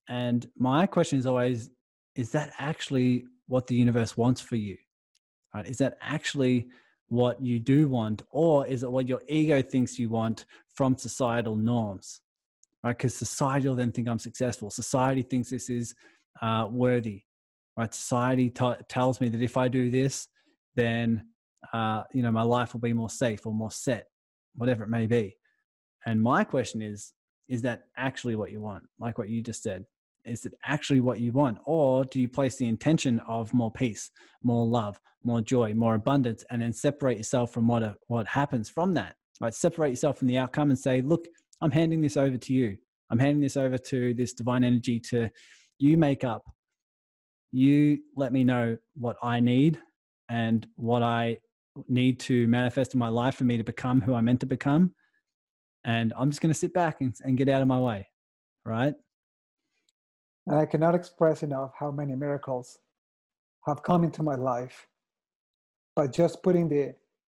and 0.09 0.47
my 0.57 0.87
question 0.87 1.19
is 1.19 1.27
always, 1.27 1.69
is 2.15 2.31
that 2.31 2.53
actually 2.57 3.25
what 3.47 3.67
the 3.67 3.75
universe 3.75 4.17
wants 4.17 4.41
for 4.41 4.55
you? 4.55 4.77
Right? 5.53 5.67
Is 5.67 5.77
that 5.77 5.97
actually 6.01 6.69
what 7.07 7.39
you 7.41 7.59
do 7.59 7.87
want, 7.87 8.23
or 8.31 8.65
is 8.65 8.83
it 8.83 8.91
what 8.91 9.07
your 9.07 9.21
ego 9.27 9.61
thinks 9.61 9.99
you 9.99 10.09
want 10.09 10.45
from 10.73 10.97
societal 10.97 11.55
norms? 11.55 12.21
Right? 12.83 12.97
Because 12.97 13.15
society 13.15 13.67
will 13.67 13.75
then 13.75 13.91
think 13.91 14.07
I'm 14.07 14.19
successful. 14.19 14.69
Society 14.69 15.21
thinks 15.21 15.49
this 15.49 15.69
is 15.69 15.93
uh, 16.41 16.67
worthy. 16.69 17.23
Right? 17.77 17.93
Society 17.93 18.49
t- 18.49 18.73
tells 18.89 19.21
me 19.21 19.29
that 19.29 19.41
if 19.41 19.57
I 19.57 19.67
do 19.67 19.91
this, 19.91 20.27
then 20.75 21.25
uh, 21.73 22.03
you 22.11 22.23
know 22.23 22.31
my 22.31 22.41
life 22.41 22.73
will 22.73 22.81
be 22.81 22.93
more 22.93 23.09
safe 23.09 23.45
or 23.45 23.53
more 23.53 23.71
set, 23.71 24.07
whatever 24.55 24.83
it 24.83 24.89
may 24.89 25.05
be. 25.05 25.35
And 26.05 26.21
my 26.21 26.43
question 26.43 26.81
is: 26.81 27.13
Is 27.47 27.61
that 27.61 27.83
actually 27.97 28.35
what 28.35 28.51
you 28.51 28.61
want? 28.61 28.83
Like 28.99 29.17
what 29.17 29.29
you 29.29 29.41
just 29.41 29.61
said, 29.61 29.85
is 30.25 30.45
it 30.45 30.53
actually 30.65 31.01
what 31.01 31.19
you 31.19 31.31
want 31.31 31.57
or 31.65 32.05
do 32.05 32.19
you 32.19 32.27
place 32.27 32.55
the 32.57 32.67
intention 32.67 33.19
of 33.27 33.53
more 33.53 33.71
peace 33.71 34.11
more 34.43 34.65
love 34.65 34.99
more 35.23 35.41
joy 35.41 35.73
more 35.73 35.95
abundance 35.95 36.43
and 36.49 36.61
then 36.61 36.73
separate 36.73 37.17
yourself 37.17 37.51
from 37.51 37.67
what 37.67 37.95
what 38.07 38.27
happens 38.27 38.69
from 38.69 38.93
that 38.93 39.15
right 39.39 39.53
separate 39.53 39.89
yourself 39.89 40.17
from 40.17 40.27
the 40.27 40.37
outcome 40.37 40.69
and 40.69 40.79
say 40.79 41.01
look 41.01 41.27
i'm 41.61 41.71
handing 41.71 42.01
this 42.01 42.17
over 42.17 42.37
to 42.37 42.53
you. 42.53 42.77
I'm 43.09 43.19
handing 43.19 43.41
this 43.41 43.57
over 43.57 43.77
to 43.77 44.13
this 44.13 44.33
divine 44.33 44.63
energy 44.63 44.99
to 45.11 45.29
you 45.79 45.97
make 45.97 46.23
up. 46.23 46.43
You 47.51 47.99
let 48.15 48.31
me 48.31 48.43
know 48.43 48.77
what 48.95 49.17
i 49.21 49.39
need 49.39 49.79
and 50.29 50.65
what 50.75 51.03
i 51.03 51.37
need 51.87 52.19
to 52.21 52.47
manifest 52.47 52.93
in 52.93 52.99
my 52.99 53.07
life 53.09 53.35
for 53.35 53.43
me 53.43 53.57
to 53.57 53.63
become 53.63 54.01
who 54.01 54.13
i'm 54.13 54.25
meant 54.25 54.39
to 54.41 54.45
become. 54.45 54.93
And 55.83 56.13
i'm 56.17 56.29
just 56.29 56.41
going 56.41 56.53
to 56.53 56.59
sit 56.59 56.73
back 56.73 57.01
and, 57.01 57.13
and 57.23 57.37
get 57.37 57.49
out 57.49 57.61
of 57.61 57.67
my 57.67 57.79
way 57.79 58.07
right? 58.65 58.93
And 60.47 60.59
I 60.59 60.65
cannot 60.65 60.95
express 60.95 61.43
enough 61.43 61.71
how 61.79 61.91
many 61.91 62.15
miracles 62.15 62.79
have 63.65 63.83
come 63.83 64.03
into 64.03 64.23
my 64.23 64.35
life 64.35 64.87
by 65.95 66.07
just 66.07 66.41
putting 66.41 66.67
the 66.67 66.95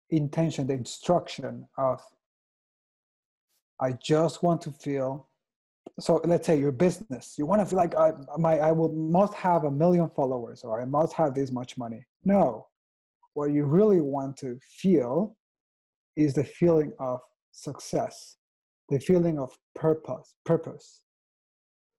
intention, 0.10 0.68
the 0.68 0.74
instruction 0.74 1.68
of, 1.78 2.02
I 3.80 3.94
just 3.94 4.44
want 4.44 4.62
to 4.62 4.72
feel. 4.72 5.28
So 6.00 6.22
let's 6.26 6.48
say 6.48 6.60
your 6.60 6.72
business, 6.72 7.36
you 7.38 7.46
want 7.46 7.62
to 7.62 7.66
feel 7.66 7.78
like 7.78 7.96
I, 7.96 8.12
my, 8.38 8.60
I 8.60 8.72
will 8.72 8.92
must 8.92 9.34
have 9.36 9.64
a 9.64 9.72
million 9.72 10.10
followers 10.10 10.64
or 10.64 10.82
I 10.82 10.86
must 10.86 11.14
have 11.14 11.36
this 11.36 11.52
much 11.52 11.78
money. 11.78 12.06
No, 12.24 12.68
what 13.34 13.52
you 13.52 13.66
really 13.66 14.02
want 14.02 14.38
to 14.38 14.60
feel 14.62 15.38
is 16.16 16.34
the 16.34 16.44
feeling 16.44 16.92
of 17.00 17.20
success, 17.52 18.38
the 18.90 19.00
feeling 19.00 19.38
of 19.40 19.58
purpose, 19.76 20.34
purpose, 20.44 21.02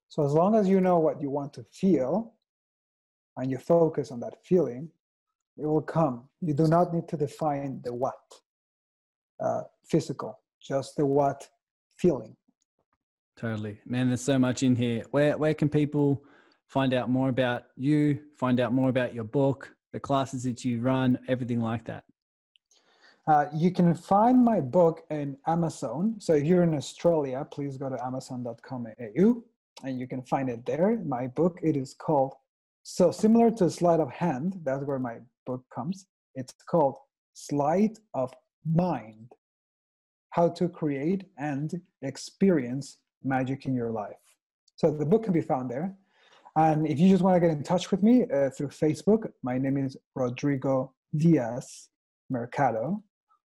so 0.08 0.24
as 0.24 0.32
long 0.32 0.54
as 0.54 0.68
you 0.68 0.80
know 0.80 0.98
what 0.98 1.20
you 1.20 1.30
want 1.30 1.52
to 1.54 1.64
feel 1.72 2.34
and 3.36 3.50
you 3.50 3.58
focus 3.58 4.10
on 4.10 4.20
that 4.20 4.34
feeling, 4.44 4.88
it 5.58 5.66
will 5.66 5.82
come. 5.82 6.28
You 6.40 6.54
do 6.54 6.66
not 6.68 6.94
need 6.94 7.08
to 7.08 7.16
define 7.16 7.80
the 7.84 7.92
what 7.92 8.14
uh, 9.40 9.62
physical, 9.84 10.38
just 10.60 10.96
the 10.96 11.04
what 11.04 11.46
feeling. 11.98 12.36
Totally. 13.36 13.78
Man, 13.84 14.08
there's 14.08 14.22
so 14.22 14.38
much 14.38 14.62
in 14.62 14.74
here. 14.76 15.04
Where 15.10 15.36
where 15.36 15.54
can 15.54 15.68
people 15.68 16.22
find 16.68 16.94
out 16.94 17.10
more 17.10 17.28
about 17.28 17.64
you, 17.76 18.18
find 18.36 18.60
out 18.60 18.72
more 18.72 18.88
about 18.88 19.14
your 19.14 19.24
book, 19.24 19.74
the 19.92 20.00
classes 20.00 20.44
that 20.44 20.64
you 20.64 20.80
run, 20.80 21.18
everything 21.28 21.60
like 21.60 21.84
that? 21.84 22.04
Uh, 23.28 23.46
you 23.52 23.72
can 23.72 23.94
find 23.94 24.42
my 24.44 24.60
book 24.60 25.02
in 25.10 25.36
Amazon. 25.46 26.14
So 26.18 26.34
if 26.34 26.44
you're 26.44 26.62
in 26.62 26.74
Australia, 26.74 27.46
please 27.50 27.76
go 27.76 27.88
to 27.88 28.04
amazon.com.au 28.04 29.42
and 29.84 30.00
you 30.00 30.06
can 30.06 30.22
find 30.22 30.48
it 30.48 30.64
there. 30.64 30.98
My 31.04 31.26
book, 31.26 31.58
it 31.62 31.76
is 31.76 31.92
called, 31.94 32.34
so 32.84 33.10
similar 33.10 33.50
to 33.52 33.68
Sleight 33.68 33.98
of 33.98 34.12
Hand, 34.12 34.60
that's 34.62 34.84
where 34.84 35.00
my 35.00 35.16
book 35.44 35.64
comes. 35.74 36.06
It's 36.36 36.54
called 36.68 36.94
Sleight 37.34 37.98
of 38.14 38.32
Mind 38.64 39.32
How 40.36 40.50
to 40.50 40.68
Create 40.68 41.24
and 41.38 41.80
Experience 42.02 42.98
Magic 43.24 43.64
in 43.64 43.74
Your 43.74 43.90
Life. 43.90 44.20
So 44.76 44.90
the 44.90 45.06
book 45.06 45.24
can 45.24 45.32
be 45.32 45.40
found 45.40 45.70
there. 45.70 45.96
And 46.56 46.86
if 46.86 46.98
you 46.98 47.08
just 47.08 47.22
want 47.22 47.36
to 47.36 47.40
get 47.40 47.56
in 47.56 47.62
touch 47.62 47.90
with 47.90 48.02
me 48.02 48.24
uh, 48.24 48.50
through 48.50 48.68
Facebook, 48.68 49.30
my 49.42 49.56
name 49.56 49.78
is 49.78 49.96
Rodrigo 50.14 50.92
Diaz 51.16 51.88
Mercado 52.28 53.02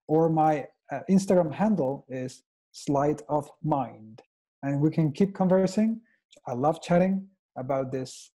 or 0.10 0.28
my 0.28 0.68
uh, 0.92 1.00
Instagram 1.10 1.54
handle 1.54 2.06
is 2.10 2.44
Sleight 2.74 3.22
of 3.30 3.50
Mind. 3.64 4.22
And 4.62 4.82
we 4.82 4.92
can 4.92 5.14
keep 5.14 5.34
conversing. 5.34 6.02
I 6.46 6.52
love 6.56 6.82
chatting 6.82 7.26
about 7.58 7.94
this 7.94 8.32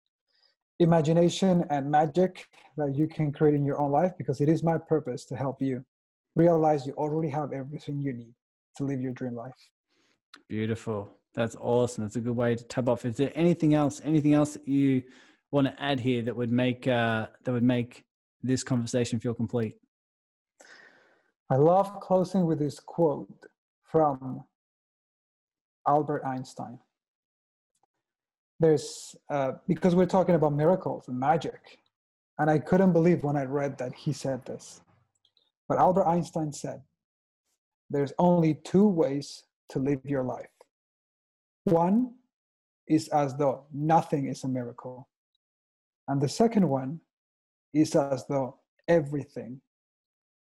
imagination 0.79 1.67
and 1.69 1.91
magic 1.91 2.47
that 2.79 2.95
you 2.97 3.07
can 3.07 3.33
create 3.33 3.55
in 3.55 3.67
your 3.67 3.79
own 3.79 3.93
life 3.93 4.13
because 4.17 4.41
it 4.41 4.49
is 4.49 4.63
my 4.63 4.79
purpose 4.79 5.27
to 5.27 5.37
help 5.37 5.61
you 5.61 5.85
realize 6.37 6.87
you 6.87 6.95
already 6.95 7.29
have 7.29 7.53
everything 7.53 8.01
you 8.01 8.15
need 8.15 8.33
to 8.77 8.85
live 8.85 9.01
your 9.01 9.13
dream 9.13 9.35
life. 9.35 9.53
Beautiful. 10.49 11.11
That's 11.35 11.57
awesome. 11.57 12.05
That's 12.05 12.17
a 12.17 12.21
good 12.21 12.37
way 12.37 12.55
to 12.55 12.65
tap 12.65 12.89
off. 12.89 13.05
Is 13.05 13.17
there 13.17 13.33
anything 13.35 13.75
else? 13.75 14.01
Anything 14.05 14.35
else 14.35 14.55
that 14.55 14.67
you 14.67 15.03
want 15.51 15.67
to 15.67 15.83
add 15.83 16.01
here 16.01 16.23
that 16.23 16.35
would 16.35 16.51
make 16.51 16.87
uh, 16.89 17.27
that 17.45 17.53
would 17.53 17.63
make 17.63 18.05
this 18.43 18.63
conversation 18.63 19.21
feel 19.21 19.35
complete? 19.35 19.77
I 21.51 21.57
love 21.57 22.01
closing 22.01 22.47
with 22.47 22.59
this 22.59 22.81
quote 22.81 23.29
from 23.85 24.45
Albert 25.87 26.25
Einstein. 26.27 26.79
There's, 28.59 29.15
uh, 29.31 29.53
because 29.69 29.95
we're 29.95 30.07
talking 30.07 30.35
about 30.35 30.55
miracles 30.55 31.09
and 31.09 31.21
magic, 31.21 31.79
and 32.39 32.51
I 32.51 32.59
couldn't 32.59 32.93
believe 32.93 33.23
when 33.23 33.37
I 33.37 33.45
read 33.45 33.79
that 33.79 33.95
he 33.95 34.13
said 34.13 34.45
this. 34.47 34.81
But 35.69 35.79
Albert 35.79 36.07
Einstein 36.07 36.53
said, 36.53 36.81
There's 37.91 38.13
only 38.19 38.55
two 38.65 38.87
ways 38.87 39.45
to 39.71 39.79
live 39.79 40.01
your 40.05 40.25
life. 40.25 40.47
One 41.65 42.15
is 42.89 43.09
as 43.09 43.37
though 43.37 43.65
nothing 43.73 44.27
is 44.27 44.45
a 44.45 44.49
miracle, 44.49 45.09
and 46.09 46.21
the 46.21 46.29
second 46.29 46.69
one 46.69 47.01
is 47.75 47.95
as 47.95 48.27
though 48.29 48.59
everything 48.89 49.61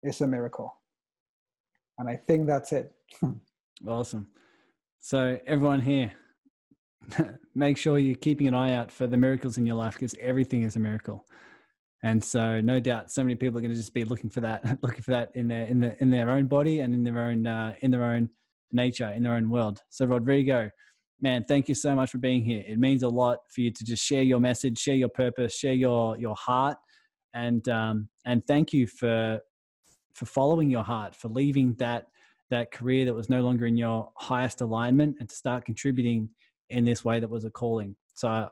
is 0.02 0.20
a 0.20 0.26
miracle. 0.26 0.74
And 1.98 2.08
I 2.08 2.16
think 2.16 2.46
that's 2.46 2.72
it. 2.72 2.92
awesome. 3.88 4.28
So, 5.00 5.38
everyone 5.46 5.80
here, 5.80 6.12
make 7.54 7.76
sure 7.76 7.98
you're 7.98 8.16
keeping 8.16 8.48
an 8.48 8.54
eye 8.54 8.74
out 8.74 8.90
for 8.90 9.06
the 9.06 9.16
miracles 9.16 9.58
in 9.58 9.66
your 9.66 9.76
life 9.76 9.94
because 9.94 10.14
everything 10.20 10.62
is 10.62 10.76
a 10.76 10.80
miracle. 10.80 11.26
And 12.04 12.22
so, 12.22 12.60
no 12.60 12.80
doubt, 12.80 13.10
so 13.10 13.22
many 13.22 13.34
people 13.34 13.56
are 13.56 13.62
going 13.62 13.72
to 13.72 13.76
just 13.76 13.94
be 13.94 14.04
looking 14.04 14.28
for 14.28 14.42
that, 14.42 14.62
looking 14.82 15.00
for 15.00 15.12
that 15.12 15.30
in 15.34 15.48
their 15.48 15.64
in 15.64 15.80
their 15.80 15.96
in 16.00 16.10
their 16.10 16.28
own 16.28 16.46
body 16.46 16.80
and 16.80 16.92
in 16.92 17.02
their 17.02 17.18
own 17.18 17.46
uh, 17.46 17.74
in 17.80 17.90
their 17.90 18.04
own 18.04 18.28
nature, 18.72 19.10
in 19.10 19.22
their 19.22 19.32
own 19.32 19.48
world. 19.48 19.80
So, 19.88 20.04
Rodrigo, 20.04 20.70
man, 21.22 21.46
thank 21.48 21.66
you 21.66 21.74
so 21.74 21.94
much 21.94 22.10
for 22.10 22.18
being 22.18 22.44
here. 22.44 22.62
It 22.68 22.78
means 22.78 23.04
a 23.04 23.08
lot 23.08 23.38
for 23.50 23.62
you 23.62 23.70
to 23.70 23.84
just 23.84 24.04
share 24.04 24.22
your 24.22 24.38
message, 24.38 24.78
share 24.78 24.96
your 24.96 25.08
purpose, 25.08 25.56
share 25.56 25.72
your 25.72 26.18
your 26.18 26.34
heart, 26.34 26.76
and 27.32 27.66
um, 27.70 28.10
and 28.26 28.46
thank 28.46 28.74
you 28.74 28.86
for 28.86 29.40
for 30.12 30.26
following 30.26 30.68
your 30.68 30.84
heart, 30.84 31.16
for 31.16 31.28
leaving 31.28 31.72
that 31.78 32.08
that 32.50 32.70
career 32.70 33.06
that 33.06 33.14
was 33.14 33.30
no 33.30 33.40
longer 33.40 33.64
in 33.64 33.78
your 33.78 34.12
highest 34.18 34.60
alignment, 34.60 35.16
and 35.20 35.30
to 35.30 35.34
start 35.34 35.64
contributing 35.64 36.28
in 36.68 36.84
this 36.84 37.02
way 37.02 37.18
that 37.18 37.30
was 37.30 37.46
a 37.46 37.50
calling. 37.50 37.96
So, 38.12 38.50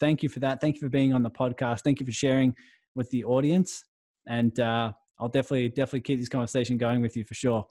thank 0.00 0.22
you 0.22 0.30
for 0.30 0.40
that. 0.40 0.62
Thank 0.62 0.76
you 0.76 0.80
for 0.80 0.88
being 0.88 1.12
on 1.12 1.22
the 1.22 1.30
podcast. 1.30 1.82
Thank 1.82 2.00
you 2.00 2.06
for 2.06 2.12
sharing 2.12 2.54
with 2.96 3.10
the 3.10 3.24
audience, 3.24 3.84
and 4.26 4.58
uh, 4.58 4.92
I'll 5.20 5.28
definitely 5.28 5.68
definitely 5.68 6.00
keep 6.00 6.18
this 6.18 6.28
conversation 6.28 6.76
going 6.78 7.00
with 7.00 7.16
you 7.16 7.24
for 7.24 7.34
sure. 7.34 7.66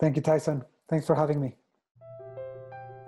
Thank 0.00 0.16
you, 0.16 0.22
Tyson. 0.22 0.62
Thanks 0.90 1.06
for 1.06 1.14
having 1.14 1.40
me. 1.40 1.56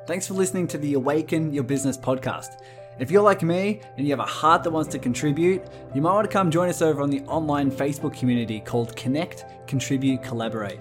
Thanks 0.06 0.26
for 0.26 0.34
listening 0.34 0.66
to 0.68 0.78
the 0.78 0.94
Awaken 0.94 1.52
Your 1.52 1.64
Business 1.64 1.98
podcast. 1.98 2.62
If 2.98 3.10
you're 3.10 3.22
like 3.22 3.42
me 3.42 3.80
and 3.96 4.06
you 4.06 4.12
have 4.12 4.20
a 4.20 4.30
heart 4.30 4.62
that 4.64 4.70
wants 4.70 4.90
to 4.90 4.98
contribute, 4.98 5.62
you 5.94 6.02
might 6.02 6.12
want 6.12 6.28
to 6.28 6.32
come 6.32 6.50
join 6.50 6.68
us 6.68 6.82
over 6.82 7.00
on 7.00 7.10
the 7.10 7.20
online 7.22 7.70
Facebook 7.70 8.16
community 8.16 8.60
called 8.60 8.94
Connect, 8.96 9.44
Contribute, 9.66 10.22
Collaborate. 10.22 10.80